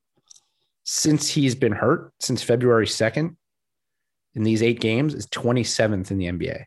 since 0.84 1.28
he's 1.28 1.54
been 1.54 1.72
hurt 1.72 2.12
since 2.20 2.42
February 2.42 2.86
2nd 2.86 3.36
in 4.34 4.42
these 4.42 4.62
eight 4.62 4.80
games 4.80 5.14
is 5.14 5.26
27th 5.28 6.10
in 6.10 6.18
the 6.18 6.26
NBA. 6.26 6.64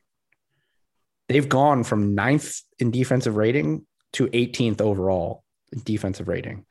They've 1.30 1.48
gone 1.48 1.84
from 1.84 2.15
ninth 2.15 2.62
in 2.80 2.92
defensive 2.92 3.38
rating 3.38 3.86
to 4.13 4.28
18th 4.28 4.82
overall 4.82 5.44
in 5.72 5.82
defensive 5.84 6.28
rating. 6.28 6.65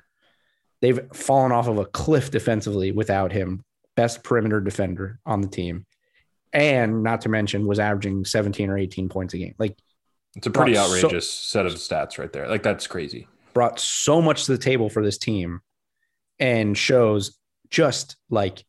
They've 0.81 1.01
fallen 1.13 1.53
off 1.53 1.69
of 1.69 1.79
a 1.79 1.85
cliff 1.87 2.31
defensively 2.31 2.93
without 2.93 3.33
him, 3.33 3.65
best 3.97 4.23
perimeter 4.23 4.61
defender 4.61 5.19
on 5.25 5.41
the 5.41 5.49
team. 5.49 5.87
And 6.53 7.03
not 7.03 7.23
to 7.23 7.29
mention 7.29 7.67
was 7.67 7.79
averaging 7.79 8.25
17 8.25 8.69
or 8.71 8.77
18 8.79 9.09
points 9.09 9.35
a 9.35 9.39
game. 9.39 9.55
Like 9.59 9.77
It's 10.37 10.47
a 10.47 10.51
pretty 10.51 10.73
Brought 10.75 10.87
so- 10.89 10.97
outrageous 10.97 11.31
set 11.31 11.67
of 11.67 11.75
stats 11.75 12.19
right 12.19 12.33
there. 12.33 12.49
Like 12.49 12.63
that's 12.63 12.87
crazy. 12.87 13.27
brought 13.55 13.79
so 13.81 14.21
much 14.23 14.45
to 14.47 14.53
the 14.53 14.59
table 14.59 14.89
for 14.89 15.03
this 15.05 15.19
team 15.19 15.61
and 16.39 16.77
shows 16.79 17.37
just 17.71 18.17
like 18.31 18.65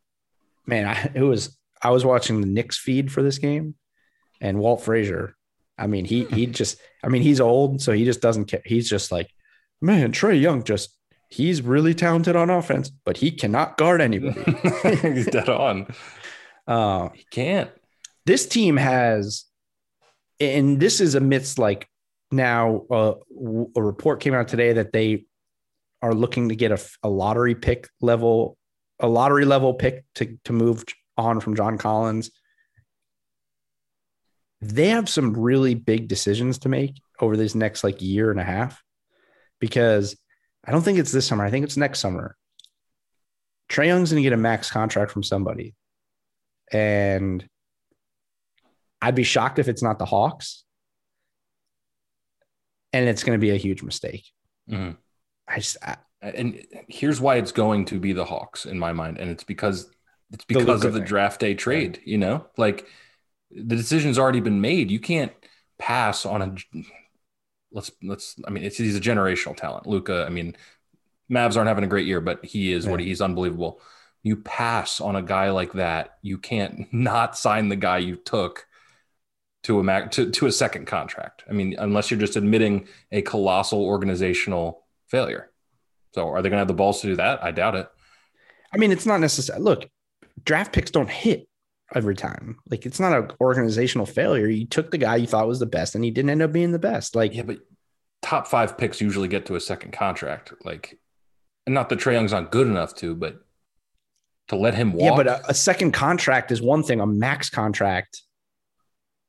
man 0.66 0.88
I, 0.88 1.12
it 1.16 1.22
was 1.22 1.56
i 1.82 1.92
was 1.92 2.04
watching 2.04 2.42
the 2.42 2.48
Knicks 2.48 2.78
feed 2.78 3.12
for 3.12 3.22
this 3.22 3.38
game 3.38 3.76
and 4.42 4.58
walt 4.58 4.82
frazier 4.82 5.36
i 5.80 5.88
mean 5.88 6.06
he 6.06 6.26
he 6.26 6.46
just 6.46 6.78
i 7.04 7.08
mean 7.08 7.22
he's 7.22 7.40
old 7.40 7.82
so 7.82 7.92
he 7.92 8.06
just 8.06 8.22
doesn't 8.22 8.46
care 8.46 8.62
he's 8.66 8.90
just 8.90 9.12
like 9.12 9.30
man 9.82 10.12
trae 10.12 10.40
young 10.40 10.64
just 10.64 10.96
he's 11.30 11.62
really 11.62 11.94
talented 11.94 12.36
on 12.36 12.50
offense 12.50 12.92
but 13.06 13.18
he 13.18 13.32
cannot 13.32 13.78
guard 13.78 14.02
anybody 14.02 14.42
He's 15.02 15.28
dead 15.28 15.50
on. 15.50 15.88
uh 16.68 17.10
He 17.14 17.26
can't. 17.32 17.70
this 18.26 18.48
team 18.48 18.78
has 18.78 19.46
and 20.40 20.80
this 20.80 21.02
is 21.02 21.16
amidst 21.16 21.60
like 21.60 21.88
now 22.32 22.84
uh, 22.92 23.14
a 23.76 23.82
report 23.82 24.20
came 24.22 24.34
out 24.34 24.48
today 24.48 24.74
that 24.74 24.94
they 24.94 25.26
are 26.02 26.14
looking 26.14 26.50
to 26.50 26.56
get 26.56 26.72
a 27.04 27.10
lottery 27.10 27.56
pick 27.56 27.88
level 28.02 28.58
a 29.00 29.08
lottery 29.08 29.46
level 29.46 29.74
pick 29.74 30.04
to, 30.16 30.38
to 30.46 30.54
move 30.54 30.84
on 31.18 31.40
from 31.40 31.56
john 31.56 31.78
collins 31.78 32.32
they 34.62 34.90
have 34.90 35.08
some 35.08 35.34
really 35.34 35.74
big 35.74 36.08
decisions 36.08 36.60
to 36.60 36.70
make 36.70 37.02
over 37.20 37.38
this 37.38 37.56
next 37.56 37.84
like 37.84 38.02
year 38.02 38.32
and 38.32 38.40
a 38.40 38.44
half 38.44 38.82
because 39.60 40.18
i 40.66 40.72
don't 40.72 40.82
think 40.82 41.00
it's 41.00 41.12
this 41.12 41.26
summer 41.26 41.46
i 41.46 41.50
think 41.50 41.64
it's 41.64 41.78
next 41.78 42.00
summer 42.00 42.36
trae 43.70 43.88
young's 43.88 44.12
going 44.12 44.22
to 44.22 44.30
get 44.30 44.34
a 44.34 44.38
max 44.38 44.70
contract 44.70 45.12
from 45.12 45.24
somebody 45.24 45.76
and 46.72 47.48
I'd 49.02 49.16
be 49.16 49.24
shocked 49.24 49.60
if 49.60 49.68
it's 49.68 49.82
not 49.82 49.98
the 49.98 50.06
Hawks. 50.06 50.64
And 52.92 53.08
it's 53.08 53.24
going 53.24 53.40
to 53.40 53.42
be 53.42 53.52
a 53.52 53.56
huge 53.56 53.84
mistake. 53.84 54.26
Mhm. 54.70 54.98
I 55.48 55.56
just, 55.60 55.78
I, 55.82 55.98
And 56.22 56.66
here's 56.90 57.22
why 57.22 57.38
it's 57.38 57.52
going 57.52 57.86
to 57.86 58.00
be 58.00 58.14
the 58.14 58.26
Hawks 58.26 58.66
in 58.66 58.78
my 58.78 58.92
mind, 58.92 59.20
and 59.20 59.32
it's 59.32 59.44
because 59.44 59.90
it's 60.32 60.44
because 60.44 60.66
Luka 60.66 60.88
of 60.88 60.94
the 60.94 61.00
draft 61.00 61.40
day 61.40 61.54
trade. 61.54 62.02
You 62.04 62.18
know, 62.18 62.46
like 62.58 62.88
the 63.52 63.76
decision's 63.76 64.20
already 64.20 64.40
been 64.40 64.62
made. 64.62 64.92
You 64.92 65.00
can't 65.00 65.32
pass 65.78 66.26
on 66.26 66.42
a. 66.42 66.56
Let's 67.72 67.92
let's. 68.04 68.36
I 68.46 68.50
mean, 68.50 68.64
it's 68.64 68.78
he's 68.78 68.98
a 68.98 69.02
generational 69.02 69.56
talent. 69.56 69.88
Luka. 69.88 70.26
I 70.26 70.30
mean, 70.30 70.56
Mavs 71.32 71.56
aren't 71.56 71.68
having 71.68 71.84
a 71.84 71.88
great 71.88 72.08
year, 72.08 72.22
but 72.22 72.44
he 72.44 72.74
is 72.74 72.88
what 72.88 73.00
he's 73.00 73.22
unbelievable. 73.22 73.82
You 74.24 74.38
pass 74.38 75.00
on 75.00 75.16
a 75.16 75.22
guy 75.22 75.52
like 75.52 75.74
that, 75.74 76.18
you 76.22 76.38
can't 76.38 76.88
not 76.94 77.38
sign 77.38 77.70
the 77.70 77.76
guy 77.76 78.00
you 78.00 78.16
took 78.16 78.66
to 79.64 79.80
a 79.80 79.84
mac 79.84 80.12
to, 80.12 80.32
to 80.32 80.46
a 80.48 80.52
second 80.52 80.88
contract. 80.88 81.44
I 81.50 81.54
mean, 81.54 81.76
unless 81.78 82.10
you're 82.10 82.20
just 82.20 82.36
admitting 82.36 82.88
a 83.12 83.22
colossal 83.22 83.84
organizational 83.84 84.86
failure. 85.08 85.52
So 86.14 86.30
are 86.30 86.42
they 86.42 86.50
going 86.50 86.58
to 86.58 86.60
have 86.60 86.68
the 86.68 86.74
balls 86.74 87.02
to 87.02 87.08
do 87.08 87.16
that? 87.18 87.44
I 87.44 87.52
doubt 87.52 87.76
it. 87.76 87.90
I 88.74 88.78
mean, 88.78 88.92
it's 88.92 89.06
not 89.06 89.20
necessary. 89.20 89.60
Look, 89.60 89.90
draft 90.44 90.74
picks 90.74 90.92
don't 90.92 91.10
hit 91.10 91.49
every 91.96 92.16
time. 92.16 92.58
Like, 92.70 92.86
it's 92.86 93.00
not 93.00 93.14
an 93.14 93.32
organizational 93.42 94.06
failure. 94.06 94.48
You 94.48 94.66
took 94.66 94.92
the 94.92 94.98
guy 94.98 95.18
you 95.18 95.28
thought 95.28 95.48
was 95.48 95.60
the 95.60 95.66
best 95.66 95.96
and 95.96 96.04
he 96.04 96.12
didn't 96.12 96.30
end 96.30 96.42
up 96.42 96.52
being 96.52 96.72
the 96.72 96.80
best. 96.80 97.16
Like, 97.16 97.34
Yeah, 97.34 97.44
but 97.44 97.60
top 98.22 98.48
five 98.48 98.78
picks 98.78 99.02
usually 99.02 99.28
get 99.28 99.46
to 99.48 99.56
a 99.56 99.60
second 99.60 99.92
contract. 99.94 100.54
Like, 100.64 101.00
and 101.66 101.74
not 101.74 101.90
that 101.90 102.00
Trae 102.00 102.14
Young's 102.14 102.32
not 102.32 102.52
good 102.52 102.68
enough 102.68 102.96
to, 102.96 103.16
but 103.16 103.40
to 104.50 104.56
let 104.56 104.74
him 104.76 104.94
walk. 104.94 105.04
yeah, 105.04 105.16
but 105.16 105.28
a, 105.28 105.50
a 105.50 105.54
second 105.54 105.92
contract 105.92 106.52
is 106.52 106.62
one 106.62 106.84
thing, 106.84 107.00
a 107.02 107.06
max 107.08 107.50
contract. 107.50 108.22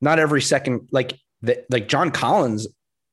Not 0.01 0.18
every 0.18 0.40
second, 0.40 0.88
like, 0.92 1.18
the, 1.42 1.64
like 1.70 1.88
John 1.88 2.11
Collins 2.11 2.66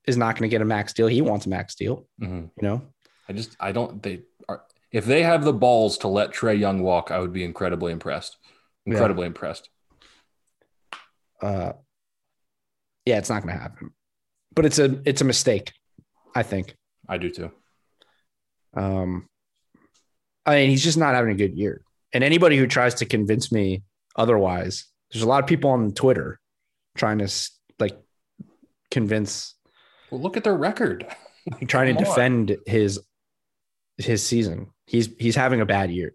is 0.05 0.15
not 0.17 0.35
going 0.37 0.49
to 0.49 0.53
get 0.53 0.61
a 0.61 0.65
max 0.65 0.93
deal. 0.93 1.07
He 1.07 1.21
wants 1.21 1.45
a 1.45 1.49
max 1.49 1.75
deal, 1.75 2.07
Mhm. 2.21 2.43
you 2.55 2.61
know? 2.67 2.81
I 3.29 3.33
just 3.33 3.57
I 3.59 3.73
don't 3.73 4.01
they 4.01 4.21
are 4.47 4.63
if 4.93 5.03
they 5.03 5.21
have 5.21 5.43
the 5.43 5.51
balls 5.51 5.97
to 5.97 6.07
let 6.07 6.31
Trae 6.31 6.57
Young 6.57 6.81
walk, 6.81 7.11
I 7.11 7.19
would 7.19 7.33
be 7.33 7.43
incredibly 7.43 7.91
impressed. 7.91 8.37
Yeah. 8.87 8.93
Incredibly 8.93 9.27
impressed. 9.27 9.69
uh 11.41 11.73
yeah 13.05 13.17
it's 13.19 13.29
not 13.29 13.43
going 13.43 13.53
to 13.53 13.61
happen 13.61 13.91
but 14.55 14.65
it's 14.65 14.79
a 14.79 14.99
it's 15.05 15.21
a 15.21 15.25
mistake 15.25 15.71
i 16.33 16.41
think 16.41 16.75
I 17.07 17.17
do 17.17 17.29
too. 17.29 17.51
um 18.75 19.27
i 20.45 20.55
mean 20.55 20.69
he's 20.71 20.83
just 20.83 20.97
not 20.97 21.13
having 21.15 21.31
a 21.31 21.35
good 21.35 21.53
year 21.55 21.81
and 22.13 22.23
anybody 22.23 22.57
who 22.57 22.65
tries 22.65 22.95
to 22.95 23.05
convince 23.05 23.51
me 23.51 23.83
otherwise 24.15 24.85
there's 25.11 25.21
a 25.23 25.27
lot 25.27 25.43
of 25.43 25.47
people 25.47 25.69
on 25.69 25.91
twitter 25.91 26.39
trying 26.95 27.19
to 27.19 27.29
like 27.79 27.97
convince 28.89 29.53
Well, 30.09 30.21
look 30.21 30.37
at 30.37 30.43
their 30.43 30.55
record. 30.57 31.05
Like, 31.51 31.69
trying 31.69 31.93
to 31.95 31.99
on. 32.01 32.03
defend 32.03 32.57
his 32.65 32.99
his 33.97 34.25
season 34.25 34.71
he's 34.85 35.07
he's 35.17 35.35
having 35.37 35.61
a 35.61 35.65
bad 35.65 35.91
year 35.91 36.11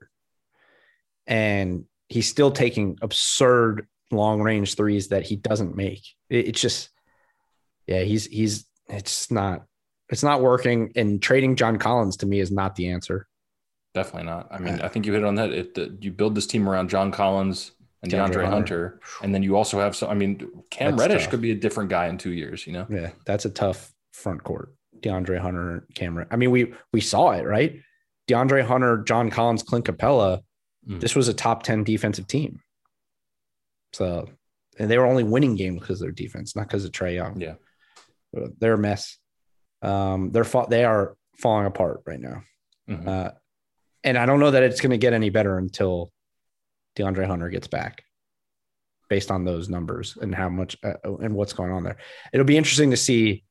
and 1.27 1.87
he's 2.13 2.29
still 2.29 2.51
taking 2.51 2.97
absurd 3.03 3.87
long 4.11 4.41
range 4.43 4.75
threes 4.77 5.09
that 5.09 5.23
he 5.25 5.37
doesn't 5.37 5.75
make 5.77 6.03
It- 6.31 6.49
it's 6.49 6.61
just 6.61 6.91
yeah 7.87 8.03
he's 8.03 8.27
he's 8.27 8.67
it's 8.89 9.31
not 9.31 9.65
it's 10.11 10.23
not 10.23 10.43
working 10.43 10.93
and 10.97 11.21
trading 11.23 11.57
john 11.57 11.79
collins 11.79 12.19
to 12.19 12.27
me 12.27 12.39
is 12.41 12.51
not 12.51 12.77
the 12.77 12.89
answer 12.91 13.27
Definitely 13.95 14.31
not. 14.31 14.49
I 14.51 14.57
mean, 14.59 14.81
I 14.81 14.89
think 14.89 15.05
you 15.05 15.13
hit 15.13 15.23
on 15.23 15.35
that. 15.35 15.51
It 15.53 15.75
the, 15.75 15.95
you 16.01 16.11
build 16.13 16.35
this 16.35 16.47
team 16.47 16.67
around 16.67 16.89
John 16.89 17.13
Collins 17.13 17.73
and 18.03 18.11
DeAndre 18.11 18.17
DeAndre, 18.37 18.45
Hunter. 18.47 18.49
Hunter. 18.49 19.01
and 19.23 19.35
then 19.35 19.43
you 19.43 19.55
also 19.55 19.79
have 19.81 19.95
some. 19.95 20.09
I 20.09 20.15
mean, 20.15 20.49
Cam 20.71 20.93
That's 20.97 21.01
Reddish 21.09 21.23
tough. 21.25 21.31
could 21.33 21.43
be 21.43 21.51
a 21.51 21.55
different 21.55 21.91
guy 21.91 22.07
in 22.07 22.17
two 22.17 22.33
years. 22.33 22.67
You 22.67 22.73
know, 22.73 22.87
yeah 22.89 23.11
that's 23.27 23.45
a 23.45 23.51
tough 23.51 23.93
front 24.15 24.43
court 24.45 24.75
deandre 25.01 25.39
hunter 25.39 25.87
cameron 25.95 26.27
i 26.31 26.37
mean 26.37 26.51
we 26.51 26.73
we 26.95 27.03
saw 27.03 27.33
it 27.33 27.43
right 27.45 27.81
deandre 28.31 28.65
hunter 28.65 29.03
john 29.03 29.29
collins 29.29 29.63
clint 29.63 29.85
capela 29.85 30.41
Mm. 30.89 31.01
this 31.01 31.15
was 31.15 31.29
a 31.29 31.35
top 31.35 31.63
10 31.63 31.85
defensive 31.85 32.27
team 32.27 32.61
So, 33.93 34.29
and 34.79 34.91
they 34.91 34.99
were 34.99 35.07
only 35.07 35.23
winning 35.23 35.55
games 35.55 35.79
because 35.81 36.01
of 36.01 36.07
their 36.07 36.13
defense, 36.13 36.57
not 36.57 36.67
because 36.67 36.85
of 36.85 36.91
Trae 36.93 37.15
Young. 37.15 37.41
Yeah. 37.41 37.55
They're 38.59 38.75
a 38.75 38.79
mess. 38.79 39.19
Um, 39.83 40.31
they're 40.33 40.45
fa- 40.45 40.67
they 40.69 40.85
are 40.85 41.15
falling 41.39 41.67
apart 41.67 42.03
right 42.07 42.19
now. 42.21 42.43
Mhm. 42.89 43.07
Uh, 43.07 43.31
and 44.03 44.17
I 44.19 44.27
don't 44.27 44.41
know 44.41 44.51
that 44.51 44.63
it's 44.63 44.81
going 44.81 44.91
to 44.91 44.99
get 44.99 45.13
any 45.13 45.31
better 45.31 45.59
until 45.59 46.11
DeAndre 46.97 47.27
Hunter 47.27 47.49
gets 47.51 47.69
back, 47.69 48.03
based 49.09 49.31
on 49.31 49.45
those 49.45 49.69
numbers 49.69 50.17
and 50.21 50.35
how 50.35 50.49
much 50.49 50.77
uh, 50.83 50.95
and 51.21 51.35
what's 51.35 51.53
going 51.53 51.71
on 51.71 51.85
there. 51.85 51.99
It'll 52.33 52.47
be 52.47 52.57
interesting 52.57 52.91
to 52.91 52.97
see. 52.97 53.45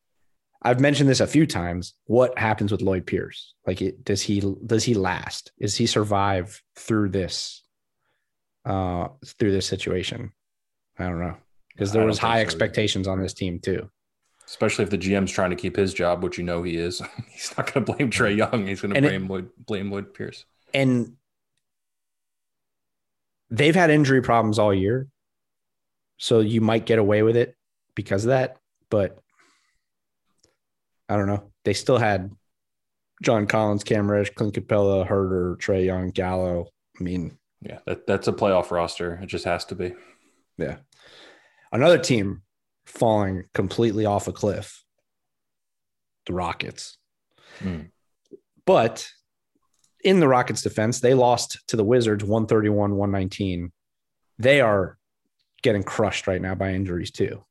I've 0.63 0.79
mentioned 0.79 1.09
this 1.09 1.19
a 1.21 1.27
few 1.27 1.47
times. 1.47 1.93
What 2.05 2.37
happens 2.37 2.71
with 2.71 2.81
Lloyd 2.81 3.05
Pierce? 3.07 3.53
Like, 3.65 3.81
it, 3.81 4.03
does 4.05 4.21
he 4.21 4.43
does 4.65 4.83
he 4.83 4.93
last? 4.93 5.51
Does 5.59 5.75
he 5.75 5.87
survive 5.87 6.61
through 6.75 7.09
this? 7.09 7.63
Uh, 8.63 9.07
through 9.39 9.51
this 9.51 9.65
situation, 9.65 10.31
I 10.99 11.05
don't 11.05 11.19
know 11.19 11.35
because 11.73 11.91
there 11.91 12.05
was 12.05 12.19
high 12.19 12.37
so 12.37 12.41
expectations 12.41 13.07
on 13.07 13.19
this 13.19 13.33
team 13.33 13.59
too. 13.59 13.89
Especially 14.45 14.83
if 14.83 14.91
the 14.91 14.99
GM's 14.99 15.31
trying 15.31 15.49
to 15.49 15.55
keep 15.55 15.75
his 15.75 15.95
job, 15.95 16.21
which 16.23 16.37
you 16.37 16.43
know 16.43 16.61
he 16.61 16.75
is. 16.75 17.01
He's 17.31 17.51
not 17.57 17.73
going 17.73 17.83
to 17.85 17.93
blame 17.93 18.11
Trae 18.11 18.35
Young. 18.37 18.67
He's 18.67 18.81
going 18.81 18.91
to 18.91 18.97
And 18.97 19.05
it- 19.05 19.09
blame 19.09 19.27
Lloyd, 19.27 19.49
blame 19.65 19.91
Lloyd 19.91 20.13
Pierce. 20.13 20.45
and 20.75 21.13
they've 23.49 23.73
had 23.75 23.89
injury 23.89 24.21
problems 24.21 24.59
all 24.59 24.73
year. 24.73 25.07
So 26.17 26.39
you 26.41 26.61
might 26.61 26.85
get 26.85 26.99
away 26.99 27.23
with 27.23 27.35
it 27.35 27.55
because 27.95 28.25
of 28.25 28.29
that. 28.29 28.57
But 28.91 29.20
I 31.11 31.17
don't 31.17 31.27
know. 31.27 31.51
They 31.65 31.73
still 31.73 31.97
had 31.97 32.31
John 33.21 33.45
Collins, 33.45 33.83
Cam 33.83 34.09
Reddish, 34.09 34.33
Clint 34.33 34.53
Capela, 34.53 35.05
Herder, 35.05 35.57
Trae 35.59 35.85
Young, 35.85 36.11
Gallo. 36.11 36.67
I 36.99 37.03
mean, 37.03 37.37
Yeah, 37.61 37.79
that, 37.85 38.07
that's 38.07 38.29
a 38.29 38.33
playoff 38.33 38.71
roster. 38.71 39.19
It 39.21 39.25
just 39.25 39.43
has 39.43 39.65
to 39.65 39.75
be. 39.75 39.93
yeah. 40.57 40.77
Another 41.73 41.97
team 41.97 42.43
falling 42.85 43.43
completely 43.53 44.05
off 44.05 44.29
a 44.29 44.31
cliff. 44.31 44.83
The 46.27 46.33
Rockets. 46.33 46.97
Hmm. 47.59 47.81
But 48.65 49.09
in 50.05 50.21
the 50.21 50.29
Rockets 50.29 50.61
defense, 50.61 51.01
they 51.01 51.13
lost 51.13 51.59
to 51.67 51.75
the 51.75 51.83
Wizards 51.83 52.23
131 52.23 52.95
119. 52.95 53.73
They 54.39 54.61
are 54.61 54.97
getting 55.61 55.83
crushed 55.83 56.25
right 56.27 56.41
now 56.41 56.55
by 56.55 56.73
injuries 56.73 57.11
too. 57.11 57.43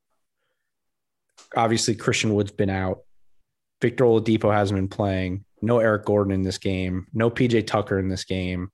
Obviously, 1.55 1.95
Christian 1.95 2.35
Wood's 2.35 2.53
been 2.53 2.71
out. 2.71 3.01
Victor 3.81 4.05
Oladipo 4.05 4.53
hasn't 4.53 4.77
been 4.79 4.89
playing. 4.89 5.45
No 5.63 5.79
Eric 5.79 6.05
Gordon 6.05 6.33
in 6.33 6.43
this 6.43 6.59
game. 6.59 7.07
No 7.13 7.31
PJ 7.31 7.67
Tucker 7.67 7.99
in 7.99 8.09
this 8.09 8.25
game. 8.25 8.71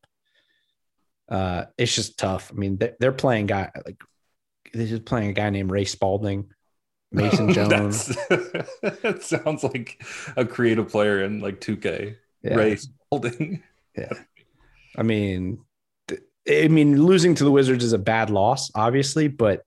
Uh, 1.29 1.65
it's 1.77 1.95
just 1.95 2.19
tough. 2.19 2.51
I 2.53 2.57
mean, 2.59 2.77
they- 2.79 2.95
they're 3.01 3.13
playing 3.13 3.47
guy 3.47 3.71
like 3.85 4.01
they're 4.73 4.87
just 4.87 5.05
playing 5.05 5.31
a 5.31 5.33
guy 5.33 5.51
named 5.51 5.71
Ray 5.71 5.85
Spalding, 5.85 6.51
Mason 7.13 7.53
Jones. 7.55 8.17
That 9.03 9.23
sounds 9.23 9.65
like 9.65 10.03
a 10.37 10.45
creative 10.45 10.89
player 10.89 11.23
in 11.25 11.41
like 11.41 11.61
2K. 11.61 12.17
Yeah. 12.43 12.55
Ray 12.55 12.77
Spalding. 12.77 13.63
yeah. 13.99 14.13
I 14.97 15.03
mean, 15.03 15.59
I 16.49 16.69
mean, 16.69 17.03
losing 17.03 17.35
to 17.37 17.45
the 17.45 17.51
Wizards 17.51 17.85
is 17.85 17.93
a 17.93 17.99
bad 17.99 18.31
loss, 18.31 18.71
obviously, 18.75 19.27
but 19.29 19.63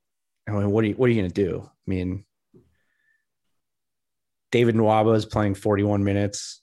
I 0.48 0.52
mean, 0.52 0.72
what 0.72 0.84
are 0.84 0.88
you 0.88 0.94
what 0.94 1.08
are 1.08 1.12
you 1.14 1.22
going 1.22 1.32
to 1.32 1.44
do? 1.46 1.62
I 1.66 1.90
mean, 1.90 2.24
David 4.52 4.76
Nwaba 4.76 5.16
is 5.16 5.26
playing 5.26 5.56
41 5.56 6.04
minutes. 6.04 6.62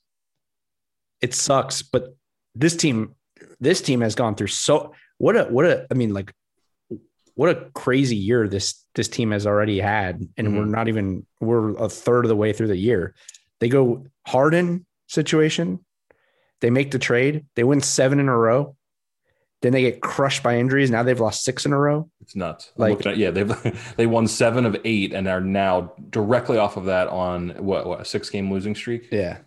It 1.20 1.34
sucks, 1.34 1.82
but 1.82 2.14
this 2.54 2.76
team, 2.76 3.14
this 3.60 3.80
team 3.80 4.00
has 4.00 4.14
gone 4.14 4.34
through 4.34 4.48
so 4.48 4.92
what 5.18 5.36
a 5.36 5.44
what 5.44 5.64
a 5.64 5.86
I 5.90 5.94
mean, 5.94 6.12
like 6.12 6.32
what 7.34 7.50
a 7.50 7.70
crazy 7.74 8.16
year 8.16 8.48
this 8.48 8.82
this 8.94 9.08
team 9.08 9.30
has 9.30 9.46
already 9.46 9.78
had, 9.78 10.26
and 10.36 10.48
Mhm. 10.48 10.56
we're 10.56 10.64
not 10.64 10.88
even 10.88 11.26
we're 11.40 11.76
a 11.76 11.88
third 11.88 12.24
of 12.24 12.28
the 12.28 12.36
way 12.36 12.52
through 12.52 12.68
the 12.68 12.76
year. 12.76 13.14
They 13.60 13.68
go 13.68 14.06
Harden 14.26 14.84
situation, 15.06 15.84
they 16.60 16.70
make 16.70 16.90
the 16.90 16.98
trade, 16.98 17.46
they 17.54 17.64
win 17.64 17.80
seven 17.80 18.18
in 18.20 18.28
a 18.28 18.36
row, 18.36 18.76
then 19.62 19.72
they 19.72 19.82
get 19.82 20.00
crushed 20.02 20.42
by 20.42 20.58
injuries. 20.58 20.90
Now 20.90 21.02
they've 21.02 21.18
lost 21.18 21.42
six 21.44 21.64
in 21.66 21.72
a 21.72 21.78
row. 21.78 22.10
It's 22.20 22.36
nuts. 22.36 22.72
Like- 22.76 23.04
at- 23.06 23.16
yeah, 23.16 23.30
they've 23.30 23.94
they 23.96 24.06
won 24.06 24.26
seven 24.26 24.66
of 24.66 24.76
eight 24.84 25.12
and 25.12 25.26
are 25.28 25.40
now 25.40 25.94
directly 26.10 26.58
off 26.58 26.76
of 26.76 26.84
that 26.86 27.08
on 27.08 27.50
what, 27.58 27.86
what 27.86 28.00
a 28.00 28.04
six 28.04 28.28
game 28.30 28.52
losing 28.52 28.74
streak. 28.74 29.08
Yeah, 29.10 29.38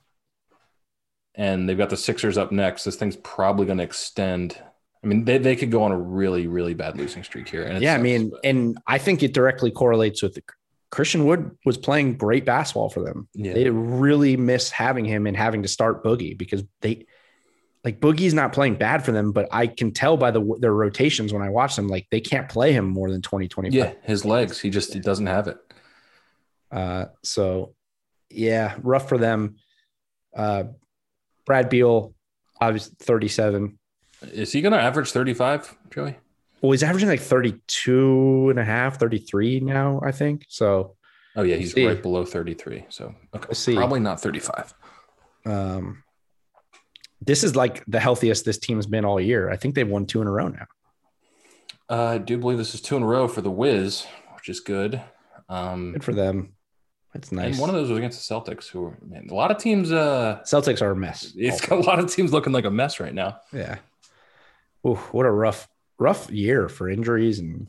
And 1.35 1.69
they've 1.69 1.77
got 1.77 1.89
the 1.89 1.97
Sixers 1.97 2.37
up 2.37 2.51
next. 2.51 2.83
This 2.83 2.95
thing's 2.95 3.17
probably 3.17 3.65
going 3.65 3.77
to 3.77 3.83
extend. 3.83 4.57
I 5.03 5.07
mean, 5.07 5.23
they, 5.25 5.37
they 5.37 5.55
could 5.55 5.71
go 5.71 5.83
on 5.83 5.91
a 5.91 5.97
really, 5.97 6.47
really 6.47 6.73
bad 6.73 6.97
losing 6.97 7.23
streak 7.23 7.47
here. 7.47 7.71
Yeah. 7.79 7.95
I 7.95 7.97
mean, 7.99 8.31
but- 8.31 8.39
and 8.43 8.77
I 8.87 8.97
think 8.97 9.23
it 9.23 9.33
directly 9.33 9.71
correlates 9.71 10.21
with 10.21 10.33
the, 10.35 10.43
Christian 10.91 11.25
Wood 11.25 11.55
was 11.65 11.77
playing 11.77 12.17
great 12.17 12.45
basketball 12.45 12.89
for 12.89 13.03
them. 13.03 13.29
yeah. 13.35 13.53
They 13.53 13.69
really 13.69 14.35
miss 14.35 14.71
having 14.71 15.05
him 15.05 15.27
and 15.27 15.37
having 15.37 15.61
to 15.61 15.67
start 15.67 16.03
Boogie 16.03 16.35
because 16.35 16.63
they 16.81 17.05
like 17.83 17.99
Boogie's 17.99 18.33
not 18.33 18.51
playing 18.53 18.75
bad 18.75 19.05
for 19.05 19.11
them, 19.11 19.31
but 19.31 19.47
I 19.51 19.67
can 19.67 19.91
tell 19.91 20.17
by 20.17 20.31
the 20.31 20.57
their 20.59 20.73
rotations 20.73 21.31
when 21.31 21.41
I 21.41 21.49
watch 21.49 21.75
them, 21.75 21.87
like 21.87 22.07
they 22.11 22.19
can't 22.21 22.49
play 22.49 22.73
him 22.73 22.85
more 22.85 23.09
than 23.11 23.21
20, 23.21 23.47
25. 23.47 23.73
yeah, 23.73 23.93
his 24.03 24.25
legs. 24.25 24.59
He 24.59 24.69
just 24.69 24.93
he 24.93 24.99
doesn't 24.99 25.27
have 25.27 25.47
it. 25.47 25.57
Uh, 26.71 27.05
so 27.23 27.73
yeah, 28.29 28.75
rough 28.81 29.07
for 29.09 29.17
them. 29.17 29.55
Uh, 30.35 30.65
Brad 31.45 31.69
Beal, 31.69 32.13
obviously 32.61 32.95
37. 32.99 33.79
Is 34.33 34.51
he 34.51 34.61
going 34.61 34.73
to 34.73 34.79
average 34.81 35.11
35, 35.11 35.75
Joey? 35.89 36.15
Well, 36.61 36.71
he's 36.73 36.83
averaging 36.83 37.07
like 37.09 37.21
32 37.21 38.49
and 38.49 38.59
a 38.59 38.65
half, 38.65 38.99
33 38.99 39.61
now, 39.61 40.01
I 40.03 40.11
think. 40.11 40.45
So 40.49 40.95
Oh, 41.35 41.43
yeah, 41.43 41.55
he's 41.55 41.73
see. 41.73 41.87
right 41.87 42.01
below 42.01 42.25
33. 42.25 42.85
So, 42.89 43.15
okay. 43.33 43.45
We'll 43.47 43.55
see. 43.55 43.75
Probably 43.75 44.01
not 44.01 44.19
35. 44.19 44.73
um, 45.45 46.03
this 47.21 47.43
is 47.43 47.55
like 47.55 47.83
the 47.87 47.99
healthiest 47.99 48.45
this 48.45 48.57
team's 48.57 48.85
been 48.85 49.05
all 49.05 49.19
year. 49.19 49.49
I 49.49 49.55
think 49.55 49.75
they've 49.75 49.87
won 49.87 50.05
two 50.05 50.21
in 50.21 50.27
a 50.27 50.31
row 50.31 50.47
now. 50.47 50.67
Uh, 51.89 52.03
I 52.05 52.17
do 52.19 52.37
believe 52.37 52.57
this 52.57 52.75
is 52.75 52.81
two 52.81 52.97
in 52.97 53.03
a 53.03 53.07
row 53.07 53.27
for 53.27 53.41
the 53.41 53.51
Wiz, 53.51 54.05
which 54.35 54.49
is 54.49 54.59
good. 54.59 55.01
Um, 55.49 55.93
Good 55.93 56.03
for 56.03 56.13
them. 56.13 56.53
That's 57.13 57.31
nice. 57.31 57.53
And 57.53 57.59
one 57.59 57.69
of 57.69 57.75
those 57.75 57.89
was 57.89 57.97
against 57.97 58.27
the 58.27 58.33
Celtics, 58.35 58.67
who 58.67 58.85
are 58.85 58.97
man, 59.03 59.27
a 59.31 59.33
lot 59.33 59.49
of 59.49 59.57
teams. 59.57 59.91
Uh, 59.91 60.41
Celtics 60.43 60.81
are 60.81 60.91
a 60.91 60.95
mess. 60.95 61.33
it's 61.35 61.65
got 61.65 61.79
a 61.79 61.81
lot 61.81 61.99
of 61.99 62.13
teams 62.13 62.31
looking 62.31 62.53
like 62.53 62.65
a 62.65 62.71
mess 62.71 62.99
right 62.99 63.13
now. 63.13 63.39
Yeah. 63.51 63.77
Ooh, 64.85 64.95
what 64.95 65.25
a 65.25 65.31
rough, 65.31 65.67
rough 65.97 66.29
year 66.29 66.69
for 66.69 66.87
injuries 66.87 67.39
and 67.39 67.67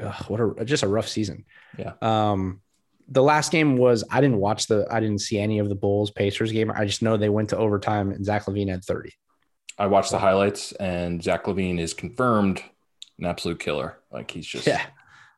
ugh, 0.00 0.24
what 0.28 0.40
a 0.40 0.64
just 0.64 0.84
a 0.84 0.88
rough 0.88 1.08
season. 1.08 1.44
Yeah. 1.76 1.92
Um, 2.00 2.60
the 3.08 3.22
last 3.22 3.50
game 3.52 3.76
was 3.76 4.04
I 4.10 4.20
didn't 4.20 4.38
watch 4.38 4.66
the 4.66 4.86
I 4.90 5.00
didn't 5.00 5.20
see 5.20 5.38
any 5.38 5.58
of 5.58 5.68
the 5.68 5.74
Bulls 5.74 6.10
Pacers 6.10 6.52
game. 6.52 6.70
I 6.70 6.84
just 6.84 7.02
know 7.02 7.16
they 7.16 7.28
went 7.28 7.50
to 7.50 7.56
overtime 7.56 8.10
and 8.10 8.24
Zach 8.24 8.44
LaVine 8.46 8.68
had 8.68 8.84
30. 8.84 9.10
I 9.78 9.86
watched 9.86 10.10
the 10.10 10.18
highlights, 10.18 10.72
and 10.72 11.22
Zach 11.22 11.44
LaVine 11.44 11.78
is 11.78 11.94
confirmed 11.94 12.60
an 13.18 13.26
absolute 13.26 13.60
killer. 13.60 13.98
Like 14.10 14.30
he's 14.30 14.46
just 14.46 14.66
Yeah. 14.66 14.82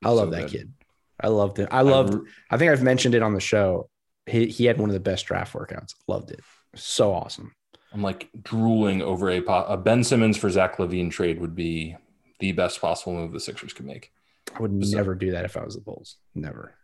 I 0.05 0.11
love 0.11 0.29
so 0.29 0.37
that 0.37 0.43
good. 0.43 0.51
kid. 0.51 0.73
I 1.21 1.29
loved 1.29 1.59
it. 1.59 1.68
I 1.71 1.83
loved 1.83 2.14
re- 2.14 2.21
I 2.51 2.57
think 2.57 2.73
I've 2.73 2.83
mentioned 2.83 3.14
it 3.14 3.23
on 3.23 3.35
the 3.35 3.41
show. 3.41 3.89
He 4.27 4.47
he 4.47 4.64
had 4.64 4.79
one 4.79 4.89
of 4.91 4.95
the 4.95 5.01
best 5.01 5.27
draft 5.27 5.53
workouts. 5.53 5.95
Loved 6.09 6.31
it. 6.31 6.41
So 6.75 7.12
awesome. 7.12 7.53
I'm 7.93 8.03
like 8.03 8.31
drooling 8.43 9.03
over 9.03 9.31
a, 9.31 9.39
a 9.43 9.77
Ben 9.77 10.05
Simmons 10.05 10.37
for 10.37 10.49
Zach 10.49 10.77
LaVine 10.79 11.11
trade 11.11 11.41
would 11.41 11.55
be 11.55 11.97
the 12.39 12.53
best 12.53 12.81
possible 12.81 13.14
move 13.14 13.33
the 13.33 13.41
Sixers 13.41 13.73
could 13.73 13.85
make. 13.87 14.12
I 14.55 14.61
would 14.62 14.73
never 14.73 15.14
do 15.14 15.33
that 15.33 15.45
if 15.45 15.57
I 15.57 15.64
was 15.64 15.75
the 15.75 15.81
Bulls. 15.81 16.16
Never. 16.35 16.75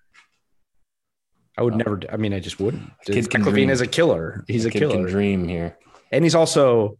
I 1.58 1.62
would 1.62 1.74
Oh. 1.74 1.76
never. 1.78 2.00
I 2.12 2.16
mean, 2.16 2.32
I 2.34 2.40
just 2.40 2.60
wouldn't. 2.60 2.90
Kid 3.06 3.24
Zach 3.24 3.42
LaVine 3.42 3.70
is 3.70 3.80
a 3.80 3.86
killer. 3.86 4.44
He's 4.46 4.64
a 4.64 4.70
kid 4.70 4.80
killer. 4.80 4.94
Can 4.96 5.06
dream 5.06 5.48
here. 5.48 5.76
and 6.12 6.24
he's 6.24 6.34
also 6.34 6.98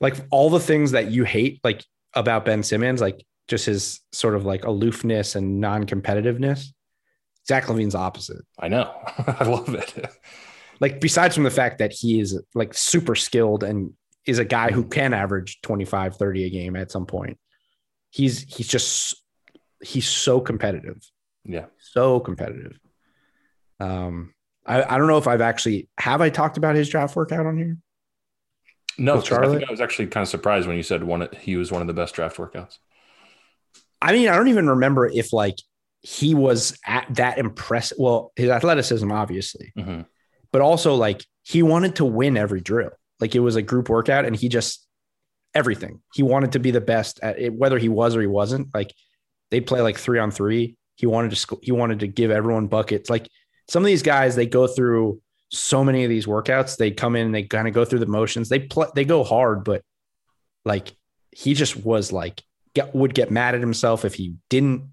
like 0.00 0.16
all 0.30 0.50
the 0.50 0.60
things 0.60 0.90
that 0.92 1.10
you 1.10 1.24
hate 1.24 1.60
like 1.62 1.84
about 2.14 2.44
Ben 2.44 2.62
Simmons, 2.62 3.00
like 3.00 3.24
just 3.48 3.66
his 3.66 4.00
sort 4.12 4.34
of 4.34 4.44
like 4.44 4.64
aloofness 4.64 5.34
and 5.36 5.60
non-competitiveness. 5.60 6.66
Zach 7.46 7.64
LaVine's 7.66 7.94
opposite. 7.94 8.44
I 8.58 8.68
know. 8.68 8.92
I 9.26 9.44
love 9.44 9.74
it. 9.74 10.06
Like 10.80 11.00
besides 11.00 11.34
from 11.34 11.44
the 11.44 11.50
fact 11.50 11.78
that 11.78 11.92
he 11.92 12.18
is 12.20 12.40
like 12.54 12.74
super 12.74 13.14
skilled 13.14 13.62
and 13.64 13.92
is 14.26 14.38
a 14.38 14.44
guy 14.44 14.70
who 14.72 14.84
can 14.84 15.12
average 15.14 15.60
25, 15.62 16.16
30 16.16 16.44
a 16.44 16.50
game 16.50 16.76
at 16.76 16.90
some 16.90 17.06
point. 17.06 17.38
He's 18.10 18.42
he's 18.42 18.68
just 18.68 19.16
he's 19.82 20.06
so 20.08 20.40
competitive. 20.40 20.98
Yeah. 21.44 21.66
So 21.78 22.20
competitive. 22.20 22.78
Um 23.80 24.34
I, 24.64 24.82
I 24.82 24.98
don't 24.98 25.08
know 25.08 25.18
if 25.18 25.26
I've 25.26 25.40
actually 25.40 25.88
have 25.98 26.20
I 26.20 26.30
talked 26.30 26.56
about 26.56 26.76
his 26.76 26.88
draft 26.88 27.16
workout 27.16 27.46
on 27.46 27.56
here? 27.58 27.78
No, 28.98 29.14
'cause 29.20 29.32
I, 29.32 29.48
think 29.48 29.68
I 29.68 29.70
was 29.70 29.80
actually 29.80 30.06
kind 30.08 30.22
of 30.22 30.28
surprised 30.28 30.68
when 30.68 30.76
you 30.76 30.82
said 30.82 31.02
one. 31.02 31.28
He 31.40 31.56
was 31.56 31.72
one 31.72 31.80
of 31.80 31.88
the 31.88 31.94
best 31.94 32.14
draft 32.14 32.36
workouts. 32.36 32.78
I 34.00 34.12
mean, 34.12 34.28
I 34.28 34.36
don't 34.36 34.48
even 34.48 34.68
remember 34.68 35.06
if 35.06 35.32
like 35.32 35.56
he 36.02 36.34
was 36.34 36.78
at 36.86 37.06
that 37.14 37.38
impressive. 37.38 37.96
Well, 37.98 38.32
his 38.36 38.50
athleticism, 38.50 39.10
obviously, 39.10 39.72
Mhm. 39.78 40.06
but 40.52 40.60
also 40.60 40.94
like 40.94 41.24
he 41.42 41.62
wanted 41.62 41.96
to 41.96 42.04
win 42.04 42.36
every 42.36 42.60
drill. 42.60 42.90
Like 43.20 43.34
it 43.34 43.40
was 43.40 43.56
a 43.56 43.62
group 43.62 43.88
workout, 43.88 44.24
and 44.26 44.36
he 44.36 44.48
just 44.48 44.86
everything. 45.54 46.00
He 46.14 46.22
wanted 46.22 46.52
to 46.52 46.58
be 46.58 46.70
the 46.70 46.80
best 46.80 47.18
at 47.22 47.38
it, 47.38 47.52
whether 47.54 47.78
he 47.78 47.88
was 47.88 48.14
or 48.16 48.20
he 48.20 48.26
wasn't. 48.26 48.68
Like 48.74 48.92
They 49.50 49.60
play 49.60 49.80
like 49.82 49.98
three 49.98 50.18
on 50.18 50.30
three. 50.30 50.76
He 50.96 51.06
wanted 51.06 51.30
to 51.30 51.36
sc- 51.36 51.62
he 51.62 51.72
wanted 51.72 52.00
to 52.00 52.06
give 52.06 52.30
everyone 52.30 52.66
buckets. 52.68 53.08
Like 53.10 53.28
some 53.68 53.82
of 53.82 53.86
these 53.86 54.02
guys, 54.02 54.36
they 54.36 54.46
go 54.46 54.66
through 54.66 55.20
so 55.50 55.84
many 55.84 56.04
of 56.04 56.10
these 56.10 56.26
workouts. 56.26 56.76
They 56.76 56.90
come 56.90 57.16
in, 57.16 57.26
and 57.26 57.34
they 57.34 57.42
kind 57.44 57.68
of 57.68 57.74
go 57.74 57.84
through 57.84 58.00
the 58.00 58.06
motions. 58.06 58.48
They 58.48 58.60
play, 58.60 58.88
they 58.94 59.04
go 59.04 59.24
hard, 59.24 59.64
but 59.64 59.82
like 60.64 60.92
he 61.30 61.54
just 61.54 61.76
was 61.76 62.12
like 62.12 62.42
get, 62.74 62.94
would 62.94 63.14
get 63.14 63.30
mad 63.30 63.54
at 63.54 63.60
himself 63.60 64.04
if 64.04 64.14
he 64.14 64.34
didn't 64.48 64.84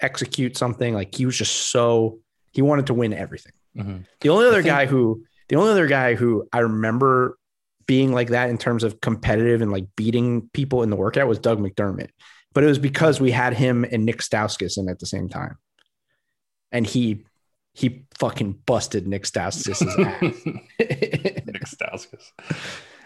execute 0.00 0.56
something. 0.56 0.94
Like 0.94 1.14
he 1.14 1.26
was 1.26 1.36
just 1.36 1.70
so 1.70 2.20
he 2.52 2.62
wanted 2.62 2.86
to 2.86 2.94
win 2.94 3.12
everything. 3.12 3.52
Mhm. 3.76 4.04
The 4.20 4.28
only 4.28 4.46
other 4.46 4.62
think- 4.62 4.66
guy 4.74 4.86
who 4.86 5.24
the 5.48 5.56
only 5.56 5.70
other 5.70 5.86
guy 5.86 6.14
who 6.14 6.46
I 6.52 6.58
remember 6.60 7.38
being 7.86 8.12
like 8.12 8.28
that 8.28 8.50
in 8.50 8.58
terms 8.58 8.84
of 8.84 9.00
competitive 9.00 9.62
and 9.62 9.72
like 9.72 9.86
beating 9.96 10.50
people 10.52 10.82
in 10.82 10.90
the 10.90 10.96
workout 10.96 11.26
was 11.26 11.38
Doug 11.38 11.58
McDermott. 11.58 12.10
But 12.52 12.64
it 12.64 12.66
was 12.66 12.78
because 12.78 13.18
we 13.20 13.30
had 13.30 13.54
him 13.54 13.84
and 13.90 14.04
Nick 14.04 14.18
Stauskas 14.18 14.76
in 14.76 14.88
at 14.90 14.98
the 14.98 15.06
same 15.06 15.28
time. 15.28 15.56
And 16.70 16.86
he 16.86 17.24
he 17.78 18.04
fucking 18.18 18.58
busted 18.66 19.06
Nick 19.06 19.22
Stauskas' 19.22 19.82
ass. 19.82 20.44
Nick 20.78 21.64
Stauskas. 21.64 22.30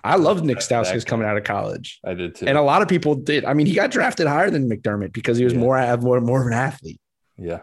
I 0.05 0.16
loved 0.16 0.45
Nick 0.45 0.59
Stauskas 0.59 1.05
coming 1.07 1.27
out 1.29 1.37
of 1.37 1.45
college. 1.45 2.01
I 2.05 2.14
did 2.14 2.35
too. 2.35 2.47
And 2.47 2.57
a 2.57 2.62
lot 2.62 2.81
of 2.83 2.89
people 2.89 3.14
did. 3.14 3.45
I 3.45 3.53
mean, 3.55 3.66
he 3.66 3.75
got 3.75 3.91
drafted 3.91 4.27
higher 4.27 4.51
than 4.51 4.68
McDermott 4.68 5.12
because 5.12 5.37
he 5.39 5.45
was 5.45 5.53
Yeah. 5.53 5.61
more 5.61 5.97
more 5.99 6.20
more 6.20 6.41
of 6.41 6.47
an 6.47 6.55
athlete. 6.55 7.01
yeah. 7.37 7.61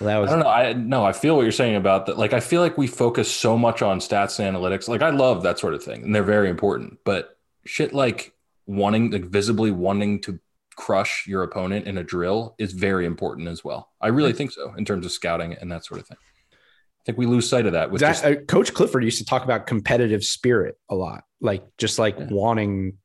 Well, 0.00 0.06
that 0.08 0.16
I 0.16 0.20
was 0.20 0.30
don't 0.30 0.38
know. 0.40 0.48
I 0.48 0.72
no, 0.72 1.04
I 1.04 1.12
feel 1.12 1.36
what 1.36 1.42
you're 1.42 1.52
saying 1.52 1.76
about 1.76 2.06
that. 2.06 2.16
Like, 2.16 2.32
I 2.32 2.40
feel 2.40 2.62
like 2.62 2.78
we 2.78 2.86
focus 2.86 3.30
so 3.30 3.58
much 3.58 3.82
on 3.82 3.98
stats 3.98 4.38
and 4.40 4.56
analytics. 4.56 4.88
Like, 4.88 5.02
I 5.02 5.10
love 5.10 5.42
that 5.42 5.58
sort 5.58 5.74
of 5.74 5.82
thing, 5.84 6.02
and 6.04 6.14
they're 6.14 6.22
very 6.22 6.48
important. 6.48 6.98
But 7.04 7.36
shit, 7.66 7.92
like 7.92 8.32
wanting, 8.66 9.10
like 9.10 9.26
visibly 9.26 9.70
wanting 9.70 10.22
to 10.22 10.38
crush 10.80 11.26
your 11.26 11.42
opponent 11.42 11.86
in 11.86 11.98
a 11.98 12.04
drill 12.04 12.54
is 12.58 12.72
very 12.72 13.04
important 13.06 13.48
as 13.48 13.62
well. 13.64 13.90
I 14.00 14.08
really 14.08 14.32
think 14.32 14.50
so 14.52 14.72
in 14.78 14.84
terms 14.84 15.04
of 15.04 15.12
scouting 15.12 15.52
and 15.54 15.70
that 15.70 15.84
sort 15.84 16.00
of 16.00 16.06
thing. 16.06 16.16
I 16.52 17.02
think 17.06 17.18
we 17.18 17.26
lose 17.26 17.48
sight 17.48 17.66
of 17.66 17.72
that 17.72 17.90
with 17.90 18.00
that, 18.00 18.08
just 18.12 18.24
uh, 18.24 18.36
Coach 18.46 18.72
Clifford 18.74 19.04
used 19.04 19.18
to 19.18 19.24
talk 19.24 19.44
about 19.44 19.66
competitive 19.66 20.24
spirit 20.24 20.76
a 20.90 20.94
lot, 20.94 21.24
like 21.40 21.64
just 21.78 21.98
like 21.98 22.18
Yeah. 22.18 22.28
wanting 22.30 22.98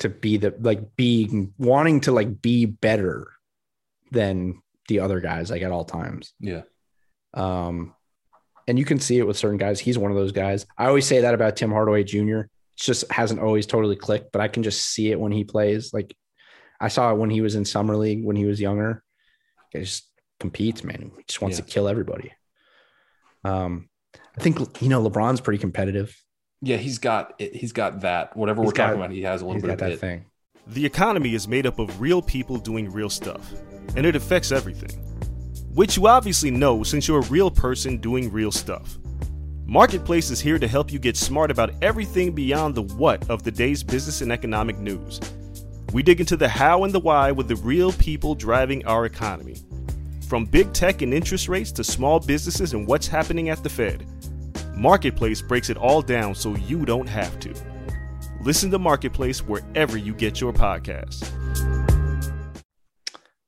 to 0.00 0.08
be 0.08 0.36
the 0.38 0.54
like 0.60 0.96
being 0.96 1.52
wanting 1.58 2.00
to 2.02 2.12
like 2.12 2.40
be 2.42 2.64
better 2.66 3.28
than 4.10 4.60
the 4.88 5.00
other 5.00 5.20
guys, 5.20 5.50
like 5.50 5.62
at 5.62 5.72
all 5.72 5.84
times. 5.84 6.34
yeah, 6.40 6.62
Um, 7.32 7.94
and 8.66 8.78
you 8.78 8.84
can 8.84 8.98
see 8.98 9.18
it 9.18 9.26
with 9.26 9.36
certain 9.36 9.58
guys. 9.58 9.80
He's 9.80 9.98
one 9.98 10.10
of 10.10 10.16
those 10.16 10.32
guys. 10.32 10.66
I 10.78 10.86
always 10.86 11.06
say 11.06 11.20
that 11.22 11.34
about 11.34 11.56
Tim 11.56 11.70
Hardaway 11.70 12.04
Jr. 12.04 12.40
It 12.40 12.50
just 12.76 13.10
hasn't 13.10 13.40
always 13.40 13.66
totally 13.66 13.96
clicked, 13.96 14.32
but 14.32 14.40
I 14.40 14.48
can 14.48 14.62
just 14.62 14.86
see 14.86 15.10
it 15.10 15.20
when 15.20 15.32
he 15.32 15.44
plays. 15.44 15.92
Like 15.92 16.14
I 16.84 16.88
saw 16.88 17.10
it 17.12 17.16
when 17.18 17.30
he 17.30 17.40
was 17.40 17.54
in 17.54 17.64
summer 17.64 17.96
league 17.96 18.24
when 18.24 18.36
he 18.36 18.44
was 18.44 18.60
younger. 18.60 19.02
He 19.72 19.80
just 19.80 20.08
competes, 20.40 20.84
man. 20.84 21.12
He 21.16 21.22
just 21.26 21.40
wants 21.40 21.58
Yeah. 21.58 21.64
to 21.64 21.70
kill 21.70 21.88
everybody. 21.88 22.32
Um, 23.44 23.88
I 24.36 24.40
think 24.40 24.58
you 24.82 24.88
know 24.88 25.02
LeBron's 25.08 25.40
pretty 25.40 25.58
competitive. 25.58 26.16
yeah. 26.60 26.76
He's 26.76 26.98
got. 26.98 27.40
He's 27.40 27.72
got 27.72 28.00
that. 28.02 28.36
Whatever 28.36 28.62
He's 28.62 28.68
we're 28.68 28.72
talking 28.72 28.96
about, 28.96 29.10
he 29.10 29.22
has 29.22 29.42
a 29.42 29.44
little 29.44 29.54
He's 29.54 29.62
bit 29.62 29.68
got 29.68 29.74
of 29.74 29.78
that 29.80 29.92
it. 29.92 30.00
thing. 30.00 30.26
The 30.66 30.84
economy 30.86 31.34
is 31.34 31.46
made 31.46 31.66
up 31.66 31.78
of 31.78 32.00
real 32.00 32.22
people 32.22 32.56
doing 32.56 32.90
real 32.90 33.10
stuff, 33.10 33.52
and 33.96 34.06
it 34.06 34.16
affects 34.16 34.50
everything. 34.52 34.90
Which 35.74 35.96
you 35.96 36.06
obviously 36.06 36.50
know 36.50 36.82
since 36.82 37.06
you're 37.08 37.18
a 37.20 37.28
real 37.28 37.50
person 37.50 37.98
doing 37.98 38.30
real 38.32 38.52
stuff. 38.52 38.96
Marketplace 39.66 40.30
is 40.30 40.40
here 40.40 40.58
to 40.58 40.68
help 40.68 40.92
you 40.92 40.98
get 40.98 41.16
smart 41.16 41.50
about 41.50 41.70
everything 41.82 42.32
beyond 42.32 42.74
the 42.74 42.82
what 42.82 43.28
of 43.30 43.42
the 43.42 43.50
day's 43.50 43.82
business 43.82 44.20
and 44.20 44.30
economic 44.32 44.78
news. 44.78 45.20
We 45.94 46.02
dig 46.02 46.18
into 46.18 46.36
the 46.36 46.48
how 46.48 46.82
and 46.82 46.92
the 46.92 46.98
why 46.98 47.30
with 47.30 47.46
the 47.46 47.54
real 47.54 47.92
people 47.92 48.34
driving 48.34 48.84
our 48.84 49.06
economy. 49.06 49.58
From 50.26 50.44
big 50.44 50.72
tech 50.72 51.02
and 51.02 51.14
interest 51.14 51.48
rates 51.48 51.70
to 51.70 51.84
small 51.84 52.18
businesses 52.18 52.72
and 52.72 52.84
what's 52.84 53.06
happening 53.06 53.48
at 53.48 53.62
the 53.62 53.68
Fed. 53.68 54.04
Marketplace 54.76 55.40
breaks 55.40 55.70
it 55.70 55.76
all 55.76 56.02
down 56.02 56.34
so 56.34 56.56
you 56.56 56.84
don't 56.84 57.08
have 57.08 57.38
to. 57.38 57.54
Listen 58.40 58.72
to 58.72 58.78
Marketplace 58.80 59.46
wherever 59.46 59.96
you 59.96 60.12
get 60.14 60.40
your 60.40 60.52
podcasts. 60.52 61.30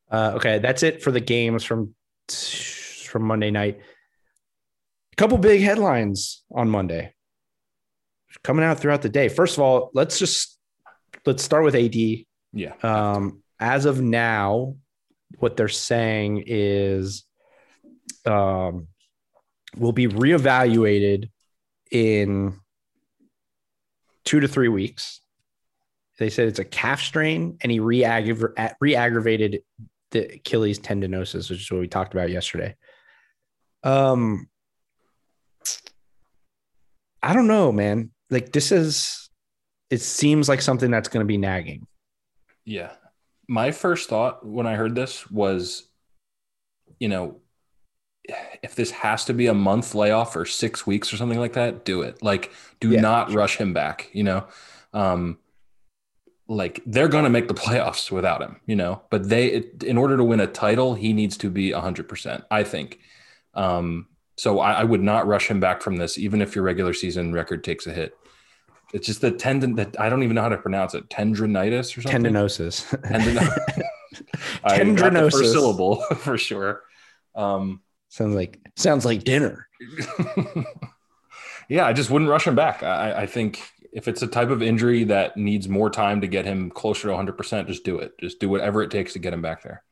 Uh, 0.09 0.35
okay, 0.37 0.61
that's 0.61 0.85
it 0.85 1.03
for 1.03 1.11
the 1.11 1.19
games 1.19 1.65
from 1.65 1.97
from 2.29 3.25
Monday 3.25 3.51
night. 3.51 3.81
A 5.13 5.17
couple 5.17 5.37
big 5.37 5.63
headlines 5.63 6.45
on 6.55 6.71
Monday 6.71 7.13
coming 8.45 8.65
out 8.65 8.79
throughout 8.79 9.03
the 9.03 9.09
day. 9.09 9.29
First 9.29 9.57
of 9.57 9.65
all, 9.65 9.91
let's 9.95 10.21
just 10.21 10.61
let's 11.25 11.43
start 11.43 11.65
with 11.65 11.75
AD. 11.75 12.26
Yeah, 12.57 12.73
Um, 12.83 13.43
as 13.61 13.85
of 13.85 14.01
now, 14.01 14.77
what 15.41 15.59
they're 15.59 15.69
saying 15.69 16.45
is 16.47 17.25
um, 18.25 18.89
will 19.77 19.93
be 19.93 20.09
reevaluated 20.09 21.29
in 21.91 22.59
two 24.25 24.41
to 24.41 24.49
three 24.49 24.69
weeks. 24.69 25.21
They 26.19 26.31
said 26.31 26.49
it's 26.49 26.59
a 26.59 26.65
calf 26.65 27.03
strain, 27.03 27.59
and 27.61 27.71
he 27.71 27.79
re-aggrav- 27.79 28.75
re-aggravated 28.81 29.61
the 30.13 30.37
Achilles 30.37 30.79
tendinosis, 30.79 31.51
which 31.51 31.61
is 31.61 31.71
what 31.71 31.81
we 31.81 31.89
talked 31.89 32.15
about 32.15 32.31
yesterday. 32.31 32.75
Um, 33.83 34.49
I 37.23 37.35
don't 37.35 37.49
know, 37.49 37.71
man. 37.71 38.13
Like 38.31 38.53
this 38.53 38.73
is, 38.73 39.29
it 39.91 40.01
seems 40.01 40.49
like 40.49 40.63
something 40.63 40.91
that's 40.91 41.09
going 41.09 41.23
to 41.23 41.29
be 41.29 41.37
nagging. 41.37 41.87
Yeah. 42.67 42.93
My 43.49 43.71
first 43.71 44.09
thought 44.09 44.45
when 44.45 44.67
I 44.67 44.75
heard 44.75 44.95
this 44.95 45.31
was, 45.31 45.85
you 47.01 47.09
know, 47.09 47.41
if 48.63 48.75
this 48.75 48.91
has 48.91 49.25
to 49.27 49.33
be 49.33 49.47
a 49.47 49.55
month 49.55 49.95
layoff 49.95 50.35
or 50.35 50.45
six 50.45 50.87
weeks 50.87 51.13
or 51.13 51.17
something 51.17 51.39
like 51.39 51.53
that, 51.53 51.85
do 51.85 52.03
it. 52.03 52.23
Like, 52.23 52.53
do 52.81 52.91
Yeah, 52.91 53.01
not 53.01 53.33
rush 53.33 53.57
him 53.57 53.73
back, 53.73 54.11
you 54.13 54.25
know? 54.25 54.47
Um, 54.93 55.39
like 56.49 56.83
they're 56.87 57.09
going 57.09 57.25
to 57.25 57.31
make 57.31 57.49
the 57.49 57.55
playoffs 57.55 58.11
without 58.11 58.43
him, 58.43 58.61
you 58.67 58.77
know, 58.77 59.03
but 59.11 59.29
they, 59.29 59.65
in 59.85 59.97
order 59.97 60.17
to 60.17 60.25
win 60.25 60.41
a 60.41 60.47
title, 60.47 60.95
he 60.95 61.13
needs 61.13 61.37
to 61.39 61.51
be 61.51 61.71
100%, 61.71 62.45
I 62.51 62.65
think. 62.65 63.01
Um, 63.55 64.09
so 64.37 64.61
I, 64.61 64.73
I 64.73 64.85
would 64.85 65.03
not 65.03 65.27
rush 65.27 65.49
him 65.49 65.61
back 65.61 65.83
from 65.83 65.97
this, 65.97 66.19
even 66.19 66.43
if 66.43 66.55
your 66.55 66.65
regular 66.65 66.93
season 66.93 67.33
record 67.33 67.65
takes 67.65 67.87
a 67.87 67.93
hit. 67.93 68.17
It's 68.93 69.07
just 69.07 69.21
the 69.21 69.31
tendon 69.31 69.75
that 69.77 69.99
I 70.01 70.09
don't 70.09 70.23
even 70.23 70.35
know 70.37 70.43
how 70.43 70.49
to 70.49 70.59
pronounce 70.59 70.95
it. 70.95 71.09
Tendinitis 71.09 71.97
or 71.99 72.03
something. 72.03 72.23
Tendinosis. 72.23 73.03
Tendon- 73.03 73.39
I 74.65 74.79
got 74.79 74.87
the 74.87 75.03
Tendinosis. 75.03 75.33
first 75.33 75.53
syllable 75.53 75.97
for 76.17 76.39
sure. 76.39 76.83
Um, 77.35 77.83
sounds 78.09 78.35
like 78.35 78.61
sounds 78.77 79.05
like 79.05 79.25
dinner. 79.25 79.69
yeah, 81.69 81.87
I 81.87 81.93
just 81.93 82.11
wouldn't 82.11 82.31
rush 82.31 82.47
him 82.47 82.55
back. 82.55 82.83
I, 82.83 83.23
I 83.23 83.27
think 83.27 83.61
if 83.93 84.09
it's 84.09 84.23
a 84.23 84.27
type 84.27 84.51
of 84.51 84.63
injury 84.63 85.05
that 85.05 85.37
needs 85.37 85.69
more 85.69 85.91
time 85.91 86.21
to 86.21 86.27
get 86.27 86.45
him 86.45 86.71
closer 86.71 87.09
to 87.09 87.15
100%, 87.15 87.67
just 87.67 87.85
do 87.85 87.99
it. 87.99 88.13
Just 88.21 88.41
do 88.41 88.49
whatever 88.49 88.83
it 88.83 88.91
takes 88.91 89.15
to 89.15 89.19
get 89.19 89.33
him 89.33 89.43
back 89.43 89.63
there. 89.63 89.83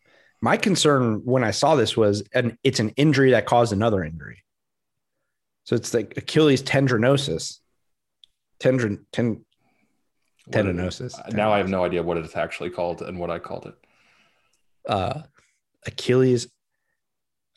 My 0.41 0.57
concern 0.57 1.23
when 1.25 1.43
I 1.43 1.53
saw 1.53 1.75
this 1.75 1.97
was, 1.97 2.23
and 2.35 2.59
it's 2.63 2.81
an 2.81 2.91
injury 2.97 3.31
that 3.31 3.47
caused 3.47 3.73
another 3.73 4.05
injury. 4.05 4.45
So 5.65 5.75
it's 5.75 5.95
like 5.95 6.19
Achilles 6.19 6.63
tendinosis, 6.63 7.61
tendron, 8.61 9.05
ten, 9.13 9.45
it- 10.47 10.53
tendinosis. 10.53 11.33
Now 11.33 11.53
I 11.53 11.59
have 11.59 11.69
no 11.69 11.85
idea 11.85 12.03
what 12.03 12.17
it's 12.17 12.37
actually 12.37 12.71
called 12.71 13.03
and 13.03 13.19
what 13.19 13.31
I 13.31 13.39
called 13.39 13.67
it. 13.67 13.75
uh, 14.89 15.23
Achilles. 15.87 16.49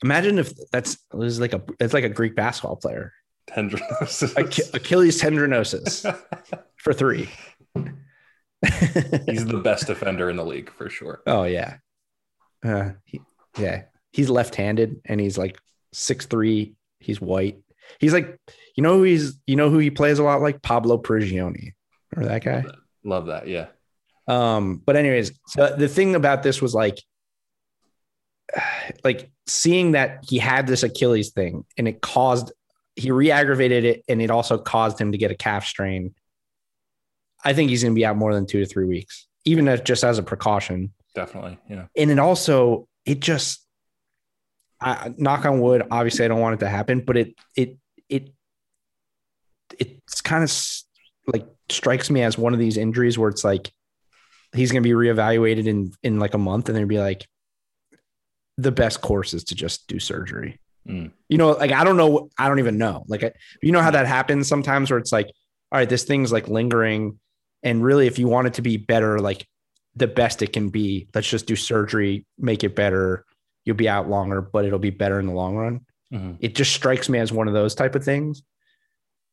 Imagine 0.03 0.37
if 0.37 0.53
that's 0.71 0.93
it 1.13 1.17
like 1.39 1.53
a 1.53 1.61
it's 1.79 1.93
like 1.93 2.03
a 2.03 2.09
Greek 2.09 2.35
basketball 2.35 2.75
player. 2.75 3.13
Tendinosis. 3.49 4.35
Ach- 4.37 4.73
Achilles 4.75 5.21
tendinosis 5.21 6.03
for 6.77 6.93
three. 6.93 7.29
He's 9.25 9.45
the 9.45 9.61
best 9.63 9.87
defender 9.87 10.29
in 10.29 10.35
the 10.35 10.45
league 10.45 10.71
for 10.71 10.89
sure. 10.89 11.21
oh 11.27 11.43
yeah, 11.43 11.77
uh, 12.65 12.91
he, 13.05 13.21
yeah. 13.57 13.83
He's 14.11 14.29
left-handed 14.29 15.01
and 15.05 15.19
he's 15.19 15.37
like 15.37 15.59
six 15.93 16.25
three. 16.25 16.73
He's 16.99 17.21
white. 17.21 17.59
He's 17.99 18.13
like 18.13 18.39
you 18.77 18.83
know 18.83 18.95
who 18.97 19.03
he's 19.03 19.37
you 19.45 19.57
know 19.57 19.69
who 19.69 19.79
he 19.79 19.89
plays 19.89 20.19
a 20.19 20.23
lot 20.23 20.41
like 20.41 20.61
Pablo 20.61 20.97
Prigioni. 20.97 21.73
or 22.15 22.23
that 22.25 22.43
guy? 22.43 22.63
Love 23.03 23.25
that. 23.25 23.47
Yeah. 23.47 23.67
Um, 24.27 24.81
but 24.85 24.95
anyways, 24.95 25.37
so 25.47 25.75
the 25.75 25.87
thing 25.87 26.15
about 26.15 26.43
this 26.43 26.61
was 26.61 26.73
like, 26.73 27.01
like 29.03 29.31
seeing 29.47 29.91
that 29.93 30.25
he 30.27 30.37
had 30.37 30.67
this 30.67 30.83
Achilles 30.83 31.31
thing 31.31 31.65
and 31.77 31.87
it 31.87 32.01
caused 32.01 32.51
he 32.95 33.11
re-aggravated 33.11 33.85
it 33.85 34.03
and 34.07 34.21
it 34.21 34.31
also 34.31 34.57
caused 34.57 34.99
him 34.99 35.11
to 35.11 35.17
get 35.17 35.31
a 35.31 35.35
calf 35.35 35.65
strain. 35.65 36.15
I 37.43 37.53
think 37.53 37.69
he's 37.69 37.83
going 37.83 37.93
to 37.93 37.95
be 37.95 38.05
out 38.05 38.17
more 38.17 38.33
than 38.33 38.45
two 38.45 38.59
to 38.59 38.65
three 38.65 38.85
weeks, 38.85 39.27
even 39.45 39.67
if 39.67 39.83
just 39.83 40.03
as 40.03 40.17
a 40.17 40.23
precaution. 40.23 40.93
Definitely. 41.13 41.59
Yeah. 41.69 41.85
And 41.95 42.11
it 42.11 42.19
also 42.19 42.87
it 43.05 43.19
just, 43.19 43.63
I, 44.81 45.13
knock 45.17 45.45
on 45.45 45.61
wood. 45.61 45.83
Obviously, 45.89 46.25
I 46.25 46.27
don't 46.27 46.41
want 46.41 46.55
it 46.55 46.59
to 46.65 46.69
happen, 46.69 47.01
but 47.01 47.17
it 47.17 47.35
it 47.55 47.77
it 48.09 48.31
it's 49.79 50.21
kind 50.21 50.43
of 50.43 50.53
like 51.27 51.45
strikes 51.69 52.09
me 52.09 52.23
as 52.23 52.37
one 52.37 52.53
of 52.53 52.59
these 52.59 52.77
injuries 52.77 53.17
where 53.17 53.29
it's 53.29 53.43
like 53.43 53.71
he's 54.53 54.71
going 54.71 54.81
to 54.81 54.87
be 54.87 54.93
reevaluated 54.93 55.67
in 55.67 55.91
in 56.03 56.19
like 56.19 56.33
a 56.33 56.37
month, 56.37 56.69
and 56.69 56.77
they'd 56.77 56.87
be 56.87 56.99
like, 56.99 57.27
the 58.57 58.71
best 58.71 59.01
course 59.01 59.33
is 59.33 59.43
to 59.45 59.55
just 59.55 59.87
do 59.87 59.99
surgery. 59.99 60.59
Mm. 60.87 61.11
You 61.29 61.37
know, 61.37 61.51
like 61.51 61.71
I 61.71 61.83
don't 61.83 61.97
know, 61.97 62.29
I 62.37 62.47
don't 62.47 62.59
even 62.59 62.77
know. 62.77 63.03
Like, 63.07 63.23
I, 63.23 63.31
you 63.61 63.71
know 63.71 63.81
how 63.81 63.91
that 63.91 64.07
happens 64.07 64.47
sometimes, 64.47 64.89
where 64.89 64.99
it's 64.99 65.11
like, 65.11 65.27
all 65.71 65.79
right, 65.79 65.89
this 65.89 66.05
thing's 66.05 66.31
like 66.31 66.47
lingering, 66.47 67.19
and 67.61 67.83
really, 67.83 68.07
if 68.07 68.17
you 68.17 68.27
want 68.27 68.47
it 68.47 68.53
to 68.55 68.61
be 68.61 68.77
better, 68.77 69.19
like 69.19 69.45
the 69.95 70.07
best 70.07 70.41
it 70.41 70.53
can 70.53 70.69
be, 70.69 71.07
let's 71.13 71.29
just 71.29 71.47
do 71.47 71.55
surgery, 71.55 72.25
make 72.37 72.63
it 72.63 72.75
better. 72.75 73.25
You'll 73.65 73.75
be 73.75 73.89
out 73.89 74.07
longer, 74.07 74.41
but 74.41 74.63
it'll 74.63 74.79
be 74.79 74.91
better 74.91 75.19
in 75.19 75.25
the 75.25 75.33
long 75.33 75.57
run. 75.57 75.81
Mhm. 76.13 76.37
It 76.39 76.55
just 76.55 76.71
strikes 76.71 77.09
me 77.09 77.19
as 77.19 77.33
one 77.33 77.47
of 77.49 77.53
those 77.53 77.75
type 77.75 77.95
of 77.95 78.03
things. 78.05 78.43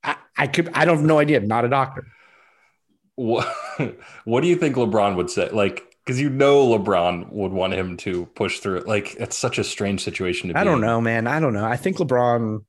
I, 0.04 0.16
I 0.36 0.46
could, 0.46 0.70
I 0.74 0.84
don't 0.84 0.98
have 0.98 1.06
no 1.06 1.18
idea. 1.18 1.40
Not 1.40 1.64
a 1.64 1.68
doctor. 1.68 2.06
What, 3.16 3.46
what 4.24 4.42
do 4.42 4.48
you 4.48 4.56
think 4.56 4.76
LeBron 4.76 5.16
would 5.16 5.30
say? 5.30 5.48
Like, 5.50 5.94
because 6.04 6.20
you 6.20 6.28
know 6.28 6.66
LeBron 6.66 7.32
would 7.32 7.52
want 7.52 7.72
him 7.72 7.96
to 7.98 8.26
push 8.26 8.60
through 8.60 8.78
it. 8.78 8.86
Like, 8.86 9.14
it's 9.16 9.38
such 9.38 9.58
a 9.58 9.64
strange 9.64 10.02
situation 10.04 10.48
to 10.48 10.54
be 10.54 10.60
I 10.60 10.64
don't 10.64 10.74
in. 10.74 10.80
know, 10.82 11.00
man. 11.00 11.26
I 11.26 11.40
don't 11.40 11.54
know. 11.54 11.64
I 11.64 11.76
think 11.76 11.96
LeBron. 11.96 12.64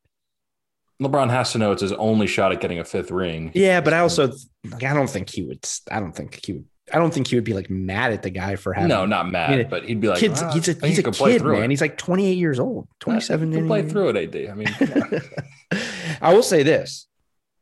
LeBron 1.01 1.29
has 1.29 1.51
to 1.51 1.57
know 1.57 1.73
it's 1.73 1.81
his 1.81 1.91
only 1.91 2.27
shot 2.27 2.53
at 2.53 2.61
getting 2.61 2.79
a 2.79 2.85
fifth 2.85 3.11
ring. 3.11 3.51
Yeah, 3.53 3.81
but 3.81 3.93
I 3.93 3.99
also 3.99 4.31
like. 4.63 4.83
I 4.83 4.93
don't 4.93 5.09
think 5.09 5.29
he 5.29 5.43
would. 5.43 5.67
I 5.91 5.99
don't 5.99 6.13
think 6.13 6.45
he 6.45 6.53
would. 6.53 6.65
I 6.93 6.99
don't 6.99 7.13
think 7.13 7.27
he 7.27 7.35
would 7.35 7.43
be 7.43 7.53
like 7.53 7.69
mad 7.69 8.13
at 8.13 8.21
the 8.21 8.29
guy 8.29 8.55
for 8.55 8.71
having. 8.71 8.89
no, 8.89 9.05
not 9.05 9.29
mad, 9.29 9.49
I 9.49 9.57
mean, 9.57 9.67
but 9.69 9.83
he'd 9.85 9.99
be 9.99 10.07
like, 10.07 10.19
kids. 10.19 10.41
"Ah, 10.41 10.53
he's 10.53 10.69
a 10.69 10.73
he's 10.85 10.99
a 10.99 11.03
kid, 11.03 11.41
through 11.41 11.55
man. 11.55 11.63
it." 11.63 11.69
He's 11.71 11.81
like 11.81 11.97
28 11.97 12.37
years 12.37 12.59
old, 12.59 12.87
27. 12.99 13.51
You 13.51 13.57
can 13.57 13.67
play 13.67 13.81
through 13.81 14.09
it, 14.09 14.35
AD. 14.35 14.49
I 14.49 14.53
mean. 14.53 14.67
I 16.21 16.33
will 16.33 16.43
say 16.43 16.63
this: 16.63 17.07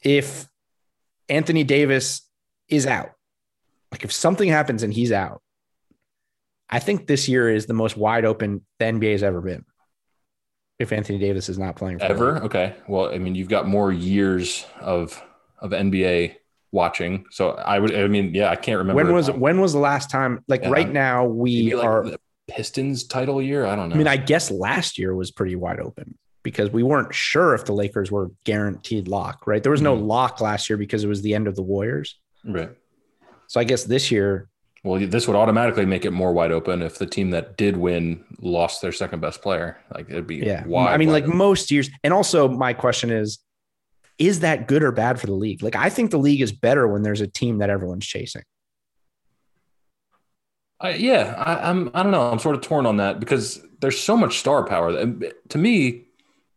if 0.04 0.48
Anthony 1.30 1.64
Davis 1.64 2.22
is 2.68 2.86
out, 2.86 3.12
like 3.92 4.04
if 4.04 4.12
something 4.12 4.50
happens 4.50 4.84
and 4.84 4.94
he's 4.94 5.12
out, 5.12 5.42
I 6.70 6.80
think 6.80 7.08
this 7.08 7.28
year 7.28 7.50
is 7.50 7.66
the 7.66 7.74
most 7.74 7.96
wide 7.98 8.26
open 8.26 8.66
the 8.80 8.86
NBA 8.86 9.12
has 9.12 9.24
ever 9.24 9.42
been. 9.42 9.66
If 10.80 10.92
Anthony 10.92 11.20
Davis 11.20 11.50
is 11.50 11.60
not 11.60 11.76
playing 11.76 12.00
for 12.00 12.06
ever 12.06 12.34
league. 12.34 12.44
okay. 12.44 12.76
Well, 12.88 13.14
I 13.14 13.20
mean, 13.20 13.36
you've 13.36 13.48
got 13.50 13.68
more 13.68 13.92
years 13.92 14.66
of 14.82 15.22
of 15.60 15.72
NBA 15.72 16.36
watching, 16.72 17.26
so 17.30 17.52
I 17.52 17.80
would. 17.80 17.96
I 17.96 18.08
mean, 18.08 18.34
yeah, 18.34 18.50
I 18.50 18.56
can't 18.56 18.80
remember 18.80 19.02
when 19.04 19.14
was 19.14 19.30
when 19.32 19.62
was 19.62 19.74
the 19.74 19.80
last 19.80 20.10
time? 20.10 20.44
Like 20.48 20.64
Yeah. 20.64 20.72
right 20.72 20.92
now, 20.92 21.26
we 21.26 21.74
like 21.76 21.86
are. 21.86 22.04
the 22.04 22.20
Pistons 22.50 23.06
title 23.06 23.42
year. 23.42 23.66
I 23.66 23.76
don't 23.76 23.88
know. 23.90 23.96
I 23.96 23.98
mean, 23.98 24.08
I 24.08 24.18
guess 24.18 24.52
last 24.52 24.98
year 24.98 25.16
was 25.16 25.32
pretty 25.32 25.56
wide 25.56 25.80
open 25.80 26.18
because 26.44 26.70
we 26.72 26.84
weren't 26.84 27.14
sure 27.16 27.56
if 27.56 27.66
the 27.66 27.74
Lakers 27.74 28.12
were 28.12 28.30
guaranteed 28.44 29.08
lock. 29.08 29.48
Right, 29.48 29.64
there 29.64 29.72
was 29.72 29.82
no 29.82 29.98
Mhm. 29.98 30.06
lock 30.08 30.42
last 30.42 30.70
year 30.70 30.78
because 30.78 31.04
it 31.04 31.08
was 31.08 31.22
the 31.22 31.34
end 31.34 31.48
of 31.48 31.56
the 31.56 31.64
Warriors. 31.64 32.20
right. 32.46 32.70
So 33.48 33.60
I 33.60 33.64
guess 33.64 33.84
this 33.86 34.12
year, 34.12 34.50
Well, 34.84 35.00
this 35.08 35.28
would 35.28 35.36
automatically 35.38 35.86
make 35.86 36.04
it 36.06 36.12
more 36.12 36.34
wide 36.34 36.52
open 36.52 36.82
if 36.82 36.98
the 36.98 37.06
team 37.06 37.30
that 37.32 37.56
did 37.56 37.78
win 37.78 38.24
lost 38.42 38.82
their 38.82 38.92
second 38.92 39.22
best 39.22 39.42
player. 39.42 39.78
Like 39.94 40.10
it'd 40.10 40.28
be 40.28 40.38
yeah. 40.38 40.66
wide. 40.68 40.92
I 40.94 40.98
mean, 40.98 41.10
like 41.10 41.24
open. 41.26 41.38
most 41.38 41.72
years. 41.72 41.90
And 42.04 42.14
also, 42.14 42.50
my 42.50 42.74
question 42.74 43.10
is, 43.12 43.40
is 44.20 44.42
that 44.42 44.68
good 44.68 44.84
or 44.84 44.92
bad 44.92 45.20
for 45.22 45.28
the 45.28 45.34
league? 45.34 45.64
Like, 45.64 45.76
I 45.76 45.90
think 45.90 46.12
the 46.12 46.20
league 46.20 46.42
is 46.42 46.52
better 46.52 46.88
when 46.88 47.02
there's 47.04 47.22
a 47.22 47.28
team 47.28 47.60
that 47.60 47.70
everyone's 47.70 48.06
chasing. 48.06 48.44
I, 50.80 50.96
yeah, 50.96 51.34
I, 51.38 51.70
I'm. 51.70 51.90
I 51.94 52.04
don't 52.04 52.12
know. 52.12 52.30
I'm 52.30 52.40
sort 52.40 52.56
of 52.56 52.62
torn 52.62 52.86
on 52.86 52.98
that 52.98 53.20
because 53.20 53.62
there's 53.80 54.00
so 54.00 54.18
much 54.18 54.40
star 54.40 54.66
power. 54.66 54.92
That, 54.92 55.50
to 55.50 55.58
me, 55.58 56.08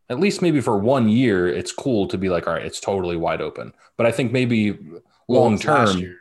at 0.09 0.20
least 0.20 0.42
maybe 0.42 0.61
for 0.61 0.78
one 0.78 1.09
year, 1.09 1.48
it's 1.48 1.72
cool 1.72 2.07
to 2.09 2.18
be 2.18 2.28
like, 2.28 2.46
all 2.46 2.54
right, 2.54 2.64
it's 2.64 2.80
totally 2.80 3.16
wide 3.16 3.40
open. 3.40 3.72
But 3.96 4.07
I 4.07 4.12
think 4.12 4.32
maybe 4.32 4.78
long 5.28 5.59
term, 5.59 6.16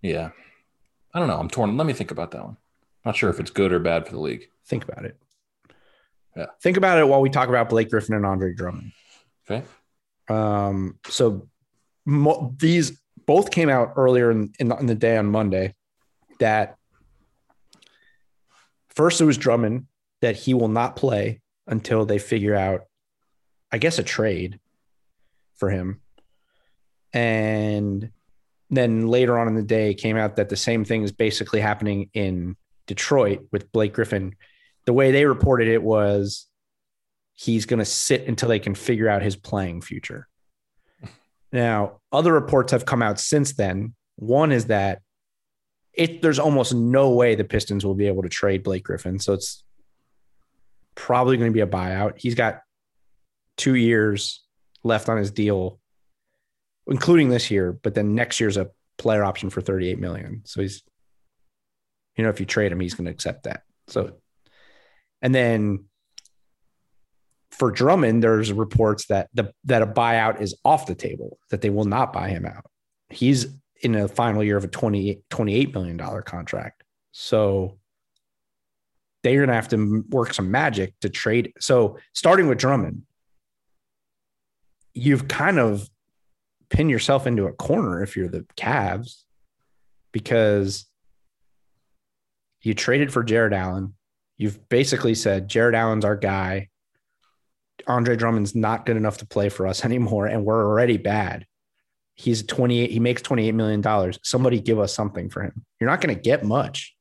yeah. 0.00 0.30
I 1.14 1.18
don't 1.18 1.28
know. 1.28 1.38
I'm 1.38 1.48
torn. 1.48 1.76
Let 1.76 1.86
me 1.86 1.92
think 1.92 2.10
about 2.10 2.30
that 2.30 2.44
one. 2.44 2.56
Not 3.04 3.16
sure 3.16 3.28
if 3.28 3.40
it's 3.40 3.50
good 3.50 3.72
or 3.72 3.78
bad 3.78 4.06
for 4.06 4.12
the 4.12 4.20
league. 4.20 4.48
Think 4.66 4.84
about 4.84 5.04
it. 5.04 5.16
Yeah. 6.36 6.46
Think 6.62 6.76
about 6.76 6.98
it 6.98 7.06
while 7.06 7.20
we 7.20 7.28
talk 7.28 7.48
about 7.48 7.68
Blake 7.68 7.90
Griffin 7.90 8.14
and 8.14 8.24
Andre 8.24 8.54
Drummond. 8.54 8.92
Okay. 9.50 9.66
Um, 10.28 10.98
so 11.08 11.48
mo- 12.06 12.54
these 12.58 12.98
both 13.26 13.50
came 13.50 13.68
out 13.68 13.94
earlier 13.96 14.30
in, 14.30 14.52
in, 14.58 14.68
the, 14.68 14.76
in 14.76 14.86
the 14.86 14.94
day 14.94 15.16
on 15.16 15.26
Monday 15.26 15.74
that 16.38 16.76
first 18.88 19.20
it 19.20 19.24
was 19.24 19.36
Drummond 19.36 19.86
that 20.22 20.36
he 20.36 20.54
will 20.54 20.68
not 20.68 20.96
play 20.96 21.40
until 21.66 22.06
they 22.06 22.18
figure 22.18 22.54
out, 22.54 22.82
I 23.72 23.78
guess, 23.78 23.98
a 23.98 24.02
trade 24.02 24.60
for 25.56 25.70
him. 25.70 26.00
And 27.12 28.10
then 28.70 29.06
later 29.08 29.38
on 29.38 29.48
in 29.48 29.54
the 29.54 29.62
day 29.62 29.94
came 29.94 30.16
out 30.16 30.36
that 30.36 30.48
the 30.48 30.56
same 30.56 30.84
thing 30.84 31.02
is 31.02 31.12
basically 31.12 31.60
happening 31.60 32.10
in 32.14 32.56
Detroit 32.86 33.46
with 33.50 33.72
Blake 33.72 33.94
Griffin. 33.94 34.34
The 34.86 34.92
way 34.92 35.10
they 35.10 35.24
reported 35.26 35.68
it 35.68 35.82
was 35.82 36.46
he's 37.34 37.66
going 37.66 37.78
to 37.78 37.84
sit 37.84 38.26
until 38.26 38.48
they 38.48 38.58
can 38.58 38.74
figure 38.74 39.08
out 39.08 39.22
his 39.22 39.36
playing 39.36 39.82
future. 39.82 40.28
Now, 41.52 42.00
other 42.10 42.32
reports 42.32 42.72
have 42.72 42.86
come 42.86 43.02
out 43.02 43.20
since 43.20 43.52
then. 43.52 43.94
One 44.16 44.52
is 44.52 44.66
that 44.66 45.00
it 45.92 46.22
there's 46.22 46.38
almost 46.38 46.74
no 46.74 47.10
way 47.10 47.34
the 47.34 47.44
Pistons 47.44 47.84
will 47.84 47.94
be 47.94 48.06
able 48.06 48.22
to 48.22 48.28
trade 48.28 48.62
Blake 48.62 48.84
Griffin, 48.84 49.18
so 49.18 49.34
it's 49.34 49.62
probably 50.94 51.36
going 51.36 51.50
to 51.50 51.54
be 51.54 51.60
a 51.60 51.66
buyout. 51.66 52.14
He's 52.16 52.34
got 52.34 52.62
2 53.58 53.74
years 53.74 54.42
left 54.84 55.08
on 55.08 55.16
his 55.16 55.30
deal 55.30 55.78
including 56.88 57.28
this 57.28 57.48
year, 57.48 57.72
but 57.72 57.94
then 57.94 58.16
next 58.16 58.40
year's 58.40 58.56
a 58.56 58.68
player 58.98 59.22
option 59.22 59.50
for 59.50 59.60
38 59.60 60.00
million. 60.00 60.42
So 60.44 60.60
he's 60.60 60.82
you 62.16 62.24
know 62.24 62.30
if 62.30 62.40
you 62.40 62.46
trade 62.46 62.72
him 62.72 62.80
he's 62.80 62.94
going 62.94 63.06
to 63.06 63.10
accept 63.10 63.44
that. 63.44 63.62
So 63.88 64.14
and 65.20 65.34
then 65.34 65.84
for 67.52 67.70
Drummond, 67.70 68.22
there's 68.22 68.52
reports 68.52 69.06
that 69.06 69.28
the 69.34 69.52
that 69.64 69.82
a 69.82 69.86
buyout 69.86 70.40
is 70.40 70.56
off 70.64 70.86
the 70.86 70.94
table, 70.94 71.38
that 71.50 71.60
they 71.60 71.70
will 71.70 71.84
not 71.84 72.12
buy 72.12 72.28
him 72.28 72.46
out. 72.46 72.64
He's 73.10 73.46
in 73.82 73.94
a 73.94 74.08
final 74.08 74.42
year 74.42 74.56
of 74.56 74.64
a 74.64 74.68
20, 74.68 75.22
$28 75.30 75.74
million 75.74 75.98
contract. 76.22 76.84
So 77.10 77.78
they're 79.22 79.38
going 79.38 79.48
to 79.48 79.54
have 79.54 79.68
to 79.68 80.04
work 80.08 80.32
some 80.32 80.50
magic 80.50 80.94
to 81.00 81.08
trade. 81.08 81.52
So 81.60 81.98
starting 82.12 82.46
with 82.48 82.58
Drummond, 82.58 83.02
you've 84.94 85.28
kind 85.28 85.58
of 85.58 85.88
pinned 86.70 86.90
yourself 86.90 87.26
into 87.26 87.46
a 87.46 87.52
corner 87.52 88.02
if 88.02 88.16
you're 88.16 88.28
the 88.28 88.46
Cavs 88.56 89.22
because 90.12 90.86
you 92.62 92.74
traded 92.74 93.12
for 93.12 93.22
Jarrett 93.22 93.52
Allen. 93.52 93.94
You've 94.36 94.68
basically 94.68 95.14
said 95.14 95.48
Jarrett 95.48 95.74
Allen's 95.74 96.04
our 96.04 96.16
guy. 96.16 96.68
Andre 97.86 98.16
Drummond's 98.16 98.54
not 98.54 98.86
good 98.86 98.96
enough 98.96 99.18
to 99.18 99.26
play 99.26 99.48
for 99.48 99.66
us 99.66 99.84
anymore, 99.84 100.26
and 100.26 100.44
we're 100.44 100.64
already 100.64 100.96
bad. 100.96 101.46
He's 102.14 102.42
28, 102.42 102.90
he 102.90 103.00
makes 103.00 103.22
$28 103.22 103.54
million. 103.54 104.12
Somebody 104.22 104.60
give 104.60 104.78
us 104.78 104.94
something 104.94 105.30
for 105.30 105.42
him. 105.42 105.64
You're 105.80 105.90
not 105.90 106.00
going 106.00 106.14
to 106.14 106.20
get 106.20 106.44
much. 106.44 106.94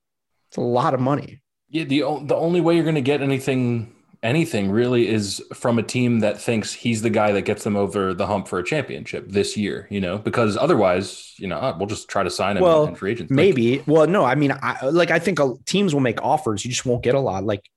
It's 0.50 0.58
a 0.58 0.62
lot 0.62 0.94
of 0.94 1.00
money. 1.00 1.42
Yeah, 1.70 1.86
the 1.86 2.00
the 2.24 2.36
only 2.36 2.60
way 2.60 2.76
you're 2.76 2.84
going 2.84 2.96
to 2.96 3.02
get 3.02 3.22
anything 3.22 3.96
anything 4.24 4.70
really 4.70 5.08
is 5.08 5.44
from 5.54 5.80
a 5.80 5.84
team 5.84 6.20
that 6.20 6.40
thinks 6.40 6.74
he's 6.74 7.02
the 7.02 7.10
guy 7.10 7.32
that 7.32 7.42
gets 7.42 7.64
them 7.64 7.76
over 7.76 8.14
the 8.14 8.28
hump 8.28 8.48
for 8.48 8.60
a 8.60 8.64
championship 8.64 9.30
this 9.30 9.58
year. 9.58 9.88
You 9.90 10.02
know, 10.02 10.18
because 10.18 10.58
otherwise, 10.58 11.34
you 11.38 11.48
know, 11.48 11.76
we'll 11.78 11.88
just 11.88 12.10
try 12.10 12.24
to 12.24 12.30
sign 12.30 12.58
him 12.58 12.64
Well, 12.64 12.86
in 12.86 12.96
free 12.96 13.12
agency. 13.12 13.34
Like, 13.34 13.46
Maybe. 13.46 13.84
well, 13.88 14.08
no, 14.08 14.24
I 14.24 14.36
mean, 14.36 14.52
I 14.62 14.86
like 14.86 15.12
I 15.12 15.20
think 15.20 15.40
uh, 15.40 15.54
teams 15.66 15.94
will 15.94 16.02
make 16.02 16.22
offers. 16.22 16.64
You 16.64 16.72
just 16.72 16.86
won't 16.86 17.04
get 17.04 17.16
a 17.16 17.20
lot. 17.20 17.44
Like, 17.44 17.70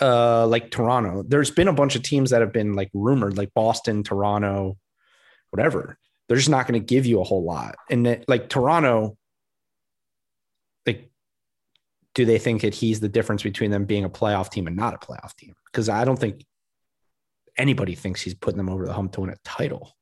uh, 0.00 0.46
like 0.46 0.70
Toronto. 0.70 1.22
There's 1.26 1.50
been 1.50 1.68
a 1.68 1.72
bunch 1.72 1.96
of 1.96 2.02
teams 2.02 2.30
that 2.30 2.40
have 2.40 2.52
been 2.52 2.74
like 2.74 2.90
rumored, 2.94 3.36
like 3.36 3.52
Boston, 3.54 4.02
Toronto, 4.02 4.76
whatever. 5.50 5.98
They're 6.28 6.38
just 6.38 6.48
not 6.48 6.66
going 6.66 6.80
to 6.80 6.84
give 6.84 7.06
you 7.06 7.20
a 7.20 7.24
whole 7.24 7.44
lot. 7.44 7.74
And 7.90 8.06
that, 8.06 8.28
like 8.28 8.48
Toronto, 8.48 9.02
like, 9.02 9.16
do 12.14 12.24
they 12.24 12.38
think 12.38 12.62
that 12.62 12.74
he's 12.74 13.00
the 13.00 13.08
difference 13.08 13.42
between 13.42 13.70
them 13.70 13.84
being 13.84 14.04
a 14.04 14.10
playoff 14.10 14.50
team 14.50 14.66
and 14.66 14.76
not 14.76 14.94
a 14.94 14.98
playoff 14.98 15.34
team? 15.36 15.54
Because 15.66 15.88
I 15.88 16.04
don't 16.04 16.18
think 16.18 16.44
anybody 17.56 17.94
thinks 17.94 18.20
he's 18.20 18.34
putting 18.34 18.58
them 18.58 18.68
over 18.68 18.86
the 18.86 18.92
hump 18.92 19.12
to 19.12 19.20
win 19.20 19.30
a 19.30 19.36
title. 19.44 19.96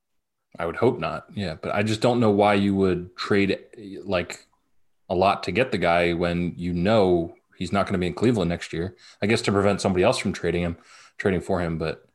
I 0.59 0.67
would 0.67 0.77
hope 0.77 0.99
not. 0.99 1.27
Yeah, 1.35 1.55
but 1.61 1.75
I 1.75 1.83
just 1.83 2.01
don't 2.01 2.21
know 2.21 2.31
why 2.31 2.55
you 2.55 2.75
would 2.75 3.17
trade 3.17 3.59
like 4.05 4.47
a 5.09 5.15
lot 5.15 5.43
to 5.45 5.53
get 5.53 5.71
the 5.71 5.79
guy 5.79 6.13
when 6.15 6.55
you 6.57 6.73
know 6.73 7.35
he's 7.57 7.73
not 7.73 7.87
going 7.87 7.93
to 7.93 7.99
be 7.99 8.07
in 8.07 8.15
Cleveland 8.15 8.49
next 8.49 8.73
year. 8.73 8.97
I 9.23 9.27
guess 9.27 9.43
to 9.43 9.53
prevent 9.53 9.81
somebody 9.81 10.05
else 10.05 10.19
from 10.19 10.33
trading 10.33 10.63
him, 10.63 10.77
trading 11.19 11.41
for 11.41 11.61
him. 11.61 11.79
But 11.79 12.09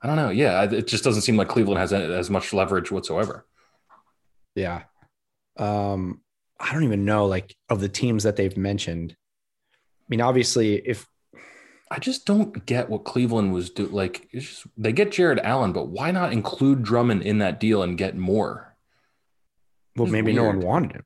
I 0.00 0.06
don't 0.06 0.16
know. 0.16 0.30
Yeah, 0.30 0.62
it 0.64 0.86
just 0.86 1.04
doesn't 1.04 1.22
seem 1.22 1.36
like 1.36 1.48
Cleveland 1.48 1.78
has 1.78 1.92
as 1.92 2.30
much 2.30 2.52
leverage 2.52 2.90
whatsoever. 2.90 3.46
Yeah. 4.54 4.84
Um, 5.56 6.22
I 6.58 6.72
don't 6.72 6.84
even 6.84 7.04
know 7.04 7.26
like 7.26 7.54
of 7.68 7.80
the 7.80 7.88
teams 7.88 8.24
that 8.24 8.36
they've 8.36 8.56
mentioned. 8.56 9.16
I 10.08 10.10
mean, 10.10 10.20
obviously, 10.20 10.76
if 10.76 11.06
I 11.90 11.98
just 11.98 12.26
don't 12.26 12.64
get 12.66 12.88
what 12.88 13.04
Cleveland 13.04 13.52
was 13.52 13.70
doing. 13.70 13.92
Like, 13.92 14.28
it's 14.32 14.46
just, 14.46 14.66
they 14.76 14.92
get 14.92 15.12
Jarrett 15.12 15.40
Allen, 15.42 15.72
but 15.72 15.88
why 15.88 16.10
not 16.10 16.32
include 16.32 16.82
Drummond 16.82 17.22
in 17.22 17.38
that 17.38 17.60
deal 17.60 17.82
and 17.82 17.96
get 17.96 18.16
more? 18.16 18.68
well, 19.98 20.08
maybe 20.08 20.32
no 20.32 20.44
one 20.44 20.60
wanted 20.60 20.92
him. 20.92 21.04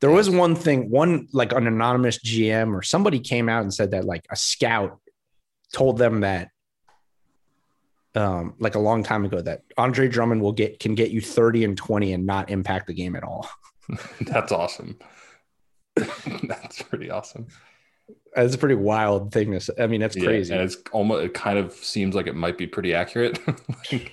There 0.00 0.10
was 0.10 0.30
one 0.30 0.54
thing, 0.54 0.90
one 0.90 1.28
like 1.32 1.52
an 1.52 1.66
anonymous 1.66 2.18
GM 2.18 2.74
or 2.74 2.82
somebody 2.82 3.20
came 3.20 3.48
out 3.48 3.62
and 3.62 3.74
said 3.74 3.90
that 3.90 4.04
like 4.04 4.24
a 4.30 4.36
scout 4.36 4.98
told 5.72 5.98
them 5.98 6.20
that 6.20 6.48
um 8.14 8.54
like 8.58 8.74
a 8.74 8.78
long 8.80 9.02
time 9.02 9.24
ago 9.24 9.40
that 9.40 9.62
Andre 9.76 10.08
Drummond 10.08 10.40
will 10.40 10.52
get 10.52 10.80
can 10.80 10.94
get 10.94 11.10
you 11.10 11.20
30 11.20 11.64
and 11.64 11.76
20 11.76 12.12
and 12.14 12.26
not 12.26 12.50
impact 12.50 12.86
the 12.86 12.94
game 12.94 13.14
at 13.14 13.24
all. 13.24 13.48
That's 14.20 14.52
awesome. 14.52 14.98
that's 16.44 16.80
pretty 16.82 17.10
awesome. 17.10 17.48
That's 18.34 18.54
a 18.54 18.58
pretty 18.58 18.76
wild 18.76 19.32
thing 19.32 19.50
to 19.52 19.60
say. 19.60 19.72
I 19.78 19.86
mean, 19.86 20.00
that's 20.00 20.16
Yeah, 20.16 20.24
crazy. 20.24 20.52
and 20.54 20.62
it's 20.62 20.76
almost 20.92 21.24
it 21.24 21.34
kind 21.34 21.58
of 21.58 21.72
seems 21.72 22.14
like 22.14 22.26
it 22.26 22.34
might 22.36 22.56
be 22.58 22.66
pretty 22.66 22.94
accurate. 22.94 23.38
Like, 23.92 24.12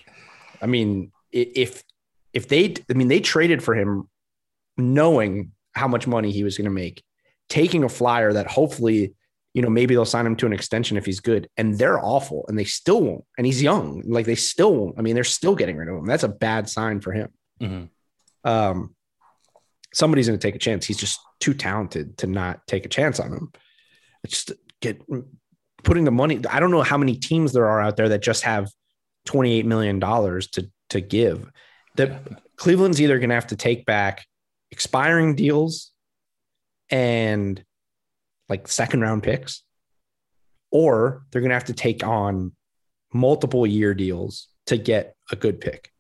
I 0.62 0.66
mean, 0.66 1.12
if 1.32 1.84
if 2.34 2.48
they, 2.48 2.74
I 2.90 2.94
mean, 2.94 3.08
they 3.10 3.20
traded 3.20 3.64
for 3.64 3.76
him, 3.76 4.10
knowing 4.78 5.52
how 5.74 5.88
much 5.88 6.08
money 6.08 6.32
he 6.32 6.44
was 6.44 6.58
going 6.58 6.66
to 6.66 6.72
make, 6.72 7.04
taking 7.50 7.84
a 7.84 7.90
flyer 7.90 8.34
that 8.34 8.48
hopefully, 8.48 9.14
you 9.54 9.62
know, 9.62 9.70
maybe 9.70 9.94
they'll 9.96 10.06
sign 10.06 10.26
him 10.26 10.36
to 10.38 10.46
an 10.46 10.54
extension 10.54 10.98
if 10.98 11.06
he's 11.06 11.20
good, 11.20 11.48
and 11.58 11.78
they're 11.78 12.00
awful, 12.04 12.46
and 12.48 12.58
they 12.58 12.64
still 12.64 13.02
won't, 13.02 13.24
and 13.38 13.46
he's 13.46 13.62
young, 13.62 14.02
like 14.06 14.26
they 14.26 14.36
still 14.36 14.74
won't. 14.76 14.96
I 14.98 15.02
mean, 15.02 15.16
they're 15.16 15.24
still 15.24 15.56
getting 15.56 15.78
rid 15.78 15.88
of 15.90 15.96
him. 15.96 16.06
That's 16.06 16.24
a 16.24 16.28
bad 16.30 16.70
sign 16.70 17.02
for 17.02 17.12
him. 17.12 17.30
Mhm. 17.62 17.90
Um, 18.44 18.96
somebody's 19.94 20.28
going 20.28 20.40
to 20.40 20.48
take 20.48 20.56
a 20.56 20.60
chance. 20.60 20.86
He's 20.86 20.98
just 20.98 21.20
too 21.40 21.54
talented 21.54 22.18
to 22.20 22.28
not 22.28 22.66
take 22.68 22.86
a 22.86 22.90
chance 22.90 23.20
on 23.20 23.32
him. 23.32 23.52
Just 24.26 24.52
get 24.82 25.02
putting 25.84 26.04
the 26.06 26.12
money. 26.12 26.42
I 26.50 26.60
don't 26.60 26.72
know 26.72 26.82
how 26.82 26.98
many 26.98 27.16
teams 27.16 27.54
there 27.54 27.68
are 27.68 27.82
out 27.82 27.98
there 27.98 28.10
that 28.10 28.22
just 28.22 28.44
have 28.44 28.70
$28 29.28 29.66
million 29.66 30.00
to, 30.00 30.70
to 30.90 31.02
give. 31.02 31.50
The 31.96 32.20
Cleveland's 32.58 33.02
either 33.02 33.20
going 33.20 33.30
to 33.30 33.36
have 33.36 33.48
to 33.48 33.56
take 33.56 33.86
back 33.86 34.26
expiring 34.72 35.36
deals 35.36 35.92
and 36.90 37.64
like 38.50 38.68
second 38.68 39.02
round 39.02 39.24
picks, 39.24 39.64
or 40.72 41.24
they're 41.32 41.42
going 41.42 41.50
to 41.50 41.56
have 41.56 41.66
to 41.66 41.74
take 41.74 42.06
on 42.06 42.54
multiple 43.14 43.66
year 43.66 43.94
deals 43.94 44.48
to 44.68 44.78
get 44.78 45.16
a 45.32 45.36
good 45.36 45.60
pick. 45.62 45.92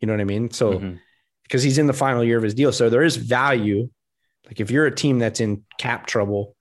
You 0.00 0.06
know 0.06 0.12
what 0.12 0.20
I 0.20 0.24
mean? 0.24 0.50
So, 0.50 0.78
Mhm. 0.78 0.98
because 1.44 1.62
he's 1.62 1.78
in 1.78 1.86
the 1.86 1.92
final 1.92 2.24
year 2.24 2.36
of 2.36 2.42
his 2.42 2.54
deal. 2.54 2.72
So 2.72 2.88
there 2.90 3.02
is 3.02 3.16
value. 3.16 3.88
Like 4.46 4.60
if 4.60 4.70
you're 4.70 4.86
a 4.86 4.94
team 4.94 5.18
that's 5.18 5.40
in 5.40 5.64
cap 5.78 6.06
trouble, 6.06 6.56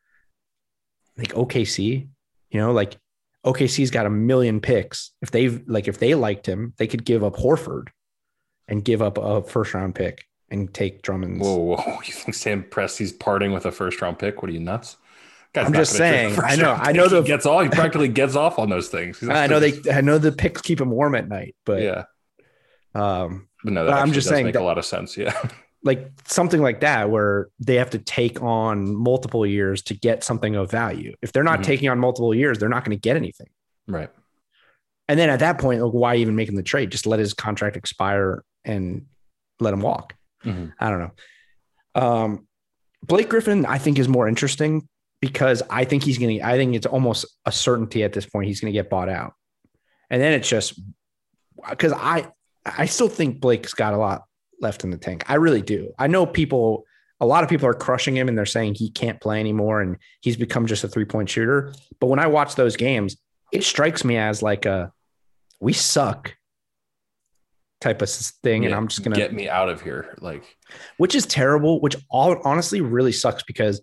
like 1.17 1.33
OKC, 1.33 2.07
you 2.51 2.59
know, 2.59 2.71
like 2.71 2.97
OKC's 3.45 3.91
got 3.91 4.05
a 4.05 4.09
million 4.09 4.59
picks. 4.61 5.11
If 5.21 5.31
they've 5.31 5.61
like 5.67 5.87
if 5.87 5.99
they 5.99 6.15
liked 6.15 6.45
him, 6.47 6.73
they 6.77 6.87
could 6.87 7.05
give 7.05 7.23
up 7.23 7.35
Horford 7.35 7.89
and 8.67 8.83
give 8.83 9.01
up 9.01 9.17
a 9.17 9.43
first 9.43 9.73
round 9.73 9.95
pick 9.95 10.25
and 10.49 10.73
take 10.73 11.01
Drummond's. 11.01 11.41
Whoa, 11.41 11.57
whoa! 11.57 11.97
You 12.05 12.13
think 12.13 12.35
Sam 12.35 12.63
Presti's 12.63 13.11
parting 13.11 13.51
with 13.51 13.65
a 13.65 13.71
first 13.71 14.01
round 14.01 14.19
pick? 14.19 14.41
What 14.41 14.49
are 14.49 14.53
you 14.53 14.59
nuts? 14.59 14.97
Guy's 15.53 15.67
I'm 15.67 15.73
just 15.73 15.97
gonna 15.97 16.09
trade 16.09 16.25
a 16.25 16.35
saying, 16.35 16.39
I 16.43 16.55
know- 16.55 16.73
I 16.73 16.91
know 16.93 17.07
he 17.09 17.27
gets 17.27 17.45
all. 17.45 17.59
He 17.61 17.69
practically 17.69 18.07
gets 18.07 18.35
off 18.35 18.57
on 18.57 18.69
those 18.69 18.87
things. 18.89 19.21
I 19.29 19.45
know 19.47 19.59
they 19.59 19.73
I 19.91 20.01
know 20.01 20.17
the 20.17 20.31
picks 20.31 20.61
keep 20.61 20.81
him 20.81 20.89
warm 20.89 21.13
at 21.13 21.27
night, 21.29 21.55
but 21.65 21.81
yeah, 21.83 22.03
um 22.95 23.47
but 23.63 23.73
no, 23.73 23.85
that 23.85 23.91
But 23.91 23.99
I'm 24.01 24.13
just 24.13 24.27
saying 24.29 24.45
make 24.45 24.53
that- 24.53 24.61
a 24.61 24.65
lot 24.65 24.77
of 24.77 24.85
sense. 24.85 25.15
Yeah, 25.17 25.33
like 25.83 26.09
something 26.25 26.61
like 26.61 26.79
that 26.81 27.09
where 27.09 27.49
they 27.59 27.75
have 27.75 27.89
to 27.89 27.99
take 27.99 28.41
on 28.41 28.95
multiple 28.95 29.45
years 29.45 29.81
to 29.83 29.93
get 29.93 30.23
something 30.23 30.55
of 30.55 30.71
value. 30.71 31.13
If 31.21 31.33
they're 31.33 31.43
not 31.43 31.59
Mhm. 31.59 31.63
taking 31.63 31.89
on 31.89 31.99
multiple 31.99 32.33
years, 32.33 32.57
they're 32.57 32.69
not 32.69 32.85
going 32.85 32.97
to 32.97 33.01
get 33.01 33.15
anything. 33.17 33.47
right. 33.87 34.09
And 35.09 35.19
then 35.19 35.29
at 35.29 35.39
that 35.39 35.59
point, 35.59 35.81
like, 35.83 35.91
why 35.91 36.15
even 36.15 36.37
making 36.37 36.55
the 36.55 36.63
trade? 36.63 36.89
Just 36.89 37.05
let 37.05 37.19
his 37.19 37.33
contract 37.33 37.75
expire 37.75 38.41
and 38.63 39.07
let 39.59 39.73
him 39.73 39.81
walk. 39.81 40.15
Mhm. 40.45 40.71
I 40.79 40.89
don't 40.89 40.99
know. 40.99 41.11
Um, 42.01 42.47
Blake 43.05 43.27
Griffin, 43.27 43.65
I 43.65 43.77
think, 43.79 43.99
is 43.99 44.07
more 44.07 44.29
interesting 44.29 44.87
because 45.19 45.61
I 45.69 45.83
think 45.83 46.03
he's 46.03 46.17
going 46.17 46.37
to, 46.39 46.45
I 46.47 46.55
think 46.55 46.73
it's 46.75 46.85
almost 46.85 47.25
a 47.45 47.51
certainty 47.51 48.03
at 48.03 48.13
this 48.13 48.25
point 48.25 48.47
he's 48.47 48.61
going 48.61 48.71
to 48.71 48.77
get 48.79 48.89
bought 48.89 49.09
out. 49.09 49.33
And 50.09 50.21
then 50.21 50.31
it's 50.31 50.47
just 50.47 50.79
because 51.69 51.91
I, 51.91 52.31
I 52.65 52.85
still 52.85 53.09
think 53.09 53.41
Blake's 53.41 53.73
got 53.73 53.93
a 53.93 53.97
lot 53.97 54.23
left 54.63 54.83
in 54.83 54.89
the 54.89 54.97
tank. 54.97 55.23
I 55.29 55.35
really 55.35 55.61
do. 55.61 55.93
I 55.99 56.07
know 56.07 56.25
people, 56.25 56.85
a 57.19 57.25
lot 57.25 57.43
of 57.43 57.49
people 57.49 57.67
are 57.67 57.73
crushing 57.75 58.17
him 58.17 58.27
and 58.27 58.37
they're 58.37 58.45
saying 58.45 58.75
he 58.75 58.89
can't 58.89 59.21
play 59.21 59.39
anymore 59.39 59.81
and 59.81 59.97
he's 60.21 60.37
become 60.37 60.65
just 60.65 60.83
a 60.83 60.87
three 60.87 61.05
point 61.05 61.29
shooter. 61.29 61.73
But 61.99 62.07
when 62.07 62.19
I 62.19 62.27
watch 62.27 62.55
those 62.55 62.75
games, 62.75 63.17
it 63.51 63.63
strikes 63.63 64.03
me 64.03 64.17
as 64.17 64.41
like 64.41 64.65
a 64.65 64.91
we 65.59 65.73
suck 65.73 66.35
type 67.79 68.01
of 68.01 68.09
thing. 68.09 68.65
and 68.65 68.73
I'm 68.73 68.87
just 68.87 69.03
going 69.03 69.13
to 69.13 69.19
get 69.19 69.33
me 69.33 69.47
out 69.47 69.69
of 69.69 69.81
here. 69.81 70.17
Like, 70.19 70.43
which 70.97 71.13
is 71.13 71.25
terrible, 71.25 71.79
which 71.81 71.95
all 72.09 72.39
honestly 72.43 72.81
really 72.81 73.11
sucks 73.11 73.43
because 73.43 73.81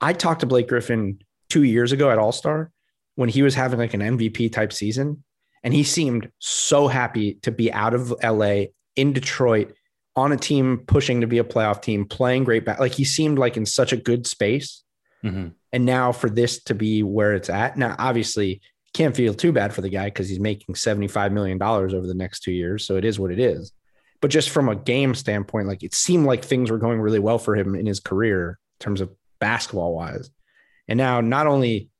I 0.00 0.12
talked 0.12 0.40
to 0.40 0.46
Blake 0.46 0.68
Griffin 0.68 1.18
two 1.48 1.64
years 1.64 1.92
ago 1.92 2.10
at 2.10 2.18
All 2.18 2.32
Star 2.32 2.70
when 3.16 3.28
he 3.28 3.42
was 3.42 3.54
having 3.54 3.78
like 3.78 3.94
an 3.94 4.00
MVP 4.00 4.52
type 4.52 4.72
season. 4.72 5.24
And 5.62 5.74
he 5.74 5.82
seemed 5.82 6.30
so 6.38 6.88
happy 6.88 7.34
to 7.42 7.50
be 7.50 7.72
out 7.72 7.92
of 7.92 8.14
LA 8.22 8.66
in 8.96 9.12
Detroit 9.12 9.74
on 10.16 10.32
a 10.32 10.36
team 10.36 10.78
pushing 10.86 11.20
to 11.20 11.26
be 11.26 11.38
a 11.38 11.44
playoff 11.44 11.82
team, 11.82 12.04
playing 12.04 12.44
great 12.44 12.64
back. 12.64 12.80
Like 12.80 12.92
he 12.92 13.04
seemed 13.04 13.38
like 13.38 13.56
in 13.56 13.66
such 13.66 13.92
a 13.92 13.96
good 13.96 14.26
space. 14.26 14.82
mhm. 15.24 15.52
And 15.72 15.84
now 15.84 16.10
for 16.10 16.28
this 16.28 16.62
to 16.64 16.74
be 16.74 17.02
where 17.04 17.34
it's 17.34 17.48
at, 17.48 17.76
now 17.78 17.94
obviously 17.98 18.60
can't 18.92 19.14
feel 19.14 19.34
too 19.34 19.52
bad 19.52 19.72
for 19.72 19.82
the 19.82 19.88
guy 19.88 20.06
because 20.06 20.28
he's 20.28 20.40
making 20.40 20.74
$75 20.74 21.30
million 21.32 21.62
over 21.62 22.06
the 22.06 22.14
next 22.14 22.40
two 22.40 22.52
years. 22.52 22.84
So 22.84 22.96
it 22.96 23.04
is 23.04 23.20
what 23.20 23.30
it 23.30 23.38
is. 23.38 23.72
But 24.20 24.30
just 24.30 24.50
from 24.50 24.68
a 24.68 24.76
game 24.76 25.14
standpoint, 25.14 25.68
like 25.68 25.82
it 25.82 25.94
seemed 25.94 26.26
like 26.26 26.44
things 26.44 26.70
were 26.70 26.78
going 26.78 27.00
really 27.00 27.20
well 27.20 27.38
for 27.38 27.54
him 27.56 27.74
in 27.74 27.86
his 27.86 28.00
career 28.00 28.58
in 28.80 28.84
terms 28.84 29.00
of 29.00 29.10
basketball 29.38 29.94
wise. 29.94 30.30
And 30.88 30.98
now 30.98 31.20
not 31.20 31.46
only 31.46 31.90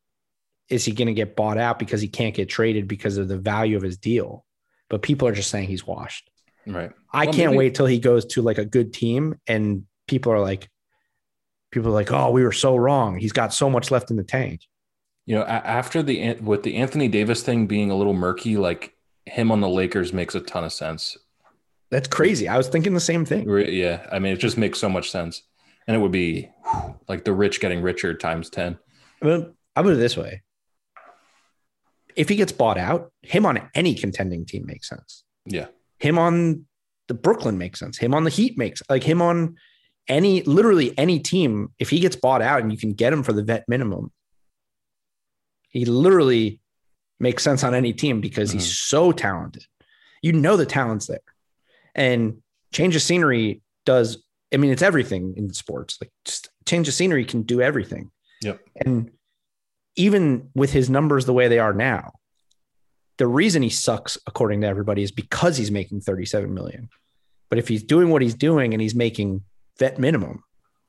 is 0.68 0.84
he 0.84 0.92
going 0.92 1.06
to 1.06 1.14
get 1.14 1.36
bought 1.36 1.58
out 1.58 1.78
because 1.78 2.00
he 2.00 2.08
can't 2.08 2.34
get 2.34 2.48
traded 2.48 2.88
because 2.88 3.16
of 3.16 3.28
the 3.28 3.38
value 3.38 3.76
of 3.76 3.82
his 3.82 3.96
deal, 3.96 4.44
but 4.88 5.02
people 5.02 5.28
are 5.28 5.32
just 5.32 5.50
saying 5.50 5.68
he's 5.68 5.86
washed. 5.86 6.28
Right. 6.74 6.92
I 7.12 7.24
Well, 7.26 7.34
can't 7.34 7.50
maybe- 7.52 7.58
wait 7.58 7.74
till 7.74 7.86
he 7.86 7.98
goes 7.98 8.24
to 8.26 8.42
like 8.42 8.58
a 8.58 8.64
good 8.64 8.92
team 8.92 9.36
and 9.46 9.84
people 10.06 10.32
are 10.32 10.40
like, 10.40 10.68
people 11.72 11.88
are 11.90 11.94
like, 11.94 12.10
oh, 12.12 12.30
we 12.30 12.42
were 12.44 12.52
so 12.52 12.76
wrong. 12.76 13.16
He's 13.18 13.32
got 13.32 13.52
so 13.54 13.68
much 13.70 13.90
left 13.90 14.10
in 14.10 14.16
the 14.16 14.24
tank. 14.24 14.62
You 15.26 15.36
know, 15.36 15.44
after 15.44 16.02
the 16.02 16.34
with 16.40 16.62
the 16.64 16.76
Anthony 16.76 17.06
Davis 17.06 17.42
thing 17.42 17.66
being 17.66 17.90
a 17.90 17.96
little 17.96 18.14
murky, 18.14 18.56
like 18.56 18.96
him 19.26 19.52
on 19.52 19.60
the 19.60 19.68
Lakers 19.68 20.12
makes 20.12 20.34
a 20.34 20.40
ton 20.40 20.64
of 20.64 20.72
sense. 20.72 21.16
That's 21.90 22.08
crazy. 22.08 22.48
I 22.48 22.56
was 22.56 22.68
thinking 22.68 22.94
the 22.94 23.00
same 23.00 23.24
thing. 23.24 23.48
Yeah, 23.68 24.06
I 24.10 24.18
mean, 24.18 24.32
it 24.32 24.38
just 24.38 24.56
makes 24.58 24.78
so 24.80 24.88
much 24.88 25.10
sense, 25.10 25.42
and 25.86 25.96
it 25.96 26.00
would 26.00 26.10
be 26.10 26.50
whew, 26.64 26.96
like 27.08 27.24
the 27.24 27.32
rich 27.32 27.60
getting 27.60 27.82
richer 27.82 28.14
times 28.14 28.50
ten. 28.50 28.78
I 29.22 29.26
mean, 29.26 29.54
I'll 29.76 29.84
put 29.84 29.92
it 29.92 29.96
this 29.96 30.16
way. 30.16 30.42
If 32.16 32.28
he 32.28 32.36
gets 32.36 32.52
bought 32.52 32.78
out, 32.78 33.12
him 33.22 33.46
on 33.46 33.70
any 33.74 33.94
contending 33.94 34.44
team 34.46 34.66
makes 34.66 34.88
sense. 34.88 35.22
Yeah, 35.46 35.66
Him 36.01 36.18
on 36.18 36.66
the 37.09 37.14
Brooklyn 37.14 37.59
makes 37.59 37.78
sense. 37.78 37.98
Him 37.98 38.14
on 38.14 38.24
the 38.24 38.30
Heat 38.30 38.59
makes 38.59 38.82
like 38.88 39.03
him 39.03 39.22
on 39.22 39.57
any 40.09 40.42
literally 40.42 40.96
any 40.98 41.20
team. 41.20 41.72
If 41.78 41.90
he 41.90 42.01
gets 42.01 42.16
bought 42.16 42.42
out 42.42 42.62
and 42.62 42.72
you 42.72 42.78
can 42.78 42.92
get 42.92 43.12
him 43.12 43.22
for 43.22 43.32
the 43.32 43.42
vet 43.42 43.64
minimum, 43.68 44.11
he 45.68 45.84
literally 45.84 46.61
makes 47.18 47.42
sense 47.42 47.62
on 47.62 47.74
any 47.74 47.92
team 47.92 48.20
because 48.20 48.51
he's 48.51 48.64
uh-huh. 48.64 48.72
so 48.72 49.12
talented. 49.12 49.64
You 50.22 50.32
know 50.32 50.57
the 50.57 50.66
talent's 50.66 51.07
there. 51.07 51.20
And 51.94 52.42
change 52.72 52.96
of 52.96 53.03
scenery 53.03 53.62
does, 53.84 54.22
I 54.53 54.57
mean, 54.57 54.70
it's 54.70 54.82
everything 54.82 55.34
in 55.36 55.53
sports. 55.53 55.98
Like 56.01 56.11
just 56.24 56.48
change 56.66 56.88
of 56.88 56.94
scenery 56.94 57.24
can 57.24 57.42
do 57.42 57.61
everything. 57.61 58.11
Yep. 58.42 58.61
And 58.84 59.11
even 59.96 60.51
with 60.55 60.72
his 60.72 60.88
numbers 60.88 61.26
the 61.26 61.32
way 61.32 61.48
they 61.48 61.59
are 61.59 61.72
now, 61.72 62.12
the 63.20 63.26
reason 63.26 63.60
he 63.60 63.68
sucks, 63.68 64.16
according 64.26 64.62
to 64.62 64.66
everybody, 64.66 65.02
is 65.02 65.12
because 65.12 65.58
he's 65.58 65.70
making 65.70 66.00
37 66.00 66.54
million. 66.54 66.88
But 67.50 67.58
if 67.58 67.68
he's 67.68 67.82
doing 67.82 68.08
what 68.08 68.22
he's 68.22 68.32
doing 68.34 68.72
and 68.72 68.80
he's 68.80 68.94
making 68.94 69.42
vet 69.78 69.98
minimum, 69.98 70.42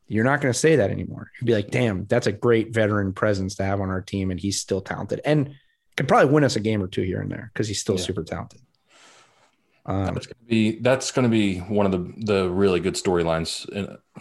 you're 0.07 0.23
not 0.23 0.39
going 0.39 0.53
to 0.53 0.57
say 0.57 0.77
that 0.77 0.91
anymore. 0.91 1.29
You'd 1.38 1.45
be 1.45 1.53
like, 1.53 1.71
damn, 1.71 2.05
that's 2.05 2.27
a 2.27 2.32
great 2.32 2.73
veteran 2.73 3.11
presence 3.11 3.55
to 3.55 3.65
have 3.65 3.82
on 3.82 3.89
our 3.89 3.99
team. 3.99 4.32
And 4.32 4.39
he's 4.39 4.61
still 4.61 4.79
talented 4.79 5.19
and 5.25 5.55
could 5.97 6.07
probably 6.07 6.32
win 6.32 6.45
us 6.45 6.55
a 6.55 6.61
game 6.61 6.82
or 6.82 6.88
two 6.88 7.01
here 7.01 7.19
and 7.19 7.29
there 7.29 7.51
because 7.53 7.67
he's 7.67 7.82
still 7.82 7.95
Yeah. 7.95 8.01
super 8.03 8.23
talented. 8.23 8.61
Um, 9.86 10.13
that's 10.13 10.27
gonna 10.27 10.47
be 10.47 10.79
that's 10.79 11.11
going 11.11 11.23
to 11.23 11.29
be 11.29 11.57
one 11.57 11.86
of 11.86 11.91
the 11.91 12.13
the 12.25 12.49
really 12.49 12.79
good 12.79 12.93
storylines 12.93 13.65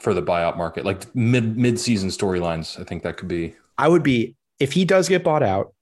for 0.00 0.14
the 0.14 0.22
buyout 0.22 0.56
market, 0.56 0.84
like 0.84 1.14
mid 1.14 1.56
mid 1.56 1.78
season 1.78 2.08
storylines. 2.08 2.80
I 2.80 2.82
think 2.84 3.04
that 3.04 3.18
could 3.18 3.28
be. 3.28 3.54
I 3.78 3.86
would 3.86 4.02
be, 4.02 4.34
if 4.58 4.72
he 4.72 4.84
does 4.84 5.08
get 5.08 5.22
bought 5.22 5.42
out, 5.44 5.74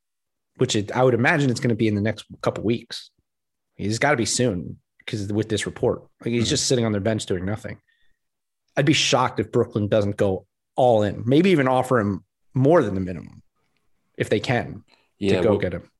which 0.58 0.76
it, 0.76 0.92
I 0.92 1.02
would 1.02 1.14
imagine 1.14 1.50
it's 1.50 1.60
going 1.60 1.70
to 1.70 1.74
be 1.76 1.88
in 1.88 1.94
the 1.94 2.00
next 2.00 2.26
couple 2.42 2.62
weeks. 2.64 3.10
He's 3.76 3.98
got 3.98 4.10
to 4.12 4.16
be 4.16 4.24
soon 4.26 4.78
because 4.98 5.32
with 5.32 5.48
this 5.48 5.66
report, 5.66 6.02
like 6.24 6.30
he's 6.32 6.46
Mhm. 6.46 6.50
just 6.50 6.66
sitting 6.66 6.84
on 6.84 6.92
their 6.92 7.00
bench 7.00 7.26
doing 7.26 7.44
nothing. 7.44 7.78
I'd 8.76 8.86
be 8.86 8.92
shocked 8.92 9.40
if 9.40 9.50
Brooklyn 9.50 9.88
doesn't 9.88 10.16
go 10.16 10.46
all 10.76 11.02
in, 11.02 11.22
maybe 11.26 11.50
even 11.50 11.66
offer 11.68 11.98
him 11.98 12.24
more 12.54 12.82
than 12.82 12.94
the 12.94 13.00
minimum 13.00 13.42
if 14.16 14.28
they 14.30 14.40
can 14.40 14.84
Yeah, 15.18 15.38
to 15.38 15.42
go 15.42 15.52
would, 15.52 15.60
get 15.60 15.72
him. 15.74 15.90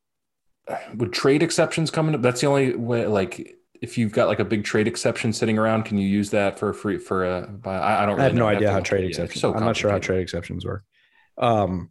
would 0.94 1.12
trade 1.12 1.42
exceptions 1.42 1.90
come 1.90 2.06
into? 2.08 2.18
That's 2.18 2.40
the 2.40 2.46
only 2.46 2.74
way. 2.76 3.06
Like, 3.06 3.54
if 3.80 3.96
you've 3.96 4.12
got 4.12 4.26
like 4.28 4.40
a 4.40 4.44
big 4.44 4.64
trade 4.64 4.86
exception 4.88 5.32
sitting 5.32 5.56
around, 5.58 5.84
can 5.84 5.98
you 5.98 6.06
use 6.08 6.30
that 6.30 6.58
for 6.58 6.68
a 6.70 6.74
free 6.74 6.98
for 6.98 7.24
a? 7.24 7.46
Buy? 7.46 7.76
I, 7.78 8.02
I 8.02 8.06
don't. 8.06 8.16
Really 8.16 8.20
I 8.22 8.24
have 8.24 8.34
no 8.34 8.46
idea 8.46 8.72
how 8.72 8.80
trade 8.80 9.04
exceptions. 9.04 9.40
so 9.40 9.54
I'm 9.54 9.60
not 9.64 9.76
sure 9.76 9.90
how 9.90 9.98
trade 9.98 10.20
exceptions 10.20 10.64
work. 10.64 10.84
Um, 11.36 11.90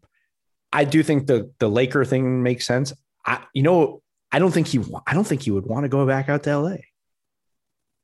I 0.77 0.83
do 0.83 1.01
think 1.01 1.25
the 1.25 1.51
the 1.57 1.67
Laker 1.67 2.05
thing 2.05 2.43
makes 2.43 2.67
sense. 2.67 2.93
I, 3.25 3.43
you 3.51 3.63
know, 3.63 4.03
I 4.31 4.37
don't 4.37 4.51
think 4.51 4.67
he, 4.67 4.79
I 5.07 5.15
don't 5.15 5.25
think 5.25 5.41
he 5.41 5.49
would 5.49 5.65
want 5.65 5.85
to 5.85 5.89
go 5.89 6.05
back 6.05 6.29
out 6.29 6.43
to 6.43 6.55
LA 6.55 6.75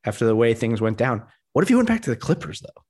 after 0.03 0.25
the 0.25 0.35
way 0.35 0.55
things 0.55 0.81
went 0.81 0.97
down. 0.97 1.21
What 1.51 1.61
if 1.61 1.69
he 1.69 1.75
went 1.75 1.87
back 1.87 2.01
to 2.01 2.09
the 2.09 2.15
Clippers 2.15 2.61
though? 2.61 2.81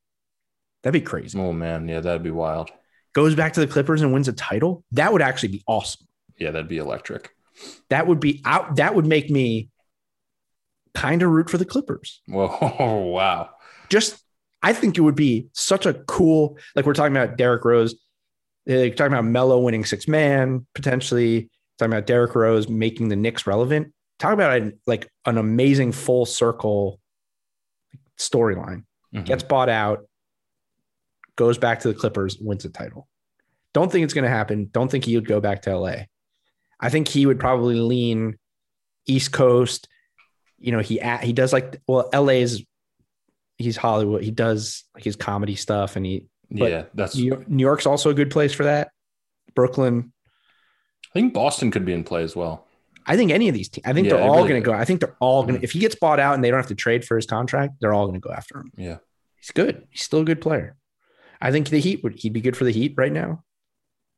That'd 0.81 0.93
be 0.93 1.05
crazy. 1.05 1.37
Oh 1.37 1.51
man, 1.51 1.89
yeah, 1.89 1.99
that'd 1.99 2.23
be 2.23 2.31
wild. 2.31 2.71
Goes 3.11 3.35
back 3.35 3.51
to 3.53 3.59
the 3.59 3.67
Clippers 3.67 4.01
and 4.01 4.13
wins 4.13 4.29
a 4.29 4.33
title. 4.33 4.85
That 4.93 5.11
would 5.11 5.21
actually 5.21 5.49
be 5.49 5.63
awesome. 5.67 6.07
Yeah, 6.37 6.51
that'd 6.51 6.69
be 6.69 6.77
electric. 6.77 7.31
That 7.89 8.07
would 8.07 8.21
be 8.21 8.41
out. 8.45 8.77
That 8.77 8.95
would 8.95 9.05
make 9.05 9.29
me 9.29 9.69
kind 10.93 11.21
of 11.23 11.29
root 11.29 11.49
for 11.49 11.57
the 11.57 11.65
Clippers. 11.65 12.21
Whoa, 12.27 12.47
wow. 13.13 13.49
Just, 13.89 14.23
I 14.61 14.71
think 14.71 14.97
it 14.97 15.01
would 15.01 15.15
be 15.15 15.49
such 15.51 15.85
a 15.85 15.93
cool, 15.93 16.57
like 16.73 16.85
we're 16.85 16.93
talking 16.93 17.17
about 17.17 17.35
Derrick 17.35 17.65
Rose, 17.65 17.95
uh, 18.69 18.89
talking 18.89 19.13
about 19.13 19.25
Melo 19.25 19.59
winning 19.59 19.85
six 19.85 20.07
man 20.07 20.65
potentially, 20.73 21.49
talking 21.77 21.91
about 21.93 22.07
Derrick 22.07 22.35
Rose 22.35 22.69
making 22.69 23.09
the 23.09 23.15
Knicks 23.15 23.45
relevant. 23.45 23.93
Talk 24.19 24.33
about 24.33 24.61
a, 24.61 24.73
like 24.87 25.09
an 25.25 25.37
amazing 25.37 25.91
full 25.91 26.25
circle 26.25 26.99
storyline. 28.17 28.83
Mhm. 29.13 29.25
Gets 29.25 29.43
bought 29.43 29.69
out, 29.69 30.07
goes 31.35 31.57
back 31.57 31.81
to 31.81 31.87
the 31.89 31.93
Clippers, 31.93 32.37
wins 32.39 32.63
the 32.63 32.69
title. 32.69 33.07
Don't 33.73 33.91
think 33.91 34.03
it's 34.03 34.13
going 34.13 34.23
to 34.23 34.29
happen. 34.29 34.69
Don't 34.71 34.89
think 34.89 35.03
he 35.03 35.15
would 35.15 35.27
go 35.27 35.39
back 35.39 35.63
to 35.63 35.77
LA. 35.77 36.05
I 36.79 36.89
think 36.89 37.07
he 37.07 37.25
would 37.25 37.39
probably 37.39 37.75
lean 37.75 38.37
East 39.07 39.31
Coast. 39.31 39.87
You 40.59 40.71
know, 40.71 40.79
he 40.79 41.01
he 41.21 41.33
does 41.33 41.51
like 41.51 41.81
well, 41.87 42.09
LA 42.13 42.33
is 42.33 42.63
he's 43.57 43.77
Hollywood. 43.77 44.23
He 44.23 44.31
does 44.31 44.83
like 44.93 45.03
his 45.03 45.15
comedy 45.15 45.55
stuff, 45.55 45.95
and 45.95 46.05
he 46.05 46.27
but 46.53 46.71
yeah, 46.71 46.83
that's. 46.93 47.15
New 47.15 47.25
York- 47.25 47.49
New 47.49 47.61
York's 47.61 47.85
also 47.85 48.09
a 48.09 48.13
good 48.13 48.31
place 48.31 48.53
for 48.53 48.63
that. 48.63 48.91
Brooklyn. 49.55 50.11
I 51.09 51.13
think 51.13 51.33
Boston 51.33 51.71
could 51.71 51.85
be 51.85 51.93
in 51.93 52.03
play 52.03 52.23
as 52.23 52.35
well. 52.35 52.67
I 53.05 53.17
think 53.17 53.31
any 53.31 53.49
of 53.49 53.53
these 53.53 53.69
teams. 53.69 53.85
I 53.85 53.93
think 53.93 54.07
Yeah, 54.07 54.13
they're 54.15 54.23
all 54.23 54.37
really 54.37 54.49
going 54.49 54.61
to 54.63 54.65
go. 54.65 54.73
I 54.73 54.85
think 54.85 55.01
they're 55.01 55.15
all 55.19 55.43
going 55.43 55.55
to. 55.55 55.59
Mhm. 55.59 55.63
If 55.63 55.71
he 55.73 55.79
gets 55.79 55.95
bought 55.95 56.19
out 56.19 56.35
and 56.35 56.43
they 56.43 56.49
don't 56.49 56.59
have 56.59 56.67
to 56.67 56.75
trade 56.75 57.03
for 57.05 57.15
his 57.17 57.25
contract, 57.25 57.73
they're 57.81 57.93
all 57.93 58.07
going 58.07 58.19
to 58.19 58.25
go 58.25 58.33
after 58.33 58.59
him. 58.59 58.71
Yeah. 58.77 58.97
He's 59.37 59.51
good. 59.51 59.85
He's 59.89 60.01
still 60.03 60.21
a 60.21 60.25
good 60.25 60.39
player. 60.41 60.77
I 61.41 61.51
think 61.51 61.67
the 61.69 61.79
Heat 61.79 62.01
would. 62.03 62.13
He'd 62.15 62.31
be 62.33 62.39
good 62.41 62.55
for 62.55 62.63
the 62.63 62.71
Heat 62.71 62.93
right 62.95 63.11
now. 63.11 63.43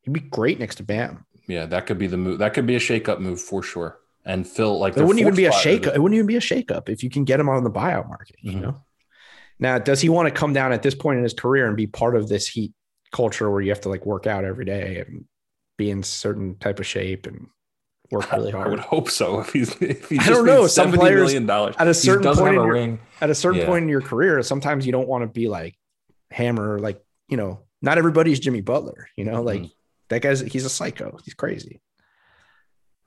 He'd 0.03 0.13
be 0.13 0.19
great 0.19 0.59
next 0.59 0.75
to 0.75 0.83
Bam. 0.83 1.25
Yeah, 1.47 1.65
that 1.65 1.87
could 1.87 1.97
be 1.97 2.05
the 2.07 2.17
move. 2.17 2.37
That 2.39 2.53
could 2.53 2.67
be 2.67 2.75
a 2.75 2.79
shakeup 2.79 3.19
move 3.19 3.41
for 3.41 3.63
sure. 3.63 3.97
And 4.23 4.47
Phil, 4.47 4.77
like, 4.79 4.95
It 4.95 5.01
wouldn't 5.03 5.19
even 5.19 5.35
be 5.35 5.45
a 5.45 5.51
shake. 5.51 5.85
It 5.87 5.99
wouldn't 6.01 6.15
even 6.15 6.27
be 6.27 6.35
a 6.35 6.39
shakeup 6.39 6.87
if 6.89 7.03
you 7.03 7.09
can 7.09 7.23
get 7.25 7.39
him 7.39 7.49
on 7.49 7.63
the 7.63 7.71
buyout 7.71 8.07
market. 8.07 8.35
You 8.41 8.53
Mhm. 8.53 8.61
know. 8.61 8.81
Now, 9.59 9.77
does 9.79 10.01
he 10.01 10.09
want 10.09 10.27
to 10.27 10.31
come 10.33 10.53
down 10.53 10.73
at 10.73 10.83
this 10.83 10.95
point 10.95 11.17
in 11.17 11.23
his 11.23 11.33
career 11.33 11.67
and 11.67 11.77
be 11.77 11.87
part 11.87 12.15
of 12.15 12.27
this 12.27 12.47
Heat 12.47 12.73
culture 13.11 13.49
where 13.49 13.61
you 13.61 13.69
have 13.69 13.81
to 13.81 13.89
like 13.89 14.05
work 14.05 14.27
out 14.27 14.43
every 14.43 14.65
day 14.65 14.99
and 15.05 15.25
be 15.77 15.89
in 15.89 16.03
certain 16.03 16.55
type 16.57 16.79
of 16.79 16.85
shape 16.85 17.25
and 17.25 17.47
work 18.11 18.29
really 18.33 18.51
hard? 18.51 18.67
I 18.67 18.69
would 18.71 18.79
hope 18.79 19.09
so. 19.09 19.39
If 19.39 19.53
he's, 19.53 19.75
if 19.81 20.09
he's 20.09 20.19
I 20.19 20.29
don't 20.29 20.45
know. 20.45 20.67
Some 20.67 20.87
70 20.91 20.97
players 20.97 21.33
dollars, 21.45 21.75
at 21.79 21.87
a 21.87 21.93
certain 21.93 22.33
point 22.35 22.39
in 22.55 22.59
a 22.59 22.63
your- 22.63 22.71
ring. 22.73 22.99
At 23.21 23.29
a 23.29 23.35
certain 23.35 23.61
Yeah. 23.61 23.67
point 23.67 23.83
in 23.83 23.89
your 23.89 24.01
career, 24.01 24.41
sometimes 24.43 24.85
you 24.85 24.91
don't 24.91 25.07
want 25.07 25.23
to 25.23 25.27
be 25.27 25.47
like 25.47 25.75
hammer. 26.31 26.77
Like 26.79 27.01
you 27.29 27.37
know, 27.37 27.61
not 27.81 27.97
everybody's 27.97 28.39
Jimmy 28.39 28.61
Butler. 28.61 29.07
You 29.15 29.23
know, 29.25 29.41
like 29.41 29.61
Mhm. 29.61 29.71
that 30.09 30.21
guy's 30.21 30.41
he's 30.41 30.65
a 30.65 30.69
psycho. 30.69 31.17
He's 31.23 31.33
crazy. 31.33 31.81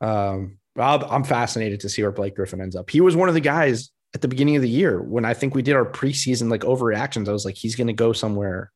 Um, 0.01 0.59
Rob, 0.77 1.05
I'm 1.09 1.25
fascinated 1.25 1.81
to 1.81 1.89
see 1.89 2.03
where 2.03 2.13
Blake 2.13 2.37
Griffin 2.37 2.61
ends 2.61 2.77
up. 2.77 2.89
He 2.91 3.01
was 3.01 3.17
one 3.17 3.29
of 3.29 3.35
the 3.35 3.41
guys 3.41 3.91
at 4.15 4.21
the 4.23 4.29
beginning 4.29 4.57
of 4.57 4.63
the 4.63 4.69
year 4.69 5.01
when 5.01 5.25
I 5.25 5.35
think 5.35 5.55
we 5.55 5.63
did 5.63 5.75
our 5.75 5.85
preseason 5.85 6.51
like 6.51 6.63
overreactions. 6.63 7.29
I 7.29 7.33
was 7.33 7.45
like, 7.45 7.57
he's 7.57 7.77
going 7.77 7.89
to 7.89 7.93
go 7.93 8.13
somewhere. 8.13 8.73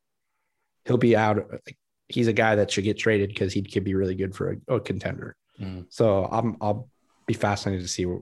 He'll 0.84 0.98
be 0.98 1.16
out. 1.16 1.36
Like, 1.50 1.76
he's 2.08 2.28
a 2.28 2.32
guy 2.32 2.56
that 2.56 2.70
should 2.70 2.84
get 2.84 2.98
traded 2.98 3.30
because 3.30 3.52
he 3.52 3.62
could 3.62 3.84
be 3.84 3.94
really 3.94 4.14
good 4.14 4.34
for 4.34 4.58
a, 4.68 4.74
a 4.76 4.80
contender. 4.80 5.36
Mhm. 5.60 5.86
So 5.88 6.28
I'm 6.30 6.56
I'll 6.60 6.88
be 7.26 7.34
fascinated 7.34 7.84
to 7.84 7.88
see 7.88 8.04
where, 8.04 8.20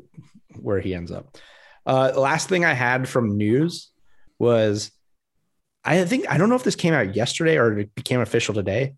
where 0.60 0.80
he 0.80 0.94
ends 0.94 1.10
up. 1.10 1.36
Uh, 1.86 2.12
last 2.16 2.48
thing 2.48 2.64
I 2.64 2.74
had 2.74 3.08
from 3.08 3.36
news 3.36 3.90
was 4.38 4.92
I 5.84 6.04
think 6.04 6.30
I 6.30 6.36
don't 6.38 6.48
know 6.48 6.56
if 6.56 6.62
this 6.62 6.76
came 6.76 6.92
out 6.92 7.16
yesterday 7.16 7.56
or 7.56 7.78
it 7.78 7.94
became 7.94 8.20
official 8.20 8.54
today. 8.54 8.94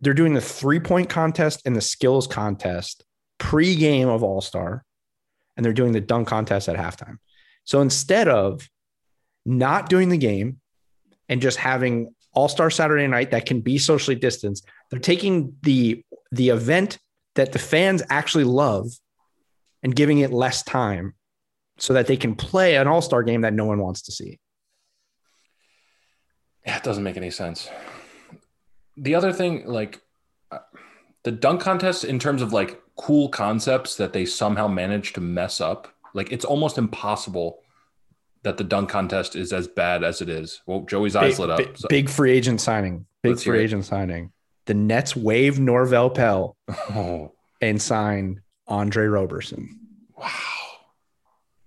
They're 0.00 0.14
doing 0.14 0.34
the 0.34 0.40
three 0.40 0.80
point 0.80 1.10
contest 1.10 1.62
and 1.66 1.76
the 1.76 1.80
skills 1.80 2.26
contest 2.26 3.04
pre-game 3.38 4.08
of 4.08 4.22
All 4.22 4.40
Star, 4.40 4.84
and 5.60 5.64
they're 5.66 5.74
doing 5.74 5.92
the 5.92 6.00
dunk 6.00 6.26
contest 6.26 6.70
at 6.70 6.76
halftime. 6.76 7.18
So 7.64 7.82
instead 7.82 8.28
of 8.28 8.66
not 9.44 9.90
doing 9.90 10.08
the 10.08 10.16
game 10.16 10.58
and 11.28 11.42
just 11.42 11.58
having 11.58 12.14
All 12.32 12.48
Star 12.48 12.70
Saturday 12.70 13.06
night 13.06 13.32
that 13.32 13.44
can 13.44 13.60
be 13.60 13.76
socially 13.76 14.14
distanced, 14.14 14.66
they're 14.90 14.98
taking 14.98 15.54
the 15.60 16.02
the 16.32 16.48
event 16.48 16.96
that 17.34 17.52
the 17.52 17.58
fans 17.58 18.02
actually 18.08 18.44
love 18.44 18.86
and 19.82 19.94
giving 19.94 20.20
it 20.20 20.32
less 20.32 20.62
time 20.62 21.12
so 21.76 21.92
that 21.92 22.06
they 22.06 22.16
can 22.16 22.34
play 22.34 22.76
an 22.76 22.88
All 22.88 23.02
Star 23.02 23.22
game 23.22 23.42
that 23.42 23.52
no 23.52 23.66
one 23.66 23.80
wants 23.80 24.00
to 24.04 24.12
see. 24.12 24.38
Yeah, 26.64 26.78
it 26.78 26.82
doesn't 26.82 27.04
make 27.04 27.18
any 27.18 27.30
sense. 27.30 27.68
The 28.96 29.14
other 29.14 29.34
thing, 29.34 29.66
like 29.66 30.00
uh, 30.50 30.60
the 31.22 31.32
dunk 31.32 31.60
contest, 31.60 32.04
in 32.04 32.18
terms 32.18 32.40
of 32.40 32.54
like 32.54 32.79
cool 33.00 33.28
concepts 33.30 33.96
that 33.96 34.12
they 34.12 34.26
somehow 34.26 34.68
managed 34.68 35.14
to 35.14 35.20
mess 35.22 35.60
up, 35.60 35.88
like 36.12 36.30
it's 36.32 36.44
almost 36.44 36.76
impossible 36.76 37.60
that 38.42 38.56
the 38.58 38.64
dunk 38.64 38.90
contest 38.90 39.36
is 39.36 39.52
as 39.52 39.66
bad 39.68 40.04
as 40.04 40.20
it 40.20 40.28
is. 40.28 40.60
Well, 40.66 40.80
Joey's 40.82 41.16
eyes 41.16 41.32
Big, 41.32 41.38
lit 41.40 41.50
up. 41.50 41.58
big, 41.58 41.78
so- 41.78 41.88
big 41.88 42.08
free 42.10 42.32
agent 42.32 42.60
signing. 42.60 43.06
Big 43.22 43.32
Let's 43.32 43.44
free 43.44 43.60
agent 43.60 43.84
signing. 43.86 44.32
The 44.66 44.74
Nets 44.74 45.16
waive 45.16 45.54
Norvel 45.56 46.14
Pelle 46.14 46.56
Oh, 46.68 47.32
and 47.62 47.80
sign 47.80 48.40
Andre 48.68 49.06
Roberson. 49.06 49.80
wow. 50.16 50.28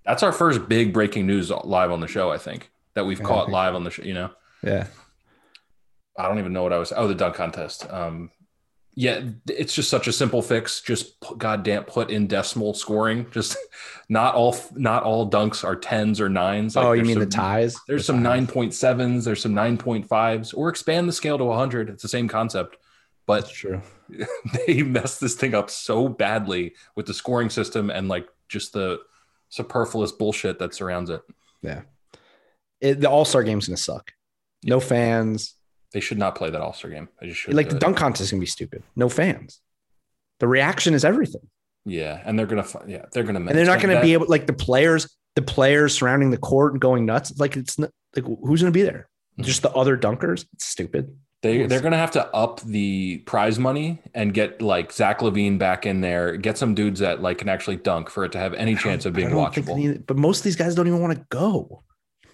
That's 0.05 0.21
our 0.23 0.31
first 0.31 0.67
big 0.67 0.93
breaking 0.93 1.25
news 1.27 1.49
live 1.49 1.91
on 1.91 1.99
the 2.01 2.07
show, 2.07 2.31
I 2.31 2.37
think, 2.37 2.69
that 2.93 3.05
we've 3.05 3.19
Yeah, 3.19 3.25
caught 3.25 3.49
live 3.49 3.73
on 3.75 3.83
the 3.83 3.89
show, 3.91 4.03
you 4.03 4.13
know? 4.13 4.31
Yeah. 4.61 4.87
I 6.17 6.27
don't 6.27 6.39
even 6.39 6.53
know 6.53 6.61
what 6.63 6.73
I 6.73 6.77
was. 6.77 6.91
Oh, 6.95 7.07
the 7.07 7.15
dunk 7.15 7.35
contest. 7.35 7.89
Um, 7.91 8.29
yeah, 8.95 9.21
it's 9.49 9.73
just 9.73 9.89
such 9.89 10.07
a 10.07 10.11
simple 10.13 10.41
fix. 10.41 10.81
Just 10.81 11.19
put, 11.19 11.37
goddamn 11.39 11.83
put 11.85 12.11
in 12.11 12.27
decimal 12.27 12.73
scoring. 12.73 13.25
Just 13.31 13.57
not 14.09 14.35
all 14.35 14.55
not 14.73 15.03
all 15.03 15.29
dunks 15.29 15.63
are 15.63 15.75
tens 15.75 16.21
or 16.21 16.29
nines. 16.29 16.75
Like, 16.75 16.85
oh, 16.85 16.91
you 16.91 17.03
mean 17.03 17.19
the 17.19 17.25
ties? 17.25 17.75
There's 17.87 18.01
The 18.01 18.05
some 18.05 18.17
ties. 18.17 18.23
nine 18.23 18.47
point 18.47 18.73
sevens. 18.73 19.25
There's 19.25 19.41
some 19.41 19.53
nine 19.53 19.77
point 19.77 20.07
fives, 20.07 20.53
or 20.53 20.69
expand 20.69 21.09
the 21.09 21.13
scale 21.13 21.37
to 21.39 21.51
hundred. 21.51 21.89
It's 21.89 22.03
the 22.03 22.09
same 22.09 22.27
concept, 22.27 22.77
That's 23.27 23.47
but 23.47 23.49
true. 23.49 23.81
they 24.67 24.83
messed 24.83 25.19
this 25.21 25.33
thing 25.35 25.55
up 25.55 25.69
so 25.71 26.07
badly 26.07 26.75
with 26.95 27.07
the 27.07 27.13
scoring 27.13 27.49
system 27.49 27.89
and 27.89 28.07
like 28.07 28.27
just 28.47 28.73
the 28.73 28.99
superfluous 29.49 30.11
bullshit 30.11 30.59
that 30.59 30.75
surrounds 30.75 31.09
it. 31.09 31.21
Yeah, 31.63 31.81
it, 32.79 32.99
the 33.01 33.09
All 33.09 33.25
Star 33.25 33.41
game's 33.43 33.67
gonna 33.67 33.77
suck. 33.77 34.11
No 34.63 34.79
fans. 34.79 35.55
They 35.93 35.99
should 35.99 36.17
not 36.17 36.35
play 36.35 36.49
that 36.49 36.59
All 36.61 36.73
Star 36.73 36.91
game. 36.91 37.07
I 37.21 37.25
just 37.27 37.39
should 37.39 37.53
Like 37.53 37.69
the 37.69 37.79
dunk 37.79 37.95
contest 37.97 38.21
is 38.23 38.31
gonna 38.31 38.41
be 38.41 38.45
stupid. 38.47 38.83
No 38.95 39.07
fans. 39.09 39.61
The 40.39 40.47
reaction 40.47 40.93
is 40.93 41.05
everything. 41.05 41.47
Yeah, 41.85 42.21
and 42.25 42.37
they're 42.37 42.45
gonna. 42.47 42.65
Yeah, 42.87 43.05
they're 43.11 43.23
gonna. 43.23 43.39
and 43.39 43.49
they're 43.49 43.65
not 43.65 43.79
going 43.81 43.95
to 43.95 44.01
be 44.01 44.13
able 44.13 44.25
like 44.29 44.47
the 44.47 44.53
players 44.53 45.15
the 45.35 45.41
players 45.41 45.97
surrounding 45.97 46.29
the 46.31 46.37
court 46.37 46.73
and 46.73 46.81
going 46.81 47.05
nuts 47.05 47.37
like 47.39 47.57
it's 47.57 47.77
not 47.79 47.89
like 48.15 48.23
who's 48.25 48.61
going 48.61 48.71
to 48.71 48.77
be 48.77 48.83
there 48.83 49.07
Mhm. 49.39 49.43
just 49.45 49.63
the 49.63 49.71
other 49.71 49.97
dunkers 49.97 50.45
it's 50.53 50.65
stupid 50.65 51.15
They 51.41 51.65
they're 51.65 51.81
gonna 51.81 51.97
have 51.97 52.11
to 52.11 52.27
up 52.35 52.61
the 52.61 53.17
prize 53.25 53.57
money 53.59 53.99
and 54.13 54.31
get 54.33 54.61
like 54.61 54.91
Zach 54.93 55.19
LaVine 55.21 55.57
back 55.57 55.85
in 55.87 56.01
there, 56.01 56.37
get 56.37 56.57
some 56.57 56.73
dudes 56.75 56.99
that 56.99 57.21
like 57.21 57.39
can 57.39 57.49
actually 57.49 57.77
dunk 57.77 58.09
for 58.11 58.23
it 58.25 58.31
to 58.33 58.37
have 58.37 58.53
any 58.53 58.75
chance 58.75 59.05
of 59.07 59.13
being 59.13 59.29
don't 59.31 59.53
think 59.53 59.65
they 59.65 59.73
watchable. 59.73 59.77
need- 59.77 60.05
but 60.07 60.17
most 60.17 60.37
of 60.39 60.43
these 60.43 60.55
guys 60.55 60.75
don't 60.75 60.87
even 60.87 61.01
want 61.01 61.17
to 61.17 61.25
go 61.29 61.83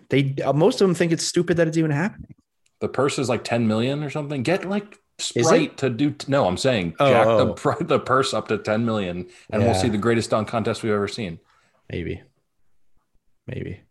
they 0.10 0.36
uh, 0.46 0.52
most 0.54 0.82
of 0.82 0.88
them 0.88 0.94
think 0.96 1.12
it's 1.14 1.26
stupid 1.26 1.56
that 1.58 1.68
it's 1.68 1.78
even 1.78 1.90
happening 1.92 2.36
The 2.80 2.90
purse 2.90 3.20
is 3.20 3.30
like 3.30 3.44
ten 3.44 3.68
million 3.68 4.04
or 4.04 4.10
something. 4.10 4.44
Get 4.44 4.66
like? 4.66 4.98
Sprite 5.22 5.76
to 5.80 5.90
do. 5.90 6.16
no, 6.30 6.46
I'm 6.48 6.56
saying 6.56 6.96
Oh, 6.98 7.10
jack 7.10 7.28
oh. 7.28 7.54
the 7.78 7.84
the 7.84 8.00
purse 8.00 8.34
up 8.34 8.48
to 8.48 8.58
ten 8.58 8.86
million, 8.86 9.28
and 9.50 9.62
we'll 9.62 9.74
see 9.76 9.90
the 9.90 9.98
greatest 9.98 10.30
dunk 10.30 10.48
contest 10.48 10.82
we've 10.82 10.94
ever 10.94 11.10
seen. 11.10 11.40
maybe 11.92 12.22
maybe 13.46 13.82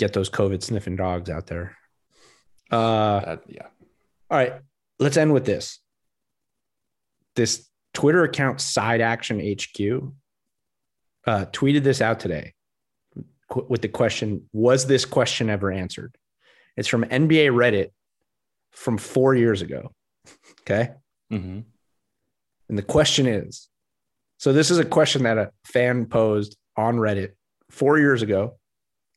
get 0.00 0.12
those 0.12 0.28
covid 0.28 0.60
sniffing 0.60 0.96
dogs 0.96 1.30
out 1.30 1.46
there 1.46 1.76
uh 2.72 3.20
That, 3.20 3.42
yeah, 3.46 3.66
All 4.28 4.38
right, 4.38 4.54
let's 4.98 5.16
end 5.16 5.32
with 5.32 5.44
this. 5.44 5.78
This 7.36 7.68
Twitter 7.92 8.24
account, 8.24 8.60
Side 8.60 9.00
Action 9.00 9.38
HQ, 9.38 10.12
uh, 11.28 11.44
tweeted 11.52 11.84
this 11.84 12.00
out 12.00 12.18
today 12.18 12.54
with 13.68 13.82
the 13.82 13.88
question 13.88 14.48
Was 14.52 14.86
this 14.86 15.04
question 15.04 15.48
ever 15.48 15.70
answered? 15.70 16.16
It's 16.76 16.88
from 16.88 17.04
NBA 17.04 17.50
Reddit 17.50 17.90
from 18.72 18.98
four 18.98 19.34
years 19.34 19.62
ago. 19.62 19.92
Okay. 20.62 20.90
hmm 21.30 21.60
And 22.68 22.78
the 22.78 22.82
question 22.82 23.26
is 23.26 23.68
so 24.38 24.52
this 24.52 24.70
is 24.70 24.78
a 24.78 24.84
question 24.84 25.22
that 25.22 25.38
a 25.38 25.52
fan 25.64 26.06
posed 26.06 26.56
on 26.76 26.96
Reddit 26.96 27.32
four 27.70 27.98
years 27.98 28.22
ago. 28.22 28.58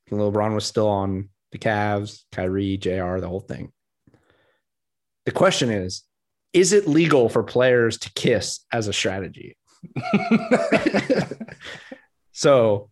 when 0.10 0.22
LeBron 0.22 0.54
was 0.54 0.66
still 0.66 0.88
on 0.88 1.30
the 1.52 1.58
Cavs, 1.58 2.24
Kyrie, 2.32 2.78
JR, 2.78 3.20
the 3.20 3.28
whole 3.28 3.42
thing. 3.42 3.72
The 5.26 5.32
question 5.32 5.70
is 5.70 6.04
Is 6.54 6.72
it 6.72 6.88
legal 6.88 7.30
for 7.30 7.44
players 7.44 7.98
to 8.00 8.14
kiss 8.14 8.62
as 8.72 8.88
a 8.88 8.94
strategy? 8.94 9.58
so 12.32 12.90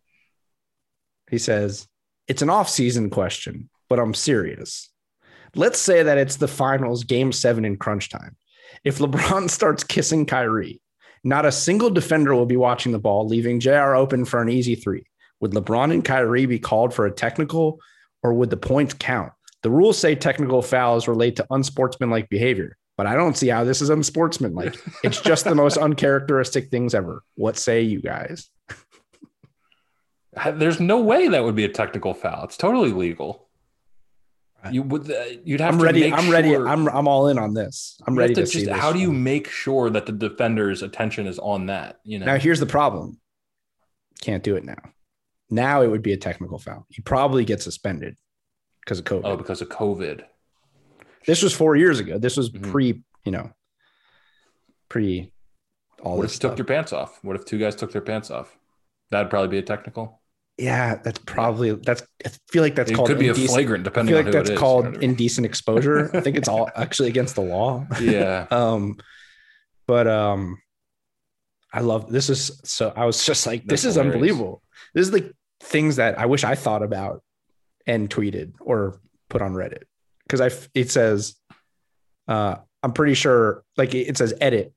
he 1.30 1.38
says, 1.38 1.88
it's 2.28 2.42
an 2.42 2.50
off-season 2.50 3.10
question, 3.10 3.70
but 3.90 4.00
I'm 4.00 4.14
serious. 4.14 4.90
Let's 5.56 5.80
say 5.80 6.04
that 6.04 6.18
it's 6.18 6.36
the 6.36 6.48
finals, 6.48 7.04
game 7.04 7.32
seven 7.32 7.66
in 7.66 7.78
crunch 7.78 8.10
time. 8.10 8.36
If 8.84 9.00
LeBron 9.00 9.50
starts 9.50 9.84
kissing 9.84 10.26
Kyrie, 10.26 10.82
not 11.24 11.46
a 11.46 11.52
single 11.52 11.90
defender 11.90 12.36
will 12.36 12.46
be 12.46 12.58
watching 12.58 12.92
the 12.92 13.00
ball, 13.00 13.28
leaving 13.28 13.60
JR 13.60 13.96
open 13.96 14.26
for 14.26 14.42
an 14.42 14.50
easy 14.50 14.76
three. 14.76 15.06
Would 15.40 15.52
LeBron 15.52 15.92
and 15.92 16.06
Kyrie 16.06 16.46
be 16.46 16.60
called 16.60 16.94
for 16.94 17.06
a 17.06 17.12
technical 17.12 17.80
or 18.22 18.34
would 18.34 18.50
the 18.50 18.58
points 18.58 18.94
count? 18.94 19.32
The 19.64 19.72
rules 19.72 19.98
say 19.98 20.14
technical 20.14 20.62
fouls 20.62 21.08
relate 21.08 21.38
to 21.38 21.48
unsportsmanlike 21.50 22.30
behavior, 22.30 22.78
but 22.98 23.08
I 23.08 23.16
don't 23.16 23.36
see 23.36 23.48
how 23.48 23.64
this 23.64 23.82
is 23.82 23.90
unsportsmanlike. 23.90 24.76
it's 25.04 25.20
just 25.20 25.46
the 25.46 25.56
most 25.56 25.78
uncharacteristic 25.78 26.70
things 26.70 26.94
ever. 26.94 27.24
What 27.34 27.58
say 27.58 27.82
you 27.82 28.02
guys? 28.02 28.50
There's 30.54 30.80
no 30.80 31.02
way 31.02 31.30
that 31.30 31.44
would 31.44 31.56
be 31.56 31.66
a 31.66 31.70
technical 31.70 32.14
foul. 32.14 32.44
It's 32.44 32.58
totally 32.58 32.92
legal. 32.92 33.45
You 34.72 34.84
would. 34.84 35.10
Uh, 35.10 35.24
you'd 35.44 35.60
have 35.60 35.74
I'm 35.74 35.80
to. 35.80 35.86
ready. 35.86 36.02
Make 36.02 36.14
I'm 36.14 36.30
ready. 36.30 36.56
I'm 36.56 36.88
I'm 36.88 37.08
all 37.08 37.28
in 37.28 37.38
on 37.38 37.54
this. 37.54 37.98
I'm 38.08 38.18
ready 38.18 38.34
to, 38.36 38.46
see 38.46 38.60
just. 38.60 38.72
this. 38.72 38.78
How 38.80 38.92
do 38.92 39.00
you 39.00 39.12
make 39.12 39.50
sure 39.50 39.90
that 39.90 40.06
the 40.06 40.12
defender's 40.12 40.82
attention 40.82 41.28
is 41.28 41.40
on 41.40 41.68
that? 41.68 42.00
You 42.04 42.20
know. 42.20 42.26
Now 42.26 42.38
here's 42.38 42.60
the 42.60 42.66
problem. 42.66 43.20
Can't 44.22 44.44
do 44.44 44.56
it 44.56 44.64
now. 44.64 44.78
Now 45.50 45.82
it 45.82 45.88
would 45.88 46.02
be 46.02 46.14
a 46.14 46.18
technical 46.18 46.58
foul. 46.58 46.86
You 46.90 47.04
probably 47.04 47.46
get 47.46 47.62
suspended 47.62 48.16
because 48.82 49.00
of 49.00 49.06
COVID. 49.06 49.22
oh, 49.26 49.38
because 49.38 49.62
of 49.62 49.70
COVID. 49.70 50.24
This 51.28 51.42
was 51.42 51.54
four 51.54 51.76
years 51.76 52.00
ago. 52.00 52.18
This 52.18 52.38
was 52.38 52.50
Mhm. 52.52 52.72
pre, 52.72 53.04
you 53.24 53.32
know, 53.32 53.52
pre 54.90 55.32
all 56.04 56.18
What 56.18 56.24
this 56.24 56.38
if 56.38 56.44
you 56.44 56.50
took 56.50 56.58
your 56.58 56.66
pants 56.66 56.94
off? 56.94 57.20
What 57.24 57.36
if 57.36 57.46
two 57.46 57.58
guys 57.58 57.76
took 57.76 57.92
their 57.92 58.02
pants 58.02 58.30
off? 58.32 58.58
That'd 59.12 59.30
probably 59.30 59.50
be 59.50 59.58
a 59.58 59.64
technical. 59.64 60.22
Yeah, 60.58 60.96
that's 60.96 61.20
probably 61.20 61.72
that's. 61.74 62.04
I 62.26 62.30
feel 62.50 62.62
like 62.64 62.76
that's 62.76 62.92
it 62.92 62.94
called 62.96 63.08
could 63.10 63.20
be 63.20 63.28
a 63.28 63.32
indecent- 63.32 63.52
flagrant 63.52 63.82
I 63.82 63.84
depending 63.86 64.12
feel 64.14 64.20
on 64.20 64.26
like 64.26 64.34
who 64.34 64.40
that's 64.40 64.50
it 64.50 64.54
is. 64.54 64.60
called 64.60 64.86
you 64.86 64.92
know 64.92 64.92
what 64.92 64.98
I 64.98 65.02
mean? 65.02 65.10
indecent 65.12 65.46
exposure. 65.46 66.16
I 66.16 66.22
think 66.22 66.38
it's 66.38 66.48
all 66.48 66.70
actually 66.76 67.10
against 67.10 67.36
the 67.36 67.42
law. 67.42 67.86
yeah. 68.02 68.48
Um, 68.52 68.98
but 69.88 70.08
um, 70.08 70.58
I 71.74 71.82
love 71.82 72.12
this 72.12 72.30
is 72.30 72.60
so. 72.64 72.94
I 72.96 73.06
was 73.06 73.26
just 73.26 73.46
like, 73.46 73.62
this 73.66 73.82
That's 73.84 73.86
is 73.86 73.96
hilarious. 73.96 74.14
unbelievable. 74.16 74.62
This 74.94 75.08
is 75.08 75.14
like 75.14 75.32
things 75.62 75.98
that 75.98 76.18
I 76.20 76.26
wish 76.26 76.44
I 76.44 76.56
thought 76.56 76.84
about 76.84 77.22
and 77.86 78.10
tweeted 78.10 78.54
or 78.62 79.00
put 79.30 79.42
on 79.42 79.54
Reddit 79.54 79.84
because 80.26 80.42
I 80.42 80.50
it 80.74 80.90
says, 80.90 81.36
uh, 82.28 82.56
I'm 82.82 82.94
pretty 82.94 83.14
sure 83.14 83.64
like 83.78 83.94
it 83.94 84.18
says 84.18 84.34
edit. 84.40 84.74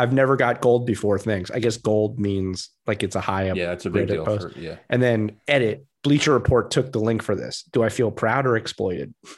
I've 0.00 0.14
never 0.14 0.34
got 0.36 0.62
gold 0.62 0.86
before 0.86 1.18
things. 1.18 1.50
I 1.50 1.58
guess 1.58 1.76
gold 1.76 2.18
means 2.18 2.70
like 2.86 3.02
it's 3.02 3.16
a 3.16 3.20
high 3.20 3.50
up. 3.50 3.56
Yeah, 3.58 3.72
it's 3.72 3.84
a 3.84 3.90
big 3.90 4.08
deal. 4.08 4.24
For, 4.24 4.50
yeah. 4.58 4.76
And 4.88 5.02
then 5.02 5.36
edit. 5.46 5.86
Bleacher 6.02 6.32
Report 6.32 6.70
took 6.70 6.92
the 6.92 6.98
link 7.00 7.22
for 7.22 7.34
this. 7.34 7.64
Do 7.72 7.82
I 7.82 7.90
feel 7.90 8.10
proud 8.10 8.46
or 8.46 8.56
exploited? 8.56 9.12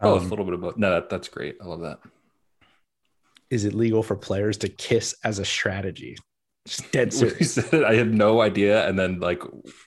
Both, 0.00 0.22
Um, 0.22 0.26
a 0.26 0.30
little 0.30 0.44
bit 0.44 0.54
of 0.54 0.60
both. 0.60 0.76
No, 0.76 0.90
that, 0.90 1.08
that's 1.08 1.28
great. 1.28 1.56
I 1.60 1.66
love 1.66 1.80
that. 1.80 2.00
Is 3.50 3.64
it 3.64 3.74
legal 3.74 4.02
for 4.02 4.16
players 4.16 4.56
to 4.58 4.68
kiss 4.68 5.14
as 5.24 5.38
a 5.38 5.44
strategy? 5.44 6.16
Just 6.66 6.90
dead 6.92 7.12
serious. 7.14 7.54
said 7.54 7.84
I 7.84 7.94
had 7.94 8.12
no 8.12 8.40
idea. 8.40 8.88
And 8.88 8.98
then, 8.98 9.20
like, 9.20 9.42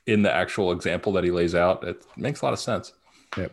in 0.06 0.22
the 0.22 0.32
actual 0.32 0.72
example 0.72 1.12
that 1.12 1.24
he 1.24 1.30
lays 1.30 1.54
out, 1.54 1.84
it 1.84 2.02
makes 2.16 2.40
a 2.40 2.44
lot 2.44 2.52
of 2.52 2.58
sense. 2.58 2.92
Yep. 3.36 3.52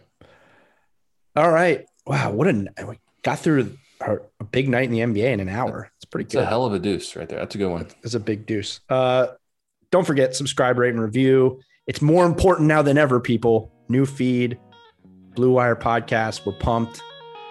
All 1.35 1.51
right. 1.51 1.85
Wow. 2.05 2.31
What 2.31 2.47
a 2.47 2.85
we 2.87 2.99
got 3.23 3.39
through 3.39 3.63
our, 3.63 3.69
a 4.01 4.43
big 4.43 4.69
night 4.69 4.85
in 4.85 4.91
the 4.91 4.99
NBA 4.99 5.31
in 5.33 5.39
an 5.39 5.49
hour. 5.49 5.91
It's 5.97 6.05
pretty 6.05 6.25
It's 6.25 6.35
good. 6.35 6.43
a 6.43 6.47
hell 6.47 6.65
of 6.65 6.73
a 6.73 6.79
deuce 6.79 7.15
right 7.15 7.27
there. 7.27 7.39
That's 7.39 7.55
a 7.55 7.57
good 7.57 7.69
one. 7.69 7.87
It's 8.03 8.13
a 8.13 8.19
big 8.19 8.45
deuce. 8.45 8.79
Uh, 8.89 9.27
don't 9.91 10.05
forget 10.05 10.35
subscribe, 10.35 10.77
rate, 10.77 10.93
and 10.93 11.01
review. 11.01 11.59
It's 11.87 12.01
more 12.01 12.25
important 12.25 12.67
now 12.67 12.81
than 12.81 12.97
ever. 12.97 13.19
People, 13.19 13.71
new 13.89 14.05
feed, 14.05 14.57
Blue 15.35 15.51
Wire 15.51 15.75
podcast. 15.75 16.45
We're 16.45 16.53
pumped. 16.59 17.01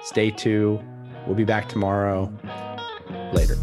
Stay 0.02 0.30
tuned. 0.30 0.80
We'll 1.26 1.36
be 1.36 1.44
back 1.44 1.68
tomorrow. 1.68 2.32
Later. 3.32 3.56